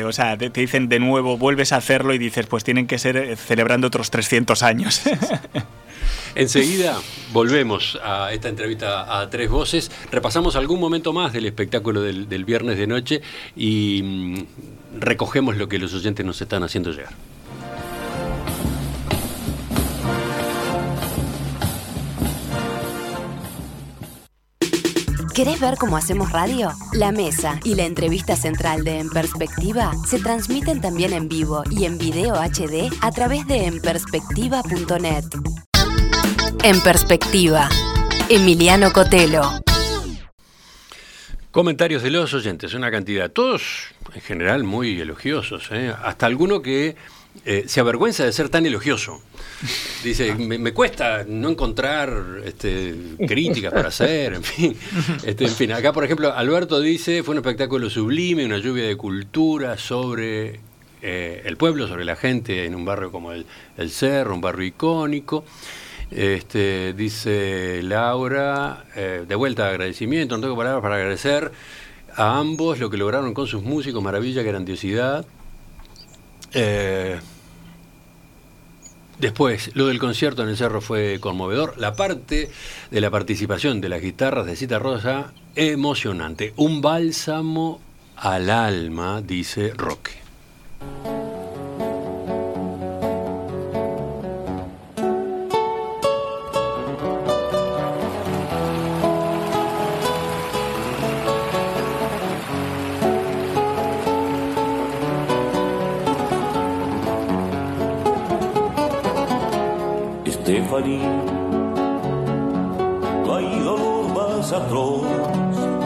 o 0.07 0.12
sea, 0.12 0.39
te, 0.39 0.49
te, 0.49 0.62
dicen 0.62 0.89
de 0.89 0.99
nuevo, 0.99 1.37
vuelves 1.37 1.74
a 1.74 1.76
hacerlo 1.76 2.14
y 2.14 2.18
dices, 2.18 2.47
pues 2.47 2.64
tienen 2.64 2.87
que 2.87 2.99
ser 2.99 3.37
celebrando 3.37 3.89
otros 3.89 4.11
300 4.11 4.62
años. 4.62 5.03
Enseguida 6.39 6.97
volvemos 7.32 7.99
a 8.01 8.32
esta 8.32 8.49
entrevista 8.49 9.20
a 9.20 9.28
tres 9.28 9.51
voces. 9.51 9.91
Repasamos 10.12 10.55
algún 10.55 10.78
momento 10.78 11.12
más 11.12 11.32
del 11.32 11.47
espectáculo 11.47 12.01
del, 12.01 12.45
viernes 12.45 12.78
de 12.78 12.86
noche 12.86 13.22
y 13.57 14.03
mm, 14.05 15.01
recogemos 15.01 15.57
lo 15.57 15.68
que 15.68 15.80
los 15.80 15.93
oyentes 15.95 16.24
nos 16.24 16.41
están 16.41 16.62
haciendo 16.62 16.93
llegar. 16.93 17.12
¿Querés 25.34 25.61
ver 25.61 25.76
cómo 25.76 25.97
hacemos 25.97 26.30
radio? 26.30 26.70
La 26.93 27.11
mesa 27.11 27.59
y 27.64 27.74
la 27.74 27.84
entrevista 27.84 28.36
central 28.36 28.84
de 28.84 29.01
En 29.01 29.11
Perspectiva 29.11 29.91
se 30.07 30.20
transmiten 30.20 30.80
también 30.80 31.12
en 31.12 31.28
vivo 31.28 31.64
y 31.68 31.84
en 31.84 31.99
video 31.99 32.36
HD 32.36 32.93
a 33.01 33.11
través 33.11 33.45
de 33.49 33.66
enperspectiva.net. 33.66 35.24
En 36.62 36.80
perspectiva, 36.80 37.68
Emiliano 38.28 38.92
Cotelo. 38.92 39.42
Comentarios 41.51 42.03
de 42.03 42.11
los 42.11 42.34
oyentes, 42.34 42.74
una 42.74 42.90
cantidad, 42.90 43.30
todos 43.30 43.88
en 44.14 44.20
general 44.20 44.64
muy 44.64 45.01
elogiosos, 45.01 45.68
¿eh? 45.72 45.92
hasta 46.03 46.26
alguno 46.26 46.62
que 46.62 46.96
eh, 47.44 47.64
se 47.66 47.80
avergüenza 47.80 48.24
de 48.24 48.32
ser 48.32 48.49
tan 48.49 48.66
elogioso. 48.66 49.22
Dice, 50.05 50.34
me, 50.34 50.72
cuesta 50.72 51.24
no 51.26 51.51
encontrar 51.51 52.42
este, 52.44 52.94
críticas 53.26 53.72
para 53.72 53.88
hacer, 53.88 54.34
en 54.34 54.44
fin. 54.44 54.76
Este, 55.24 55.44
en 55.44 55.53
fin, 55.53 55.72
acá 55.72 55.92
por 55.92 56.05
ejemplo 56.05 56.32
Alberto 56.32 56.80
dice, 56.80 57.22
fue 57.22 57.32
un 57.32 57.38
espectáculo 57.38 57.90
sublime, 57.90 58.44
una 58.44 58.59
lluvia 58.59 58.84
de 58.84 58.96
cultura 58.96 59.76
sobre 59.78 60.61
eh, 61.03 61.42
el 61.44 61.57
pueblo, 61.57 61.88
sobre 61.88 62.05
la 62.05 62.16
gente 62.16 62.64
en 62.64 62.74
un 62.74 62.84
barrio 62.84 63.11
como 63.11 63.32
el 63.32 63.44
Cerro, 63.90 64.34
un 64.34 64.40
barrio 64.40 64.66
icónico. 64.66 65.44
Este, 66.11 66.95
dice 66.95 67.81
Laura, 67.83 68.85
eh, 68.97 69.25
de 69.29 69.35
vuelta 69.35 69.69
agradecimiento, 69.69 70.37
no 70.37 70.43
tengo 70.43 70.57
palabras 70.57 70.83
para 70.83 70.97
agradecer 70.97 71.53
a 72.17 72.39
ambos 72.39 72.79
lo 72.79 72.89
que 72.91 72.97
lograron 72.97 73.35
con 73.35 73.47
sus 73.47 73.63
músicos, 73.63 74.03
maravilla, 74.03 74.43
grandiosidad. 74.43 75.27
Eh, 76.55 77.21
después, 79.19 79.71
lo 79.75 79.87
del 79.87 79.99
concierto 79.99 80.43
en 80.43 80.49
el 80.49 80.57
cerro 80.57 80.81
fue 80.81 81.19
conmovedor. 81.21 81.75
La 81.77 81.95
parte 81.95 82.51
de 82.91 83.01
la 83.01 83.11
participación 83.11 83.81
de 83.81 83.91
las 83.91 84.01
guitarras 84.01 84.47
de 84.47 84.57
Cita 84.57 84.79
Rosa, 84.79 85.33
emocionante. 85.55 86.55
Un 86.57 86.81
bálsamo 86.81 87.81
al 88.17 88.51
alma, 88.51 89.21
dice 89.21 89.73
Roque. 89.77 90.13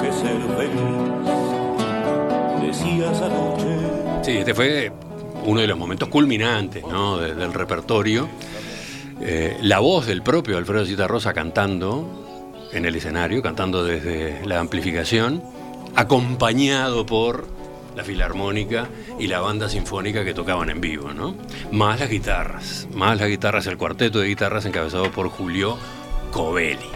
Que 0.00 0.12
ser 0.12 0.36
Sí, 4.22 4.32
este 4.38 4.54
fue 4.54 4.92
uno 5.46 5.60
de 5.60 5.66
los 5.66 5.78
momentos 5.78 6.08
culminantes 6.08 6.84
del 6.84 7.54
repertorio. 7.54 8.28
Eh, 9.20 9.56
la 9.62 9.78
voz 9.78 10.06
del 10.06 10.22
propio 10.22 10.58
Alfredo 10.58 10.84
Citarrosa 10.84 11.32
cantando 11.32 12.68
en 12.72 12.84
el 12.84 12.94
escenario, 12.94 13.42
cantando 13.42 13.84
desde 13.84 14.44
la 14.46 14.60
amplificación, 14.60 15.42
acompañado 15.96 17.06
por 17.06 17.46
la 17.94 18.04
filarmónica 18.04 18.88
y 19.18 19.26
la 19.26 19.40
banda 19.40 19.68
sinfónica 19.68 20.24
que 20.24 20.34
tocaban 20.34 20.70
en 20.70 20.80
vivo, 20.80 21.12
¿no? 21.12 21.36
Más 21.70 22.00
las 22.00 22.10
guitarras, 22.10 22.88
más 22.92 23.18
las 23.18 23.28
guitarras, 23.28 23.66
el 23.66 23.76
cuarteto 23.76 24.20
de 24.20 24.28
guitarras 24.28 24.64
encabezado 24.64 25.10
por 25.10 25.28
Julio 25.28 25.76
Covelli. 26.30 26.90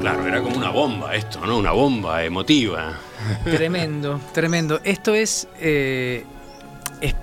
Claro, 0.00 0.26
era 0.26 0.40
como 0.40 0.56
una 0.56 0.70
bomba 0.70 1.14
esto, 1.14 1.44
¿no? 1.44 1.58
Una 1.58 1.72
bomba 1.72 2.24
emotiva. 2.24 2.98
Tremendo, 3.44 4.20
tremendo. 4.32 4.80
Esto 4.84 5.14
es, 5.14 5.48
eh, 5.60 6.24
es 7.00 7.14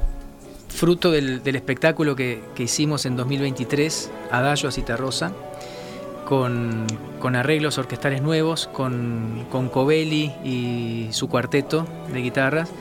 fruto 0.70 1.12
del, 1.12 1.42
espectáculo 1.46 2.16
que, 2.16 2.44
hicimos 2.58 3.06
en 3.06 3.16
2023, 3.16 4.12
Adagio 4.30 4.70
a 4.70 4.72
Citarrosa, 4.72 5.32
con, 6.26 6.88
arreglos 7.36 7.78
orquestales 7.78 8.22
nuevos, 8.22 8.68
con, 8.68 9.46
con 9.50 9.70
Covelli 9.70 10.32
y 10.44 11.08
su 11.12 11.28
cuarteto 11.28 11.88
de 12.12 12.22
guitarras, 12.22 12.72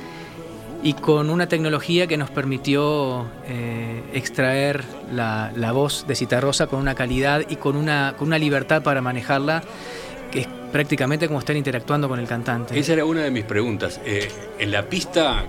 y 0.83 0.93
con 0.93 1.31
una 1.31 1.49
tecnología 1.49 2.07
que 2.07 2.19
nos 2.19 2.31
permitió 2.31 3.27
eh, 3.49 4.03
extraer 4.13 4.85
la, 5.11 5.73
voz 5.73 6.07
de 6.07 6.15
Citarrosa 6.15 6.67
con 6.67 6.79
una 6.79 6.95
calidad 6.95 7.43
y 7.49 7.57
con 7.57 7.77
una, 7.77 8.15
con 8.19 8.29
una 8.29 8.39
libertad 8.39 8.83
para 8.83 9.01
manejarla 9.01 9.63
que 10.31 10.41
es 10.41 10.49
prácticamente 10.73 11.27
como 11.27 11.39
estar 11.39 11.57
interactuando 11.57 12.07
con 12.07 12.21
el 12.21 12.27
cantante. 12.27 12.79
Esa 12.79 12.93
era 12.93 13.07
una 13.07 13.23
de 13.23 13.31
mis 13.31 13.45
preguntas. 13.45 13.99
Eh, 14.05 14.29
en 14.59 14.71
la 14.73 14.83
pista 14.83 15.45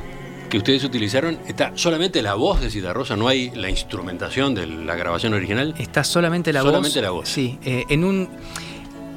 que 0.56 0.60
ustedes 0.60 0.86
utilizaron 0.86 1.38
está 1.48 1.74
solamente 1.76 2.22
la 2.22 2.36
voz 2.36 2.62
de 2.62 2.70
Citarrosa, 2.70 3.18
no 3.18 3.28
hay 3.28 3.52
la 3.52 3.70
instrumentación 3.70 4.56
de 4.56 4.66
la 4.66 4.96
grabación 4.96 5.34
original. 5.34 5.76
Está 5.78 6.06
solamente 6.06 6.54
la 6.54 6.62
voz. 6.62 6.72
Solamente 6.72 7.02
la 7.02 7.10
voz. 7.10 7.28
Sí, 7.28 7.60
eh, 7.66 7.84
en 7.90 8.06
un 8.06 8.30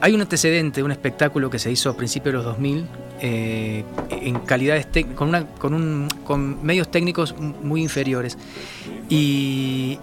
hay 0.00 0.14
un 0.14 0.20
antecedente, 0.20 0.82
un 0.82 0.90
espectáculo 0.90 1.48
que 1.48 1.60
se 1.60 1.70
hizo 1.70 1.90
a 1.90 1.96
principios 1.96 2.32
de 2.32 2.36
los 2.38 2.44
2000 2.44 2.86
eh, 3.20 3.84
en 4.10 4.40
calidades 4.40 4.88
con, 5.14 5.28
una, 5.28 5.46
con, 5.46 5.74
un, 5.74 6.08
con 6.24 6.64
medios 6.66 6.90
técnicos 6.90 7.36
muy 7.38 7.82
inferiores. 7.82 8.36
Y 9.08 9.96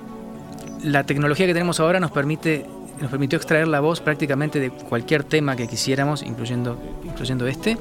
la 0.86 1.04
tecnología 1.04 1.48
que 1.48 1.54
tenemos 1.54 1.82
ahora 1.82 2.00
nos 2.00 2.12
permite 2.12 2.66
nos 3.02 3.12
permitió 3.12 3.36
extraer 3.36 3.68
la 3.68 3.82
voz 3.82 4.00
prácticamente 4.00 4.62
de 4.62 4.70
cualquier 4.70 5.26
tema 5.26 5.58
que 5.58 5.68
quisiéramos, 5.68 6.24
incluyendo, 6.24 6.82
incluyendo 7.04 7.46
este. 7.46 7.78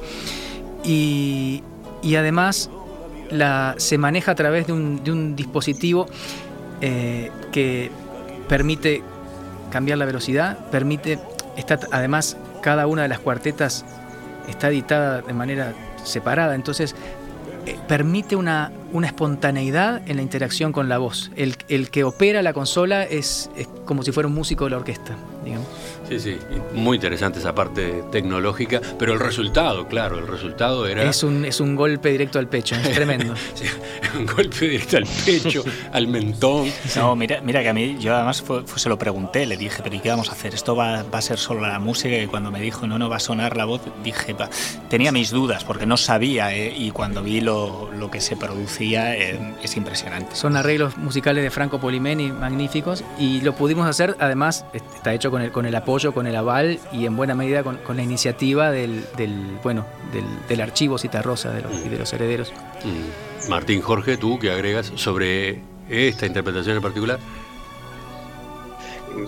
Y, 0.83 1.63
y 2.03 2.17
además 2.17 2.69
la, 3.31 3.75
se 3.79 3.99
maneja 3.99 4.33
a 4.33 4.35
través 4.35 4.67
de 4.67 4.73
un, 4.73 5.03
de 5.05 5.13
un 5.13 5.37
dispositivo 5.37 6.07
eh, 6.81 7.31
que 7.53 7.91
permite 8.49 9.03
cambiar 9.71 9.99
la 9.99 10.05
velocidad, 10.05 10.59
permite 10.71 11.19
Está, 11.57 11.79
además, 11.93 12.37
cada 12.63 12.87
una 12.87 13.03
de 13.03 13.09
las 13.09 13.21
cuartetas 13.21 13.85
está 14.49 14.69
editada 14.69 15.23
de 15.23 15.33
manera 15.33 15.73
separada, 16.03 16.55
entonces 16.55 16.95
eh, 17.67 17.77
permite 17.87 18.37
una, 18.37 18.73
una, 18.93 19.07
espontaneidad 19.07 20.03
en 20.09 20.17
la 20.17 20.23
interacción 20.23 20.73
con 20.73 20.89
la 20.89 20.99
voz. 20.99 21.31
El, 21.37 21.57
el 21.69 21.91
que 21.91 22.05
opera 22.05 22.43
la 22.43 22.53
consola 22.53 23.05
es, 23.05 23.51
es, 23.57 23.69
como 23.85 24.03
si 24.03 24.13
fuera 24.13 24.27
un 24.27 24.35
músico 24.35 24.65
de 24.65 24.71
la 24.71 24.79
orquesta, 24.79 25.15
digamos. 25.45 25.67
Sí, 26.09 26.21
sí, 26.21 26.39
muy 26.75 26.97
interesante 26.97 27.39
esa 27.39 27.55
parte 27.55 28.05
tecnológica, 28.11 28.81
pero 28.99 29.15
el 29.15 29.21
resultado, 29.21 29.89
claro, 29.89 30.19
el 30.19 30.27
resultado 30.27 30.87
era... 30.87 31.03
Es 31.03 31.23
un, 31.23 31.45
es 31.45 31.61
un 31.61 31.77
golpe 31.77 32.11
directo 32.11 32.39
al 32.39 32.49
pecho, 32.49 32.75
es 32.77 32.93
tremendo. 32.95 33.35
sí, 33.55 33.65
un 34.19 34.27
golpe 34.27 34.69
directo 34.69 34.99
al 34.99 35.07
pecho, 35.25 35.65
al 35.93 36.09
mentón. 36.09 36.71
No, 36.97 37.17
mira, 37.17 37.41
mira 37.41 37.63
que 37.63 37.69
a 37.71 37.75
mí, 37.75 37.97
yo 37.99 38.15
además 38.15 38.45
se 38.77 38.89
lo 38.89 38.99
pregunté, 38.99 39.47
le 39.47 39.57
dije, 39.57 39.83
pero 39.83 39.97
¿y 39.97 40.01
qué 40.01 40.11
vamos 40.11 40.29
a 40.29 40.33
hacer? 40.33 40.55
¿Esto 40.55 40.77
va, 40.77 41.03
va, 41.05 41.19
a 41.19 41.23
ser 41.23 41.39
solo 41.39 41.63
la 41.63 41.79
música? 41.79 42.17
Y 42.17 42.27
cuando 42.27 42.51
me 42.51 42.61
dijo, 42.61 42.87
no, 42.87 42.99
no 42.99 43.09
va 43.09 43.17
a 43.17 43.21
sonar 43.21 43.57
la 43.57 43.65
voz, 43.65 43.81
dije, 44.03 44.35
tenía 44.89 45.13
mis 45.13 45.31
dudas 45.31 45.65
porque 45.65 45.87
no 45.87 45.97
sabía 45.97 46.55
eh, 46.55 46.75
y 46.77 46.91
cuando 46.91 47.23
vi 47.23 47.41
lo, 47.41 47.91
lo 47.93 48.11
que 48.11 48.21
se 48.21 48.37
producía 48.37 49.17
eh, 49.17 49.55
es 49.63 49.77
impresionante. 49.77 50.37
Son 50.37 50.57
arreglos 50.57 50.97
musicales 50.97 51.43
de 51.43 51.51
Franco 51.51 51.81
Polimeni 51.81 52.33
magníficos 52.33 53.05
y 53.19 53.41
lo 53.41 53.55
pudimos 53.55 53.87
hacer, 53.87 54.17
además 54.21 54.65
está 54.73 55.15
hecho 55.15 55.31
con 55.31 55.34
el, 55.43 55.53
con 55.53 55.67
el 55.67 55.75
apoyo 55.75 56.13
con 56.13 56.27
el 56.27 56.37
aval 56.37 56.79
y 56.93 57.07
en 57.07 57.17
buena 57.17 57.35
medida 57.35 57.63
con, 57.63 57.79
la 57.97 58.03
iniciativa 58.03 58.71
del, 58.71 59.05
bueno, 59.63 59.85
del, 60.49 60.61
archivo 60.61 60.99
Citarrosa 60.99 61.51
de 61.51 61.63
los, 61.63 61.73
y 61.85 61.89
de 61.89 61.99
los 61.99 62.13
herederos. 62.13 62.53
Mm. 62.85 63.51
Martín 63.51 63.81
Jorge, 63.81 64.17
¿tú 64.17 64.39
qué 64.39 64.51
agregas 64.51 64.93
sobre 64.95 65.63
esta 65.89 66.27
interpretación 66.27 66.77
en 66.77 66.83
particular? 66.83 67.19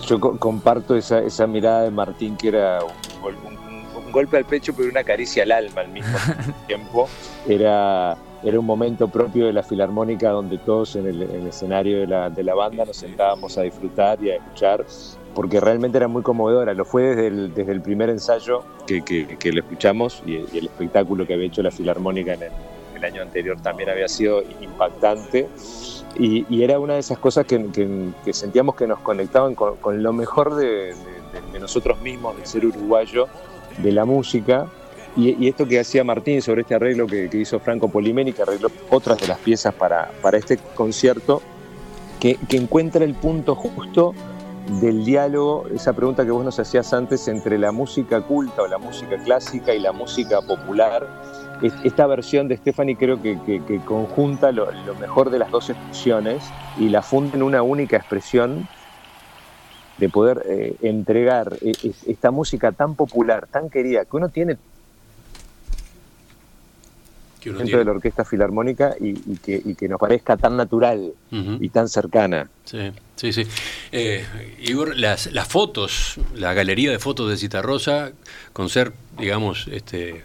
Yo 0.05 0.19
comparto 0.19 0.95
esa, 0.95 1.19
esa 1.19 1.47
mirada 1.47 1.83
de 1.83 1.91
Martín 1.91 2.35
que 2.35 2.49
era 2.49 2.79
un, 2.83 4.11
golpe 4.11 4.37
al 4.37 4.45
pecho 4.45 4.73
pero 4.75 4.89
una 4.89 5.03
caricia 5.03 5.43
al 5.43 5.51
alma 5.51 5.81
al 5.81 5.89
mismo 5.89 6.17
tiempo. 6.67 7.07
Era, 7.47 8.17
era 8.43 8.59
un 8.59 8.65
momento 8.65 9.07
propio 9.07 9.45
de 9.45 9.53
la 9.53 9.63
filarmónica 9.63 10.29
donde 10.29 10.57
todos 10.57 10.95
en 10.95 11.07
el, 11.07 11.21
escenario 11.47 11.99
de 11.99 12.07
la, 12.07 12.29
de 12.29 12.43
la, 12.43 12.53
banda 12.53 12.85
nos 12.85 12.97
sentábamos 12.97 13.57
a 13.57 13.61
disfrutar 13.61 14.21
y 14.23 14.31
a 14.31 14.35
escuchar 14.35 14.85
porque 15.37 15.59
realmente 15.59 15.99
era 15.99 16.07
muy 16.07 16.23
conmovedora. 16.23 16.73
Lo 16.73 16.83
fue 16.83 17.03
desde 17.03 17.27
el, 17.27 17.53
desde 17.53 17.71
el 17.71 17.79
primer 17.79 18.09
ensayo 18.09 18.63
que, 18.87 19.03
que, 19.03 19.51
lo 19.51 19.59
escuchamos 19.59 20.23
y, 20.25 20.37
el 20.37 20.65
espectáculo 20.65 21.27
que 21.27 21.35
había 21.35 21.45
hecho 21.45 21.61
la 21.61 21.69
Filarmónica 21.69 22.33
en 22.33 22.41
el, 22.95 23.05
año 23.05 23.21
anterior 23.21 23.55
también 23.61 23.87
había 23.91 24.07
sido 24.07 24.41
impactante. 24.61 25.47
Y, 26.17 26.63
era 26.63 26.79
una 26.79 26.95
de 26.95 27.01
esas 27.01 27.19
cosas 27.19 27.45
que, 27.45 27.63
que 28.25 28.33
sentíamos 28.33 28.73
que 28.73 28.87
nos 28.87 28.97
conectaban 29.01 29.53
con, 29.53 30.01
lo 30.01 30.11
mejor 30.11 30.55
de, 30.55 30.95
nosotros 31.61 32.01
mismos, 32.01 32.35
del 32.35 32.47
ser 32.47 32.65
uruguayo, 32.65 33.27
de 33.77 33.91
la 33.91 34.05
música. 34.05 34.65
Y, 35.15 35.47
esto 35.47 35.67
que 35.67 35.79
hacía 35.79 36.03
Martín 36.03 36.41
sobre 36.41 36.61
este 36.61 36.73
arreglo 36.73 37.05
que, 37.05 37.29
hizo 37.33 37.59
Franco 37.59 37.89
Polimeni, 37.89 38.33
que 38.33 38.41
arregló 38.41 38.71
otras 38.89 39.21
de 39.21 39.27
las 39.27 39.37
piezas 39.37 39.75
para, 39.75 40.09
para 40.19 40.39
este 40.39 40.57
concierto, 40.57 41.43
que, 42.19 42.39
encuentra 42.49 43.05
el 43.05 43.13
punto 43.13 43.53
justo 43.53 44.15
del 44.67 45.05
diálogo, 45.05 45.65
esa 45.73 45.93
pregunta 45.93 46.25
que 46.25 46.31
vos 46.31 46.43
nos 46.43 46.59
hacías 46.59 46.93
antes 46.93 47.27
entre 47.27 47.57
la 47.57 47.71
música 47.71 48.21
culta 48.21 48.61
o 48.61 48.67
la 48.67 48.77
música 48.77 49.17
clásica 49.17 49.73
y 49.73 49.79
la 49.79 49.91
música 49.91 50.41
popular. 50.41 51.07
Esta 51.83 52.05
versión 52.05 52.47
de 52.47 52.57
Stephanie 52.57 52.95
creo 52.95 53.21
que, 53.21 53.81
conjunta 53.85 54.51
lo, 54.51 54.67
mejor 54.99 55.31
de 55.31 55.39
las 55.39 55.49
dos 55.49 55.69
expresiones 55.69 56.43
y 56.77 56.89
la 56.89 57.01
funda 57.01 57.35
en 57.35 57.43
una 57.43 57.63
única 57.63 57.97
expresión 57.97 58.67
de 59.97 60.09
poder 60.09 60.43
eh, 60.45 60.75
entregar 60.81 61.57
eh, 61.61 61.73
esta 62.05 62.29
música 62.29 62.71
tan 62.71 62.93
popular, 62.93 63.47
tan 63.47 63.69
querida, 63.71 64.05
que 64.05 64.15
uno 64.15 64.29
tiene 64.29 64.57
dentro 67.53 67.79
de 67.79 67.85
la 67.85 67.91
orquesta 67.91 68.25
filarmónica 68.25 68.95
y, 68.99 69.13
que, 69.37 69.87
nos 69.87 69.99
parezca 69.99 70.37
tan 70.37 70.57
natural 70.57 71.13
y 71.31 71.69
tan 71.69 71.87
cercana. 71.89 72.49
Sí, 72.65 72.91
sí, 73.15 73.33
sí. 73.33 73.43
Eh, 73.91 74.25
Igor, 74.59 74.97
las, 74.97 75.31
las 75.33 75.47
fotos, 75.47 76.19
la 76.35 76.53
galería 76.53 76.91
de 76.91 76.99
fotos 76.99 77.29
de 77.29 77.37
Citarrosa, 77.37 78.11
con 78.53 78.69
ser, 78.69 78.93
digamos, 79.17 79.67
este, 79.71 80.23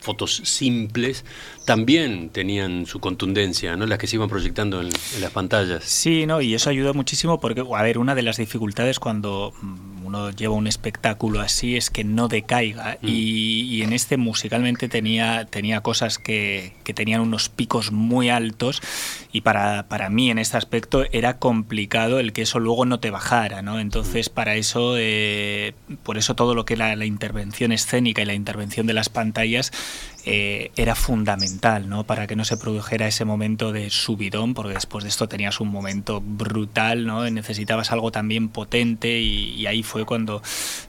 fotos 0.00 0.40
simples, 0.44 1.24
también 1.64 2.30
tenían 2.30 2.86
su 2.86 3.00
contundencia, 3.00 3.76
¿no? 3.76 3.86
Las 3.86 3.98
que 3.98 4.06
se 4.06 4.16
iban 4.16 4.28
proyectando 4.28 4.80
en, 4.80 4.88
las 5.20 5.30
pantallas. 5.32 5.84
Sí, 5.84 6.26
no, 6.26 6.40
y 6.40 6.54
eso 6.54 6.70
ayudó 6.70 6.94
muchísimo 6.94 7.40
porque, 7.40 7.62
a 7.74 7.82
ver, 7.82 7.98
una 7.98 8.14
de 8.14 8.22
las 8.22 8.38
dificultades 8.38 8.98
cuando 8.98 9.52
uno 10.08 10.30
lleva 10.30 10.54
un 10.54 10.66
espectáculo 10.66 11.40
así 11.40 11.76
es 11.76 11.90
que 11.90 12.04
no 12.04 12.28
decaiga. 12.28 12.98
Mm. 13.00 13.06
Y, 13.08 13.82
en 13.82 13.92
este 13.92 14.16
musicalmente 14.16 14.88
tenía, 14.88 15.44
tenía 15.44 15.80
cosas 15.82 16.18
que, 16.18 16.74
que, 16.82 16.92
tenían 16.92 17.20
unos 17.20 17.48
picos 17.48 17.92
muy 17.92 18.28
altos 18.28 18.82
y 19.32 19.42
para, 19.42 19.86
para, 19.88 20.10
mí 20.10 20.30
en 20.30 20.38
este 20.38 20.56
aspecto 20.56 21.04
era 21.12 21.38
complicado 21.38 22.18
el 22.18 22.32
que 22.32 22.42
eso 22.42 22.58
luego 22.58 22.84
no 22.84 22.98
te 22.98 23.10
bajara, 23.10 23.62
¿no? 23.62 23.78
Entonces, 23.78 24.30
mm. 24.30 24.34
para 24.34 24.56
eso, 24.56 24.96
eh, 24.98 25.74
por 26.02 26.18
eso 26.18 26.34
todo 26.34 26.54
lo 26.54 26.64
que 26.64 26.74
era 26.74 26.96
la 26.96 27.04
intervención 27.04 27.70
escénica 27.70 28.22
y 28.22 28.24
la 28.24 28.34
intervención 28.34 28.86
de 28.86 28.94
las 28.94 29.08
pantallas 29.08 29.70
eh, 30.30 30.72
era 30.76 30.94
fundamental 30.94 31.88
¿no? 31.88 32.04
para 32.04 32.26
que 32.26 32.36
no 32.36 32.44
se 32.44 32.58
produjera 32.58 33.06
ese 33.06 33.24
momento 33.24 33.72
de 33.72 33.88
subidón, 33.88 34.52
porque 34.52 34.74
después 34.74 35.02
de 35.02 35.08
esto 35.08 35.26
tenías 35.26 35.58
un 35.58 35.68
momento 35.68 36.20
brutal, 36.20 37.06
¿no? 37.06 37.28
necesitabas 37.30 37.92
algo 37.92 38.12
también 38.12 38.50
potente 38.50 39.20
y, 39.20 39.66
ahí 39.66 39.82
fue 39.82 40.04
cuando 40.04 40.42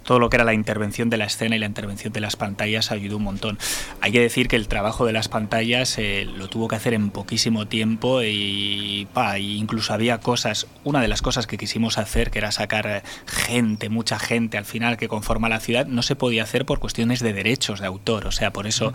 todo 0.03 0.19
lo 0.19 0.29
que 0.29 0.35
era 0.35 0.43
la 0.43 0.53
intervención 0.53 1.09
de 1.09 1.15
la 1.15 1.25
escena 1.25 1.55
y 1.55 1.59
la 1.59 1.67
intervención 1.67 2.11
de 2.11 2.19
las 2.19 2.35
pantallas 2.35 2.91
ayudó 2.91 3.15
un 3.15 3.23
montón. 3.23 3.57
Hay 4.01 4.11
que 4.11 4.19
decir 4.19 4.49
que 4.49 4.57
el 4.57 4.67
trabajo 4.67 5.05
de 5.05 5.13
las 5.13 5.29
pantallas 5.29 5.97
eh, 5.97 6.25
lo 6.25 6.49
tuvo 6.49 6.67
que 6.67 6.75
hacer 6.75 6.93
en 6.93 7.09
poquísimo 7.09 7.65
tiempo 7.67 8.21
y 8.21 9.07
incluso 9.37 9.93
había 9.93 10.17
cosas, 10.19 10.67
una 10.83 11.01
de 11.01 11.07
las 11.07 11.21
cosas 11.21 11.47
que 11.47 11.57
quisimos 11.57 11.97
hacer, 11.97 12.29
que 12.29 12.39
era 12.39 12.51
sacar 12.51 13.03
gente, 13.25 13.87
mucha 13.87 14.19
gente 14.19 14.57
al 14.57 14.65
final 14.65 14.97
que 14.97 15.07
conforma 15.07 15.47
la 15.47 15.61
ciudad, 15.61 15.85
no 15.85 16.01
se 16.01 16.17
podía 16.17 16.43
hacer 16.43 16.65
por 16.65 16.79
cuestiones 16.79 17.21
de 17.21 17.31
derechos 17.31 17.79
de 17.79 17.87
autor, 17.87 18.27
o 18.27 18.31
sea, 18.31 18.51
por 18.51 18.67
eso 18.67 18.93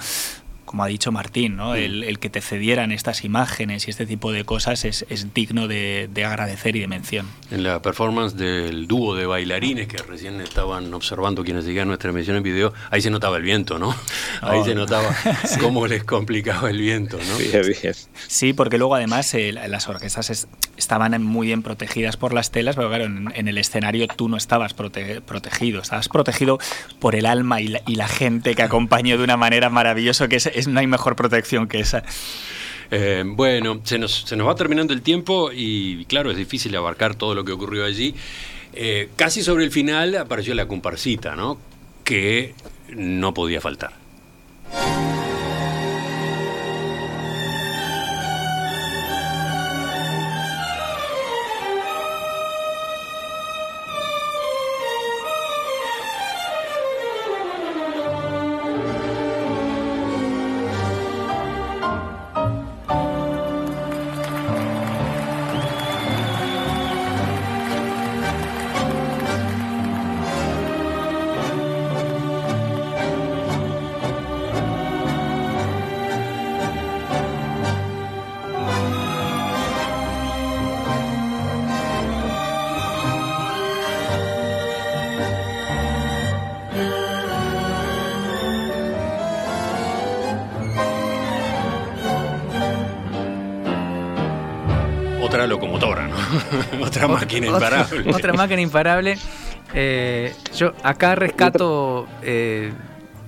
como 0.74 0.82
ha 0.82 0.88
dicho 0.88 1.12
Martín, 1.12 1.54
¿no? 1.54 1.76
el, 1.76 2.18
que 2.18 2.28
te 2.28 2.40
cedieran 2.40 2.90
estas 2.90 3.22
imágenes 3.22 3.86
y 3.86 3.92
este 3.92 4.06
tipo 4.06 4.32
de 4.32 4.44
cosas 4.44 4.84
es, 4.84 5.06
digno 5.32 5.68
de, 5.68 6.10
agradecer 6.26 6.74
y 6.74 6.80
de 6.80 6.88
mención. 6.88 7.28
En 7.52 7.62
la 7.62 7.80
performance 7.80 8.34
del 8.36 8.88
dúo 8.88 9.14
de 9.14 9.24
bailarines 9.24 9.86
que 9.86 9.98
recién 9.98 10.40
estaban 10.40 10.92
observando 10.92 11.44
quienes 11.44 11.64
seguían 11.64 11.86
nuestra 11.86 12.10
emisión 12.10 12.38
en 12.38 12.42
video, 12.42 12.74
ahí 12.90 13.00
se 13.00 13.10
notaba 13.10 13.36
el 13.36 13.44
viento, 13.44 13.78
¿no? 13.78 13.94
Ahí 14.40 14.64
se 14.64 14.74
notaba 14.74 15.14
cómo 15.60 15.86
les 15.86 16.02
complicaba 16.02 16.70
el 16.70 16.80
viento, 16.80 17.18
¿no? 17.18 17.38
Sí, 18.26 18.52
porque 18.52 18.76
luego 18.76 18.96
además 18.96 19.32
eh, 19.34 19.52
las 19.52 19.88
orquestas 19.88 20.48
estaban 20.76 21.22
muy 21.22 21.46
bien 21.46 21.62
protegidas 21.62 22.16
por 22.16 22.34
las 22.34 22.50
telas, 22.50 22.74
pero 22.74 22.88
claro, 22.88 23.04
en, 23.04 23.48
el 23.48 23.58
escenario 23.58 24.08
tú 24.08 24.28
no 24.28 24.36
estabas 24.36 24.74
protegido, 24.74 25.80
estabas 25.80 26.08
protegido 26.08 26.58
por 26.98 27.14
el 27.14 27.26
alma 27.26 27.60
y 27.60 27.68
la, 27.68 28.08
gente 28.08 28.54
que 28.54 28.62
acompañó 28.62 29.16
de 29.16 29.24
una 29.24 29.36
manera 29.36 29.70
maravillosa, 29.70 30.28
que 30.28 30.36
es 30.36 30.63
no 30.66 30.80
hay 30.80 30.86
mejor 30.86 31.16
protección 31.16 31.68
que 31.68 31.80
esa. 31.80 32.02
Eh, 32.90 33.24
bueno, 33.26 33.80
se 33.84 33.98
nos, 33.98 34.22
se 34.26 34.36
nos 34.36 34.46
va 34.46 34.54
terminando 34.54 34.92
el 34.92 35.02
tiempo 35.02 35.50
y 35.52 36.04
claro, 36.06 36.30
es 36.30 36.36
difícil 36.36 36.76
abarcar 36.76 37.14
todo 37.14 37.34
lo 37.34 37.44
que 37.44 37.52
ocurrió 37.52 37.84
allí. 37.84 38.14
Eh, 38.72 39.10
casi 39.16 39.42
sobre 39.42 39.64
el 39.64 39.70
final 39.70 40.16
apareció 40.16 40.54
la 40.54 40.66
comparsita, 40.66 41.36
¿no? 41.36 41.58
Que 42.02 42.54
no 42.88 43.32
podía 43.32 43.60
faltar. 43.60 43.92
Máquina 97.40 97.46
imparable. 97.46 98.14
Otra, 98.14 98.32
máquina 98.32 98.60
imparable. 98.60 99.18
Eh, 99.74 100.34
yo 100.56 100.72
acá 100.82 101.14
rescato 101.14 102.06
eh, 102.22 102.72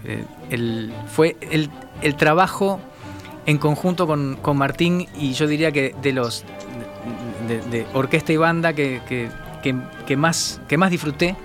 eh, 0.04 0.24
el, 0.50 0.92
fue 1.08 1.36
el, 1.40 1.70
el, 2.02 2.14
trabajo 2.14 2.80
en 3.46 3.58
conjunto 3.58 4.06
con, 4.06 4.36
con, 4.36 4.56
Martín 4.56 5.08
y 5.18 5.32
yo 5.32 5.46
diría 5.46 5.72
que 5.72 5.94
de 6.00 6.12
los 6.12 6.44
de, 7.48 7.60
de 7.62 7.86
orquesta 7.94 8.32
y 8.32 8.36
banda 8.36 8.74
que, 8.74 9.00
que, 9.08 9.28
que, 10.06 10.16
más, 10.16 10.60
que 10.68 10.76
más 10.76 10.90
disfruté. 10.90 11.36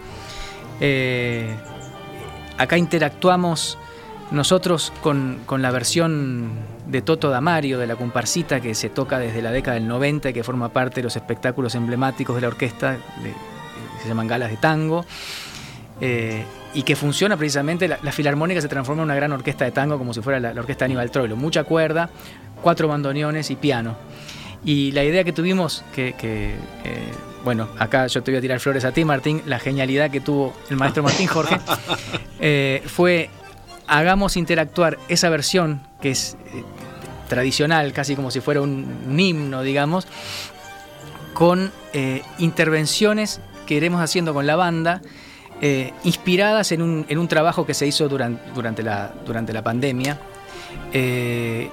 acá 2.57 2.77
interactuamos 2.77 3.77
nosotros 4.31 4.93
con, 5.01 5.39
con, 5.45 5.61
la 5.61 5.71
versión 5.71 6.51
de 6.91 7.01
Toto 7.01 7.29
Damario, 7.29 7.79
de 7.79 7.87
la 7.87 7.95
comparsita 7.95 8.59
que 8.59 8.75
se 8.75 8.89
toca 8.89 9.17
desde 9.17 9.41
la 9.41 9.51
década 9.51 9.75
del 9.75 9.87
90 9.87 10.29
y 10.29 10.33
que 10.33 10.43
forma 10.43 10.69
parte 10.69 10.97
de 10.97 11.03
los 11.03 11.15
espectáculos 11.15 11.73
emblemáticos 11.75 12.35
de 12.35 12.41
la 12.41 12.47
orquesta, 12.49 12.91
de, 12.91 13.29
que 13.29 14.03
se 14.03 14.09
llaman 14.09 14.27
galas 14.27 14.49
de 14.49 14.57
tango, 14.57 15.05
eh, 16.01 16.43
y 16.73 16.83
que 16.83 16.95
funciona 16.95 17.37
precisamente, 17.37 17.87
la, 17.87 17.97
la, 18.01 18.11
filarmónica 18.11 18.59
se 18.59 18.67
transforma 18.67 19.03
en 19.03 19.05
una 19.05 19.15
gran 19.15 19.31
orquesta 19.31 19.65
de 19.65 19.71
tango 19.71 19.97
como 19.97 20.13
si 20.13 20.21
fuera 20.21 20.39
la, 20.39 20.53
la 20.53 20.59
orquesta 20.61 20.85
de 20.85 20.87
Aníbal 20.87 21.11
Troilo, 21.11 21.37
mucha 21.37 21.63
cuerda, 21.63 22.09
cuatro 22.61 22.87
bandoneones 22.87 23.49
y 23.51 23.55
piano. 23.55 23.95
Y 24.65 24.91
la 24.91 25.03
idea 25.03 25.23
que 25.23 25.31
tuvimos, 25.31 25.83
que, 25.95 26.13
que 26.13 26.55
eh, 26.83 27.11
bueno, 27.43 27.69
acá 27.79 28.07
yo 28.07 28.21
te 28.21 28.31
voy 28.31 28.39
a 28.39 28.41
tirar 28.41 28.59
flores 28.59 28.83
a 28.83 28.91
ti, 28.91 29.05
Martín, 29.05 29.41
la 29.45 29.59
genialidad 29.59 30.11
que 30.11 30.19
tuvo 30.19 30.53
el 30.69 30.75
maestro 30.75 31.03
Martín 31.03 31.27
Jorge, 31.27 31.57
eh, 32.39 32.83
fue 32.85 33.29
hagamos 33.87 34.37
interactuar 34.37 34.97
esa 35.09 35.29
versión 35.29 35.81
que 36.01 36.11
es 36.11 36.37
tradicional, 37.31 37.93
casi 37.93 38.17
como 38.17 38.29
si 38.29 38.41
fuera 38.41 38.59
un, 38.59 39.17
himno, 39.17 39.63
digamos, 39.63 40.05
con 41.33 41.71
eh, 41.93 42.23
intervenciones 42.39 43.39
que 43.65 43.75
iremos 43.75 44.01
haciendo 44.01 44.33
con 44.33 44.45
la 44.45 44.57
banda, 44.57 45.01
eh, 45.61 45.93
inspiradas 46.03 46.73
en 46.73 46.81
un, 46.81 47.05
en 47.07 47.17
un, 47.17 47.29
trabajo 47.29 47.65
que 47.65 47.73
se 47.73 47.87
hizo 47.87 48.09
durante, 48.09 48.51
durante, 48.51 48.83
la, 48.83 49.13
durante 49.25 49.53
la 49.53 49.63
pandemia, 49.63 50.19
eh, 50.91 51.69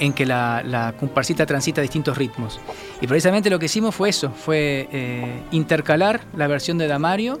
en 0.00 0.12
que 0.12 0.26
la, 0.26 0.62
la, 0.66 0.92
comparsita 1.00 1.46
transita 1.46 1.80
distintos 1.80 2.18
ritmos. 2.18 2.60
Y 3.00 3.06
precisamente 3.06 3.48
lo 3.48 3.58
que 3.58 3.64
hicimos 3.66 3.94
fue 3.94 4.10
eso, 4.10 4.30
fue 4.32 5.40
intercalar 5.50 6.20
la 6.36 6.46
versión 6.46 6.76
de 6.76 6.88
Damario 6.88 7.40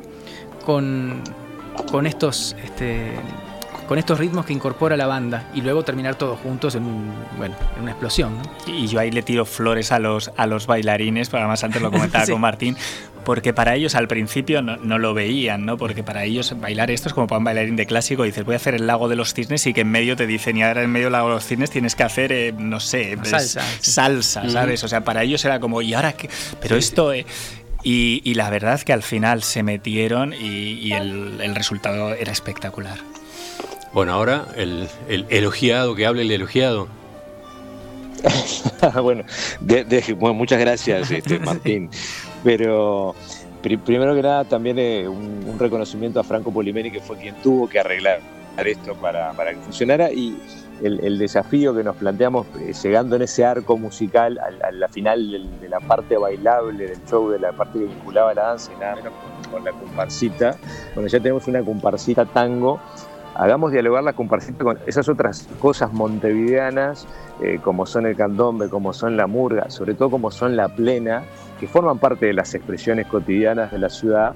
con, 0.64 1.22
con 1.90 2.06
estos... 2.06 2.56
Este, 2.64 3.12
con 3.90 3.98
estos 3.98 4.20
ritmos 4.20 4.46
que 4.46 4.52
incorpora 4.52 4.96
la 4.96 5.08
banda 5.08 5.50
y 5.52 5.62
luego 5.62 5.82
terminar 5.82 6.14
todos 6.14 6.38
juntos 6.38 6.76
en, 6.76 6.84
un, 6.84 7.12
bueno, 7.36 7.56
en 7.74 7.82
una 7.82 7.90
explosión. 7.90 8.38
¿no? 8.38 8.72
Y 8.72 8.86
yo 8.86 9.00
ahí 9.00 9.10
le 9.10 9.22
tiro 9.22 9.44
flores 9.44 9.90
a 9.90 9.98
los, 9.98 10.30
a 10.36 10.46
los 10.46 10.68
bailarines, 10.68 11.28
porque 11.28 11.40
además 11.40 11.64
antes 11.64 11.82
lo 11.82 11.90
comentaba 11.90 12.24
sí. 12.26 12.30
con 12.30 12.40
Martín, 12.40 12.76
porque 13.24 13.52
para 13.52 13.74
ellos 13.74 13.96
al 13.96 14.06
principio 14.06 14.62
no, 14.62 14.76
no, 14.76 15.00
lo 15.00 15.12
veían, 15.12 15.66
¿no? 15.66 15.76
Porque 15.76 16.04
para 16.04 16.22
ellos 16.22 16.54
bailar 16.60 16.92
esto 16.92 17.08
es 17.08 17.14
como 17.14 17.26
para 17.26 17.38
un 17.38 17.44
bailarín 17.46 17.74
de 17.74 17.84
clásico, 17.84 18.22
dices 18.22 18.44
voy 18.44 18.52
a 18.52 18.58
hacer 18.58 18.76
el 18.76 18.86
lago 18.86 19.08
de 19.08 19.16
los 19.16 19.34
cisnes 19.34 19.66
y 19.66 19.72
que 19.72 19.80
en 19.80 19.90
medio 19.90 20.14
te 20.14 20.28
dicen 20.28 20.56
y 20.56 20.62
ahora 20.62 20.84
en 20.84 20.92
medio 20.92 21.06
del 21.06 21.14
lago 21.14 21.26
de 21.26 21.34
los 21.34 21.44
cisnes 21.44 21.70
tienes 21.70 21.96
que 21.96 22.04
hacer, 22.04 22.30
eh, 22.30 22.54
no 22.56 22.78
sé, 22.78 23.18
salsa, 23.24 23.64
salsa 23.80 24.48
¿sabes? 24.48 24.84
O 24.84 24.88
sea, 24.88 25.02
para 25.02 25.24
ellos 25.24 25.44
era 25.44 25.58
como, 25.58 25.82
¿y 25.82 25.94
ahora 25.94 26.12
qué? 26.12 26.30
Pero 26.60 26.76
sí, 26.76 26.78
esto... 26.78 27.12
Eh, 27.12 27.26
y, 27.82 28.20
y, 28.24 28.34
la 28.34 28.50
verdad 28.50 28.78
que 28.82 28.92
al 28.92 29.02
final 29.02 29.42
se 29.42 29.62
metieron 29.62 30.34
y, 30.34 30.74
y 30.74 30.92
el, 30.92 31.40
el 31.40 31.54
resultado 31.54 32.12
era 32.12 32.30
espectacular. 32.30 32.98
Bueno, 33.92 34.12
ahora 34.12 34.46
el, 34.56 34.88
el, 35.08 35.26
elogiado, 35.30 35.96
que 35.96 36.06
hable 36.06 36.22
el 36.22 36.30
elogiado. 36.30 36.86
bueno, 39.02 39.24
de, 39.60 39.84
de, 39.84 40.12
bueno, 40.14 40.34
muchas 40.34 40.60
gracias, 40.60 41.10
este, 41.10 41.40
Martín. 41.40 41.90
Pero 42.44 43.14
pri 43.62 43.76
primero 43.76 44.14
que 44.14 44.22
nada, 44.22 44.44
también 44.44 44.78
eh, 44.78 45.08
un, 45.08 45.44
un, 45.46 45.58
reconocimiento 45.58 46.20
a 46.20 46.24
Franco 46.24 46.52
Polimeni, 46.52 46.90
que 46.90 47.00
fue 47.00 47.16
quien 47.16 47.34
tuvo 47.42 47.68
que 47.68 47.80
arreglar 47.80 48.20
esto 48.58 48.94
para, 48.94 49.32
para 49.32 49.54
que 49.54 49.58
funcionara. 49.58 50.12
Y 50.12 50.38
el, 50.82 51.00
el, 51.04 51.18
desafío 51.18 51.74
que 51.74 51.82
nos 51.82 51.96
planteamos, 51.96 52.46
eh, 52.60 52.72
llegando 52.82 53.16
en 53.16 53.22
ese 53.22 53.44
arco 53.44 53.76
musical 53.76 54.38
a, 54.38 54.68
a 54.68 54.70
la 54.70 54.88
final 54.88 55.32
de, 55.32 55.38
de, 55.62 55.68
la 55.68 55.80
parte 55.80 56.16
bailable 56.16 56.86
del 56.86 57.04
show, 57.06 57.28
de 57.28 57.40
la 57.40 57.52
parte 57.52 57.80
que 57.80 57.86
vinculaba 57.86 58.30
a 58.30 58.34
la 58.34 58.42
danza, 58.42 58.70
y 58.72 58.80
nada 58.80 58.96
menos 58.96 59.12
con, 59.42 59.52
con 59.52 59.64
la 59.64 59.72
comparsita, 59.72 60.56
donde 60.94 61.10
ya 61.10 61.18
tenemos 61.18 61.48
una 61.48 61.62
comparsita 61.62 62.24
tango 62.24 62.80
hagamos 63.40 63.72
dialogar 63.72 64.04
la 64.04 64.12
comparsita 64.12 64.62
con 64.62 64.78
esas 64.86 65.08
otras 65.08 65.48
cosas 65.60 65.90
montevideanas, 65.94 67.06
eh, 67.42 67.58
como 67.64 67.86
son 67.86 68.04
el 68.04 68.14
candombe, 68.14 68.68
como 68.68 68.92
son 68.92 69.16
la 69.16 69.26
murga, 69.26 69.70
sobre 69.70 69.94
todo 69.94 70.10
como 70.10 70.30
son 70.30 70.56
la 70.56 70.68
plena, 70.68 71.22
que 71.58 71.66
forman 71.66 71.98
parte 71.98 72.26
de 72.26 72.34
las 72.34 72.54
expresiones 72.54 73.06
cotidianas 73.06 73.72
de 73.72 73.78
la 73.78 73.88
ciudad 73.88 74.34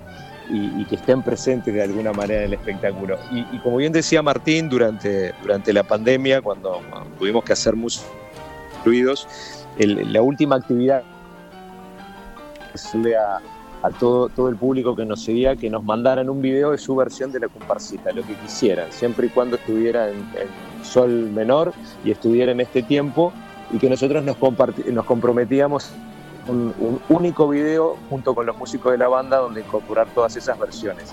y, 0.49 0.85
que 0.87 0.95
estén 0.97 1.23
presentes 1.23 1.73
de 1.75 1.83
alguna 1.83 2.13
manera 2.13 2.41
en 2.41 2.47
el 2.47 2.55
espectáculo. 2.55 3.19
Y, 3.31 3.59
como 3.59 3.77
bien 3.77 3.93
decía 3.93 4.23
Martín, 4.23 4.71
durante, 4.71 5.35
durante 5.43 5.75
la 5.75 5.83
pandemia, 5.83 6.41
cuando, 6.41 6.81
tuvimos 7.19 7.45
que 7.45 7.53
hacer 7.53 7.77
muchos 7.77 8.07
ruidos, 8.87 9.29
la 9.79 10.23
última 10.23 10.57
actividad 10.57 11.03
que 12.73 13.17
a 13.17 13.41
a 13.85 13.91
todo, 13.91 14.31
todo 14.31 14.49
el 14.49 14.57
público 14.57 14.97
que 14.97 15.05
nos 15.05 15.23
seguía 15.23 15.57
que 15.57 15.69
nos 15.69 15.85
mandaran 15.85 16.31
un 16.31 16.41
video 16.41 16.71
de 16.71 16.79
su 16.79 16.97
versión 16.97 17.31
de 17.31 17.41
la 17.41 17.49
comparsita, 17.49 18.13
lo 18.13 18.23
que 18.23 18.35
quisieran, 18.35 18.91
siempre 18.91 19.27
y 19.27 19.31
cuando 19.31 19.57
estuviera 19.57 20.09
en, 20.09 20.25
sol 20.83 21.31
menor 21.31 21.75
y 22.03 22.11
estuviera 22.11 22.53
en 22.53 22.61
este 22.61 22.83
tiempo 22.83 23.33
y 23.71 23.79
que 23.79 23.91
nosotros 23.91 24.25
nos, 24.25 24.39
nos 24.41 25.05
comprometíamos 25.05 25.91
un, 26.49 27.01
único 27.11 27.47
video 27.49 27.97
junto 28.09 28.35
con 28.35 28.47
los 28.47 28.57
músicos 28.57 28.93
de 28.93 28.99
la 28.99 29.09
banda 29.09 29.37
donde 29.37 29.61
incorporar 29.61 30.07
todas 30.15 30.35
esas 30.37 30.59
versiones. 30.59 31.13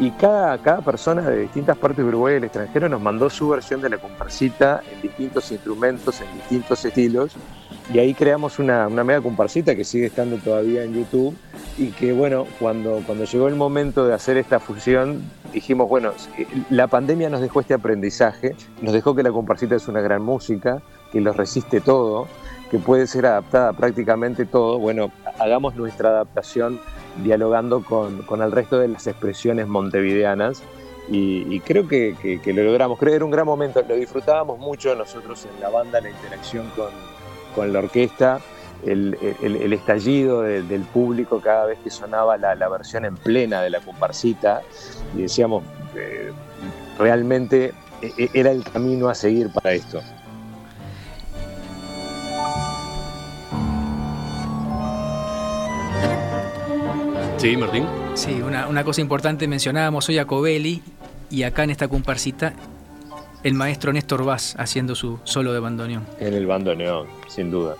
Y 0.00 0.12
cada, 0.12 0.56
cada 0.62 0.80
persona 0.80 1.20
de 1.20 1.42
distintas 1.42 1.76
partes 1.76 1.98
de 1.98 2.04
Uruguay 2.04 2.32
y 2.32 2.34
del 2.36 2.44
extranjero 2.44 2.88
nos 2.88 3.02
mandó 3.02 3.28
su 3.28 3.50
versión 3.50 3.82
de 3.82 3.90
la 3.90 3.98
comparsita 3.98 4.82
en 4.90 5.02
distintos 5.02 5.52
instrumentos, 5.52 6.22
en 6.22 6.34
distintos 6.38 6.82
estilos. 6.86 7.32
Y 7.92 7.98
ahí 7.98 8.14
creamos 8.14 8.58
una, 8.58 8.88
una 8.88 9.04
mega 9.04 9.20
comparsita 9.20 9.76
que 9.76 9.84
sigue 9.84 10.06
estando 10.06 10.38
todavía 10.38 10.84
en 10.84 10.94
YouTube 10.94 11.36
y 11.76 11.88
que 11.88 12.14
bueno, 12.14 12.46
cuando, 12.58 13.02
cuando 13.04 13.24
llegó 13.24 13.48
el 13.48 13.56
momento 13.56 14.06
de 14.06 14.14
hacer 14.14 14.38
esta 14.38 14.58
fusión, 14.58 15.22
dijimos, 15.52 15.86
bueno, 15.86 16.12
la 16.70 16.86
pandemia 16.86 17.28
nos 17.28 17.42
dejó 17.42 17.60
este 17.60 17.74
aprendizaje, 17.74 18.56
nos 18.80 18.94
dejó 18.94 19.14
que 19.14 19.22
la 19.22 19.32
comparsita 19.32 19.76
es 19.76 19.86
una 19.86 20.00
gran 20.00 20.22
música, 20.22 20.80
que 21.12 21.20
lo 21.20 21.34
resiste 21.34 21.82
todo, 21.82 22.26
que 22.70 22.78
puede 22.78 23.06
ser 23.06 23.26
adaptada 23.26 23.70
a 23.70 23.72
prácticamente 23.72 24.46
todo, 24.46 24.78
bueno, 24.78 25.10
hagamos 25.38 25.74
nuestra 25.74 26.10
adaptación 26.10 26.80
dialogando 27.22 27.82
con, 27.82 28.22
con 28.22 28.42
el 28.42 28.52
resto 28.52 28.78
de 28.78 28.88
las 28.88 29.06
expresiones 29.06 29.66
montevideanas 29.66 30.62
y, 31.08 31.58
creo 31.60 31.88
que, 31.88 32.40
lo 32.46 32.62
logramos, 32.62 32.96
creo 32.98 33.10
que 33.10 33.16
era 33.16 33.24
un 33.24 33.32
gran 33.32 33.44
momento, 33.44 33.82
lo 33.86 33.96
disfrutábamos 33.96 34.60
mucho 34.60 34.94
nosotros 34.94 35.44
en 35.52 35.60
la 35.60 35.68
banda, 35.68 36.00
la 36.00 36.10
interacción 36.10 36.70
con, 36.76 36.90
con 37.54 37.72
la 37.72 37.80
orquesta 37.80 38.40
el, 38.86 39.72
estallido 39.72 40.42
de, 40.42 40.62
del 40.62 40.82
público 40.82 41.40
cada 41.40 41.66
vez 41.66 41.78
que 41.82 41.90
sonaba 41.90 42.36
la, 42.36 42.68
versión 42.68 43.04
en 43.04 43.16
plena 43.16 43.60
de 43.62 43.70
la 43.70 43.80
comparsita 43.80 44.62
y 45.16 45.22
decíamos, 45.22 45.64
eh, 45.96 46.32
realmente 46.98 47.72
era 48.32 48.50
el 48.50 48.64
camino 48.64 49.08
a 49.08 49.14
seguir 49.14 49.50
para 49.50 49.72
esto. 49.72 50.00
Sí, 57.40 57.56
Martín. 57.56 57.86
Sí, 58.14 58.32
una, 58.42 58.66
una 58.68 58.84
cosa 58.84 59.00
importante, 59.00 59.48
mencionábamos 59.48 60.08
hoy 60.08 60.18
a 60.18 60.26
Covelli 60.26 60.82
y 61.30 61.42
acá 61.44 61.64
en 61.64 61.70
esta 61.70 61.88
comparsita 61.88 62.52
el 63.42 63.54
maestro 63.54 63.92
Néstor 63.94 64.24
Vaz 64.24 64.54
haciendo 64.58 64.94
su 64.94 65.18
solo 65.24 65.52
de 65.54 65.60
bandoneón. 65.60 66.06
En 66.18 66.34
el 66.34 66.46
bandoneón, 66.46 67.06
sin 67.28 67.50
duda. 67.50 67.76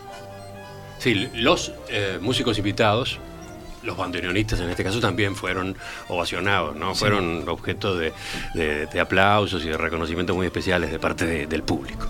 Sí, 0.98 1.28
los 1.34 1.72
eh, 1.90 2.18
músicos 2.22 2.56
invitados, 2.56 3.18
los 3.82 3.96
bandoneonistas 3.98 4.60
en 4.60 4.70
este 4.70 4.82
caso 4.82 4.98
también 5.00 5.36
fueron 5.36 5.76
ovacionados, 6.08 6.74
¿no? 6.76 6.94
Fueron 6.94 7.46
objeto 7.48 7.96
de, 7.98 8.12
de- 8.54 8.86
de 8.86 9.00
aplausos 9.00 9.62
y 9.64 9.68
de 9.68 9.76
reconocimientos 9.76 10.34
muy 10.34 10.46
especiales 10.46 10.90
de 10.90 10.98
parte 10.98 11.26
de- 11.26 11.46
del 11.46 11.62
público. 11.62 12.06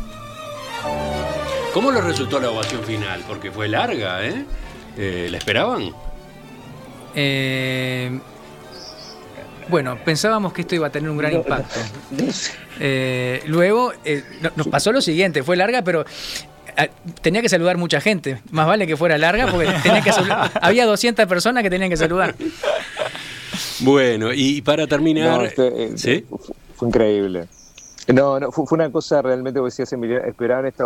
¿Cómo 1.74 1.90
les 1.90 2.02
resultó 2.04 2.38
la 2.40 2.50
ovación 2.50 2.82
final? 2.84 3.22
Porque 3.26 3.50
fue 3.50 3.68
larga, 3.68 4.24
¿eh? 4.24 4.44
Eh, 4.96 5.28
¿La 5.30 5.38
esperaban? 5.38 5.90
Eh, 7.14 8.18
bueno, 9.68 9.98
pensábamos 10.04 10.52
que 10.52 10.62
esto 10.62 10.74
iba 10.74 10.88
a 10.88 10.90
tener 10.90 11.08
un 11.10 11.16
gran 11.18 11.32
impacto. 11.32 11.78
Eh, 12.80 13.42
luego 13.46 13.92
eh, 14.04 14.24
no- 14.42 14.50
nos 14.56 14.68
pasó 14.68 14.90
lo 14.92 15.00
siguiente, 15.00 15.42
fue 15.42 15.56
larga, 15.56 15.82
pero 15.82 16.04
ah, 16.76 16.88
tenía 17.22 17.40
que 17.42 17.48
saludar 17.48 17.76
mucha 17.76 18.00
gente. 18.00 18.40
Más 18.50 18.66
vale 18.66 18.86
que 18.86 18.96
fuera 18.96 19.16
larga 19.18 19.46
porque 19.46 19.68
tenía 19.82 20.02
que 20.02 20.12
saludar- 20.12 20.50
había 20.60 20.86
200 20.86 21.26
personas 21.26 21.62
que 21.62 21.70
tenían 21.70 21.90
que 21.90 21.96
saludar. 21.96 22.34
Bueno, 23.80 24.32
y 24.32 24.60
para 24.62 24.86
terminar... 24.86 25.38
No, 25.38 25.44
este, 25.44 25.96
¿Sí? 25.96 26.24
fu- 26.28 26.40
Fue 26.76 26.88
increíble. 26.88 27.46
No, 28.08 28.40
no, 28.40 28.50
fue, 28.50 28.66
fue 28.66 28.76
una 28.76 28.90
cosa 28.90 29.22
realmente, 29.22 29.58
como 29.58 29.66
decías, 29.68 29.92
esperaban 29.92 30.66
esta 30.66 30.84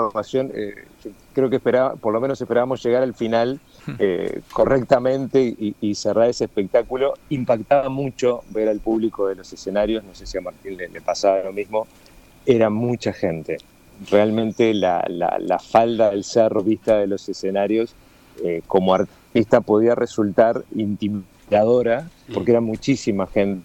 eh, 0.54 0.74
yo 1.04 1.10
creo 1.34 1.48
que 1.48 1.56
esperaba, 1.56 1.94
por 1.96 2.12
lo 2.12 2.20
menos 2.20 2.38
esperábamos 2.40 2.82
llegar 2.84 3.02
al 3.02 3.14
final 3.14 3.60
eh, 3.98 4.40
correctamente 4.52 5.54
y, 5.80 5.94
cerrar 5.94 6.28
ese 6.28 6.44
espectáculo. 6.44 7.14
Impactaba 7.30 7.88
mucho 7.88 8.42
ver 8.50 8.68
al 8.68 8.80
público 8.80 9.28
de 9.28 9.36
los 9.36 9.52
escenarios, 9.52 10.04
no 10.04 10.14
sé 10.14 10.26
si 10.26 10.38
a 10.38 10.40
Martín 10.40 10.76
le, 10.76 10.88
pasaba 11.00 11.42
lo 11.42 11.52
mismo, 11.52 11.86
era 12.46 12.70
mucha 12.70 13.12
gente. 13.12 13.58
Realmente 14.10 14.74
la, 14.74 15.04
la- 15.08 15.58
falda 15.58 16.10
del 16.10 16.24
cerro 16.24 16.62
vista 16.62 16.98
de 16.98 17.06
los 17.06 17.28
escenarios 17.28 17.94
eh, 18.42 18.62
como 18.66 18.94
artista 18.94 19.60
podía 19.60 19.94
resultar 19.94 20.64
intimidadora 20.74 22.10
porque 22.32 22.50
era 22.50 22.60
muchísima 22.60 23.26
gente 23.26 23.64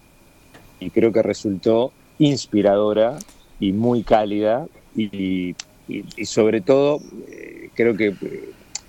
y 0.80 0.90
creo 0.90 1.12
que 1.12 1.22
resultó 1.22 1.92
inspiradora 2.18 3.18
y 3.60 3.72
muy 3.72 4.02
cálida 4.02 4.66
y, 4.96 5.54
sobre 6.24 6.60
todo 6.60 7.00
eh, 7.28 7.70
creo 7.74 7.96
que 7.96 8.14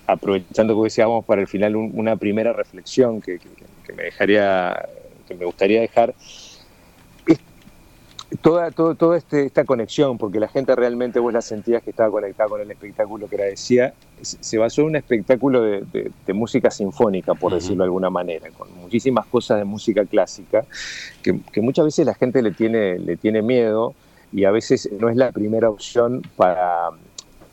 aprovechando 0.06 0.76
que 0.76 0.84
decíamos 0.84 1.24
para 1.24 1.40
el 1.40 1.46
final 1.48 1.76
un- 1.76 1.92
una 1.94 2.16
primera 2.16 2.52
reflexión 2.52 3.20
que, 3.20 3.38
que- 3.38 3.50
que 3.84 3.92
me 3.92 4.04
dejaría 4.04 4.88
que 5.26 5.34
me 5.34 5.44
gustaría 5.44 5.80
dejar 5.80 6.14
es 7.26 7.40
toda, 8.40 8.70
todo, 8.70 8.94
toda 8.94 9.18
este- 9.18 9.44
esta 9.44 9.64
conexión, 9.64 10.16
porque 10.18 10.40
la 10.40 10.48
gente 10.48 10.74
realmente 10.74 11.20
vos 11.20 11.32
la 11.32 11.42
sentías 11.42 11.82
que 11.82 11.90
estaba 11.90 12.10
conectada 12.10 12.48
con 12.48 12.60
el 12.62 12.70
espectáculo 12.70 13.28
que 13.28 13.34
era 13.36 13.44
decía, 13.44 13.94
se 14.22 14.58
basó 14.58 14.80
en 14.82 14.86
un 14.88 14.96
espectáculo 14.96 15.60
de, 15.62 15.82
de- 15.82 16.10
de 16.26 16.32
música 16.32 16.70
sinfónica, 16.70 17.34
por 17.34 17.52
decirlo 17.54 17.84
de 17.84 17.88
alguna 17.88 18.08
manera, 18.10 18.50
con 18.50 18.72
muchísimas 18.72 19.26
cosas 19.26 19.58
de 19.58 19.64
música 19.64 20.04
clásica, 20.06 20.64
que, 21.22 21.38
que 21.52 21.60
muchas 21.60 21.84
veces 21.84 22.06
la 22.06 22.14
gente 22.14 22.40
le 22.42 22.52
tiene, 22.52 22.98
le 22.98 23.16
tiene 23.16 23.42
miedo 23.42 23.94
y 24.32 24.44
a 24.44 24.50
veces 24.50 24.88
no 24.98 25.10
es 25.10 25.16
la 25.16 25.30
primera 25.30 25.68
opción 25.68 26.22
para, 26.36 26.88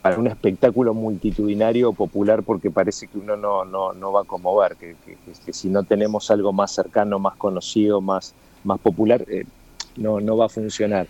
para 0.02 0.18
un 0.20 0.28
espectáculo 0.28 0.94
multitudinario 0.94 1.94
popular 1.94 2.44
porque 2.44 2.72
parece 2.72 3.08
que 3.10 3.18
uno 3.18 3.36
no, 3.38 3.66
no, 3.66 3.94
no 3.94 4.12
va 4.12 4.22
a 4.22 4.26
conmover, 4.26 4.78
que, 4.78 4.98
que- 4.98 5.18
si 5.54 5.70
no 5.70 5.84
tenemos 5.86 6.30
algo 6.32 6.54
más 6.54 6.74
cercano, 6.74 7.20
más 7.20 7.36
conocido, 7.38 8.02
más, 8.02 8.36
más 8.64 8.80
popular, 8.80 9.26
eh, 9.30 9.46
no, 9.98 10.20
no 10.22 10.38
va 10.38 10.46
a 10.46 10.50
funcionar. 10.50 11.10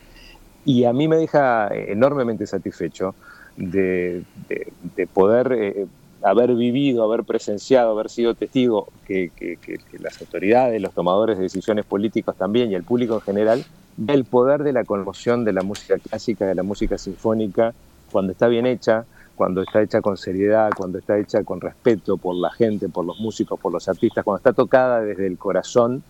Y 0.63 0.83
a 0.85 0.93
mí 0.93 1.07
me 1.07 1.17
deja 1.17 1.69
enormemente 1.73 2.45
satisfecho 2.47 3.15
de, 3.55 4.25
de- 4.35 4.73
de 4.79 5.07
poder 5.07 5.51
eh, 5.53 5.87
haber 6.21 6.55
vivido, 6.55 7.03
haber 7.03 7.23
presenciado, 7.25 7.91
haber 7.91 8.09
sido 8.09 8.35
testigo 8.35 8.87
que- 9.03 9.31
que 9.31 9.97
las 9.99 10.19
autoridades, 10.21 10.81
los 10.81 10.93
tomadores 10.93 11.37
de 11.37 11.43
decisiones 11.43 11.85
políticos 11.85 12.35
también 12.37 12.71
y 12.71 12.75
el 12.75 12.83
público 12.83 13.15
en 13.15 13.21
general, 13.21 13.65
del 13.95 14.25
poder 14.25 14.63
de 14.63 14.73
la 14.73 14.85
conmoción 14.85 15.43
de 15.45 15.53
la 15.53 15.63
música 15.63 15.99
clásica, 15.99 16.45
de 16.45 16.55
la 16.55 16.63
música 16.63 16.97
sinfónica, 16.97 17.75
cuando 18.11 18.31
está 18.31 18.47
bien 18.47 18.65
hecha, 18.65 19.05
cuando 19.35 19.61
está 19.61 19.81
hecha 19.81 20.01
con 20.01 20.17
seriedad, 20.17 20.69
cuando 20.75 20.99
está 20.99 21.17
hecha 21.17 21.43
con 21.43 21.61
respeto 21.61 22.17
por 22.17 22.35
la 22.35 22.51
gente, 22.51 22.89
por 22.89 23.05
los 23.05 23.19
músicos, 23.19 23.59
por 23.59 23.71
los 23.71 23.87
artistas, 23.87 24.23
cuando 24.23 24.37
está 24.37 24.53
tocada 24.53 25.01
desde 25.01 25.27
el 25.27 25.37
corazón, 25.37 26.03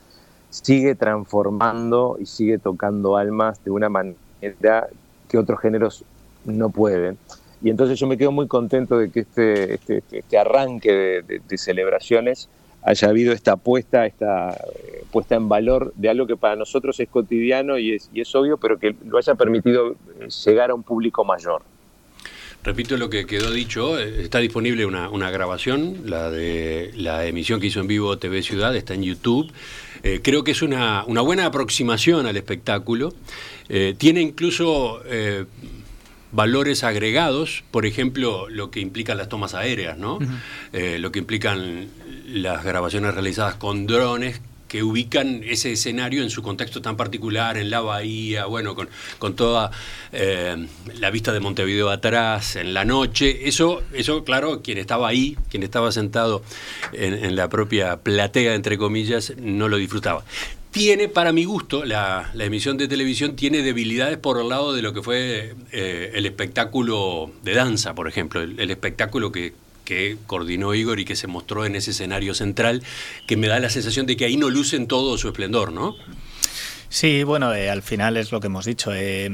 sigue 0.50 0.96
transformando 0.96 2.18
y 2.20 2.26
sigue 2.26 2.58
tocando 2.58 3.18
almas 3.18 3.64
de 3.64 3.72
una 3.72 3.90
manera 3.90 4.88
que 5.28 5.38
otros 5.38 5.60
géneros 5.62 6.04
no 6.44 6.70
pueden. 6.72 7.18
Y 7.62 7.70
entonces 7.70 8.00
yo 8.00 8.08
me 8.08 8.18
quedo 8.18 8.32
muy 8.32 8.48
contento 8.48 8.98
de 8.98 9.12
que 9.12 9.20
este, 9.22 9.76
este, 9.76 10.04
este 10.12 10.38
arranque 10.38 10.92
de, 10.92 11.22
de- 11.24 11.40
de 11.48 11.58
celebraciones 11.58 12.50
haya 12.82 13.10
habido 13.10 13.34
esta 13.34 13.54
apuesta, 13.54 14.06
esta 14.06 14.54
eh, 14.54 15.04
puesta 15.12 15.36
en 15.36 15.50
valor 15.50 15.92
de 15.96 16.10
algo 16.10 16.26
que 16.26 16.38
para 16.38 16.56
nosotros 16.56 17.00
es 17.00 17.10
cotidiano 17.10 17.78
y 17.78 17.94
es, 17.96 18.10
y 18.14 18.22
es 18.22 18.34
obvio, 18.36 18.58
pero 18.58 18.80
que 18.80 18.96
lo 19.06 19.18
haya 19.18 19.36
permitido 19.36 19.92
eh, 19.92 20.28
llegar 20.46 20.72
a 20.72 20.76
un 20.76 20.84
público 20.84 21.26
mayor. 21.26 21.64
Repito 22.64 22.98
lo 22.98 23.10
que 23.10 23.26
quedó 23.26 23.52
dicho, 23.52 23.98
eh, 23.98 24.22
está 24.22 24.40
disponible 24.40 24.86
una, 24.86 25.10
una 25.10 25.32
grabación, 25.32 26.02
la 26.06 26.30
de 26.30 26.92
la 26.96 27.26
emisión 27.26 27.60
que 27.62 27.68
hizo 27.68 27.80
en 27.80 27.88
vivo 27.88 28.18
TV 28.18 28.44
Ciudad, 28.44 28.76
está 28.76 28.94
en 28.94 29.04
YouTube. 29.04 29.52
Eh, 30.04 30.22
creo 30.24 30.44
que 30.44 30.52
es 30.52 30.62
una, 30.62 31.04
una 31.06 31.22
buena 31.22 31.46
aproximación 31.46 32.26
al 32.26 32.38
espectáculo. 32.38 33.14
Eh, 33.68 33.96
tiene 33.98 34.22
incluso 34.22 35.02
eh, 35.06 35.46
valores 36.32 36.84
agregados, 36.84 37.64
por 37.72 37.86
ejemplo, 37.86 38.50
lo 38.50 38.72
que 38.72 38.80
implican 38.80 39.18
las 39.18 39.30
tomas 39.30 39.54
aéreas, 39.54 39.98
¿no? 39.98 40.20
Lo 40.72 41.12
que 41.12 41.20
implican 41.20 41.88
las 42.28 42.64
grabaciones 42.64 43.14
realizadas 43.14 43.56
con 43.56 43.88
drones 43.88 44.42
que 44.70 44.84
ubican 44.84 45.42
ese 45.44 45.74
escenario 45.74 46.22
en 46.24 46.30
su 46.30 46.42
contexto 46.42 46.82
tan 46.82 46.96
particular, 46.96 47.58
en 47.58 47.70
la 47.70 47.82
bahía, 47.82 48.46
bueno, 48.46 48.76
con, 48.76 48.88
con 49.18 49.36
toda 49.36 49.72
eh, 50.14 50.68
la 50.94 51.10
vista 51.10 51.34
de 51.34 51.40
Montevideo 51.42 51.90
atrás, 51.90 52.56
en 52.56 52.74
la 52.74 52.86
noche. 52.86 53.50
Eso, 53.50 53.82
eso, 53.94 54.24
claro, 54.24 54.62
quien 54.62 54.78
estaba 54.78 55.10
ahí, 55.10 55.36
quien 55.50 55.64
estaba 55.64 55.92
sentado 55.92 56.44
en, 56.94 57.14
en 57.14 57.36
la 57.36 57.50
propia 57.50 57.98
platea, 57.98 58.54
entre 58.54 58.78
comillas, 58.78 59.34
no 59.38 59.68
lo 59.68 59.78
disfrutaba. 59.78 60.24
Tiene, 60.72 61.08
para 61.08 61.32
mi 61.32 61.46
gusto, 61.46 61.84
la, 61.84 62.30
la 62.36 62.46
emisión 62.46 62.78
de 62.78 62.88
televisión 62.88 63.36
tiene 63.36 63.64
debilidades 63.64 64.20
por 64.20 64.40
el 64.40 64.50
lado 64.50 64.72
de 64.74 64.84
lo 64.84 64.94
que 64.94 65.02
fue 65.02 65.56
eh, 65.72 66.12
el 66.14 66.28
espectáculo 66.28 67.32
de 67.42 67.56
danza, 67.56 67.96
por 67.96 68.08
ejemplo, 68.08 68.40
el, 68.40 68.60
el 68.60 68.70
espectáculo 68.70 69.32
que, 69.32 69.54
que 69.90 70.18
coordinó 70.28 70.76
Igor 70.76 71.00
y 71.00 71.06
que 71.06 71.16
se 71.16 71.26
mostró 71.26 71.66
en 71.66 71.76
ese 71.76 71.90
escenario 71.90 72.36
central, 72.36 72.84
que 73.26 73.38
me 73.38 73.48
da 73.48 73.60
la 73.60 73.72
sensación 73.72 74.06
de 74.06 74.16
que 74.16 74.26
ahí 74.26 74.38
no 74.38 74.52
lucen 74.52 74.86
todo 74.86 75.18
su 75.18 75.28
esplendor, 75.28 75.72
¿no? 75.72 75.96
Sí, 76.90 77.24
bueno, 77.24 77.56
eh, 77.56 77.72
al 77.72 77.82
final 77.82 78.16
es 78.16 78.32
lo 78.32 78.40
que 78.40 78.48
hemos 78.48 78.66
dicho. 78.66 78.92
eh, 78.94 79.28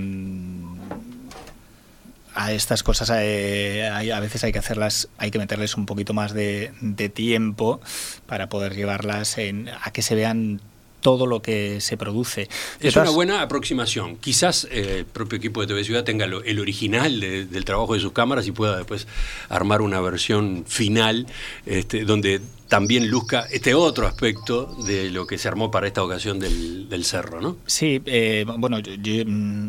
a 2.38 2.52
estas 2.52 2.84
cosas 2.84 3.10
eh, 3.14 3.88
a 3.88 4.20
veces 4.20 4.44
hay 4.44 4.52
que 4.52 4.60
hacerlas, 4.60 5.08
hay 5.18 5.32
que 5.32 5.40
meterles 5.40 5.76
un 5.76 5.86
poquito 5.86 6.14
más 6.14 6.34
de, 6.34 6.74
de 6.82 7.08
tiempo 7.10 7.80
para 8.26 8.48
poder 8.50 8.76
llevarlas 8.76 9.38
en, 9.38 9.70
a 9.70 9.92
que 9.92 10.02
se 10.02 10.16
vean 10.16 10.62
todo 11.06 11.28
lo 11.28 11.40
que 11.40 11.82
se 11.82 11.98
produce. 11.98 12.50
Es 12.80 12.96
una 12.96 13.12
buena 13.12 13.42
aproximación. 13.44 14.16
Quizás 14.16 14.68
eh, 14.72 14.96
el 15.02 15.06
propio 15.06 15.38
equipo 15.38 15.62
de 15.62 15.68
TV 15.68 15.84
Ciudad 15.84 16.04
tenga 16.04 16.26
lo- 16.26 16.42
el 16.44 16.60
original 16.60 17.20
de- 17.20 17.46
del 17.46 17.64
trabajo 17.64 17.94
de 17.94 18.00
sus 18.00 18.12
cámaras 18.12 18.48
y 18.48 18.52
pueda 18.52 18.76
después 18.76 19.06
armar 19.50 19.84
una 19.84 20.02
versión 20.02 20.66
final 20.68 21.28
este, 21.68 22.06
donde 22.06 22.42
también 22.68 23.10
luzca 23.10 23.46
este 23.52 23.74
otro 23.74 24.08
aspecto 24.08 24.66
de 24.86 25.12
lo 25.12 25.28
que 25.28 25.38
se 25.38 25.48
armó 25.48 25.72
para 25.72 25.88
esta 25.88 26.04
ocasión 26.04 26.40
del, 26.40 26.90
del 26.90 27.06
cerro, 27.06 27.42
¿no? 27.42 27.58
Sí, 27.66 28.02
eh, 28.06 28.46
bueno, 28.58 28.80
yo, 28.80 28.94
yo, 28.96 29.24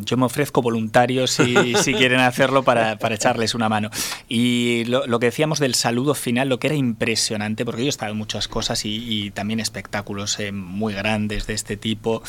yo 0.05 0.17
me 0.17 0.25
ofrezco 0.25 0.63
voluntario 0.63 1.27
si, 1.27 1.75
si 1.83 1.95
quieren 1.95 2.21
hacerlo 2.21 2.63
para, 2.63 2.99
para 2.99 3.15
echarles 3.15 3.55
una 3.55 3.69
mano. 3.69 3.91
Y 4.29 4.85
lo, 4.87 5.07
lo 5.07 5.19
que 5.19 5.27
decíamos 5.27 5.59
del 5.59 5.75
saludo 5.75 6.15
final, 6.15 6.49
lo 6.49 6.59
que 6.59 6.69
era 6.69 6.77
impresionante, 6.77 7.65
porque 7.65 7.83
yo 7.83 7.87
he 7.87 7.91
estado 7.91 8.13
en 8.13 8.19
muchas 8.19 8.49
cosas 8.49 8.85
y, 8.85 9.27
y 9.27 9.31
también 9.31 9.61
espectáculos 9.61 10.39
eh, 10.41 10.53
muy 10.53 10.95
grandes 10.95 11.47
de 11.47 11.55
este 11.55 11.77
tipo, 11.77 12.23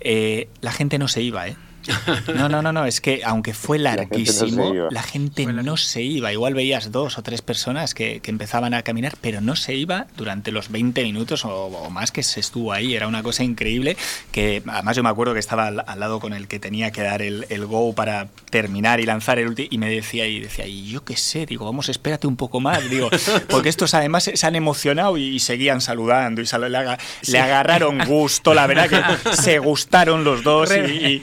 eh, 0.00 0.48
la 0.60 0.72
gente 0.72 0.98
no 0.98 1.08
se 1.08 1.22
iba, 1.22 1.48
¿eh? 1.48 1.56
No, 2.34 2.48
no, 2.48 2.62
no, 2.62 2.72
no, 2.72 2.86
es 2.86 3.00
que 3.00 3.22
aunque 3.24 3.54
fue 3.54 3.78
larguísimo, 3.78 4.72
La 4.90 5.02
gente 5.02 5.46
no 5.46 5.76
se 5.76 6.02
iba. 6.02 6.32
Igual 6.32 6.54
veías 6.54 6.92
dos 6.92 7.18
o 7.18 7.22
tres 7.22 7.42
personas 7.42 7.94
que, 7.94 8.20
empezaban 8.24 8.74
a 8.74 8.82
caminar, 8.82 9.14
pero 9.20 9.40
no 9.40 9.54
se 9.54 9.74
iba 9.74 10.06
durante 10.16 10.50
los 10.50 10.70
20 10.70 11.02
minutos 11.04 11.44
o, 11.44 11.88
más 11.90 12.10
que 12.10 12.22
se 12.22 12.40
estuvo 12.40 12.72
ahí. 12.72 12.94
Era 12.94 13.06
una 13.06 13.22
cosa 13.22 13.44
increíble 13.44 13.96
que 14.32 14.62
además 14.66 14.96
yo 14.96 15.02
me 15.02 15.08
acuerdo 15.08 15.34
que 15.34 15.40
estaba 15.40 15.68
al, 15.68 16.00
lado 16.00 16.20
con 16.20 16.32
el 16.32 16.48
que 16.48 16.58
tenía 16.58 16.90
que 16.90 17.02
dar 17.02 17.22
el, 17.22 17.66
go 17.66 17.94
para 17.94 18.28
terminar 18.50 19.00
y 19.00 19.06
lanzar 19.06 19.38
el 19.38 19.48
último 19.48 19.68
y 19.70 19.78
me 19.78 19.88
decía 19.88 20.26
y 20.26 20.40
decía, 20.40 20.66
y 20.66 20.88
yo 20.90 21.04
qué 21.04 21.16
sé, 21.16 21.46
digo, 21.46 21.64
vamos, 21.64 21.88
espérate 21.88 22.26
un 22.26 22.36
poco 22.36 22.60
más, 22.60 22.88
digo, 22.90 23.08
porque 23.48 23.68
estos 23.68 23.94
además 23.94 24.30
se 24.32 24.46
han 24.46 24.56
emocionado 24.56 25.16
y, 25.16 25.38
seguían 25.38 25.80
saludando 25.80 26.40
y 26.40 26.46
le, 27.28 27.38
agarraron 27.38 27.98
gusto, 28.06 28.54
la 28.54 28.66
verdad 28.66 28.88
que 28.88 29.36
se 29.36 29.58
gustaron 29.58 30.24
los 30.24 30.42
dos 30.42 30.70
y, 30.74 31.22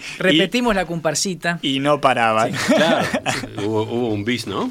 Repetimos 0.52 0.76
la 0.76 0.86
comparsita. 0.86 1.60
Y 1.62 1.80
no 1.80 2.02
paraban. 2.02 2.52
claro, 2.52 3.08
hubo, 3.66 4.10
un 4.10 4.26
bis, 4.26 4.48
¿no? 4.48 4.70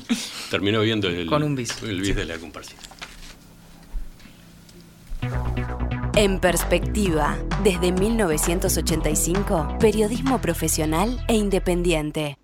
Terminó 0.51 0.83
viendo 0.83 1.09
el, 1.09 1.24
Con 1.24 1.43
un 1.43 1.55
bis. 1.57 1.83
el 1.83 2.03
bis 2.03 2.14
de 2.14 2.26
la 2.26 2.37
comparsita. 2.37 2.83
En 6.16 6.39
perspectiva, 6.39 7.39
desde 7.64 7.93
1985, 7.93 9.78
periodismo 9.81 10.39
profesional 10.43 11.24
e 11.28 11.37
independiente. 11.37 12.39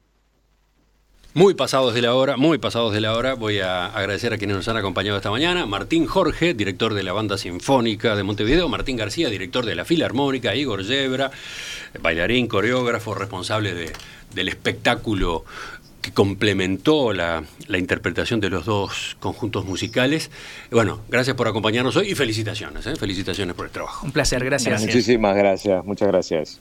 Muy 1.37 1.53
pasados 1.53 1.93
de 1.93 2.01
la 2.01 2.15
hora, 2.15 2.39
muy 2.39 2.57
pasados 2.57 2.95
de 2.95 3.03
la 3.03 3.15
hora, 3.15 3.35
voy 3.35 3.59
a 3.59 3.89
agradecer 3.89 4.33
a 4.33 4.39
quienes 4.39 4.57
nos 4.57 4.69
han 4.69 4.79
acompañado 4.79 5.19
esta 5.19 5.31
mañana. 5.31 5.67
Martín 5.67 6.07
Jorge, 6.07 6.55
director 6.55 6.95
de 6.95 7.03
la 7.03 7.13
Banda 7.13 7.37
Sinfónica 7.37 8.17
de 8.17 8.23
Montevideo. 8.23 8.71
Martín 8.71 8.97
García, 8.97 9.29
director 9.29 9.67
de 9.67 9.75
la 9.75 9.85
Filarmónica. 9.85 10.55
Igor 10.55 10.83
Yebra, 10.83 11.31
bailarín, 12.01 12.47
coreógrafo, 12.47 13.13
responsable 13.13 13.75
de, 13.75 13.93
del 14.35 14.49
espectáculo 14.49 15.45
que 16.01 16.11
complementó 16.13 17.13
la, 17.13 17.45
interpretación 17.69 18.41
de 18.41 18.49
los 18.49 18.65
dos 18.65 19.19
conjuntos 19.21 19.67
musicales. 19.67 20.31
Bueno, 20.71 21.03
gracias 21.11 21.37
por 21.37 21.49
acompañarnos 21.49 21.97
hoy 21.97 22.13
y 22.13 22.15
felicitaciones, 22.15 22.87
¿eh? 22.87 22.97
felicitaciones 22.97 23.55
por 23.55 23.67
el 23.67 23.73
trabajo. 23.73 24.07
Un 24.07 24.13
placer, 24.13 24.43
gracias. 24.43 24.81
Muchísimas 24.81 25.37
gracias, 25.37 25.85
muchas 25.85 26.09
gracias. 26.09 26.61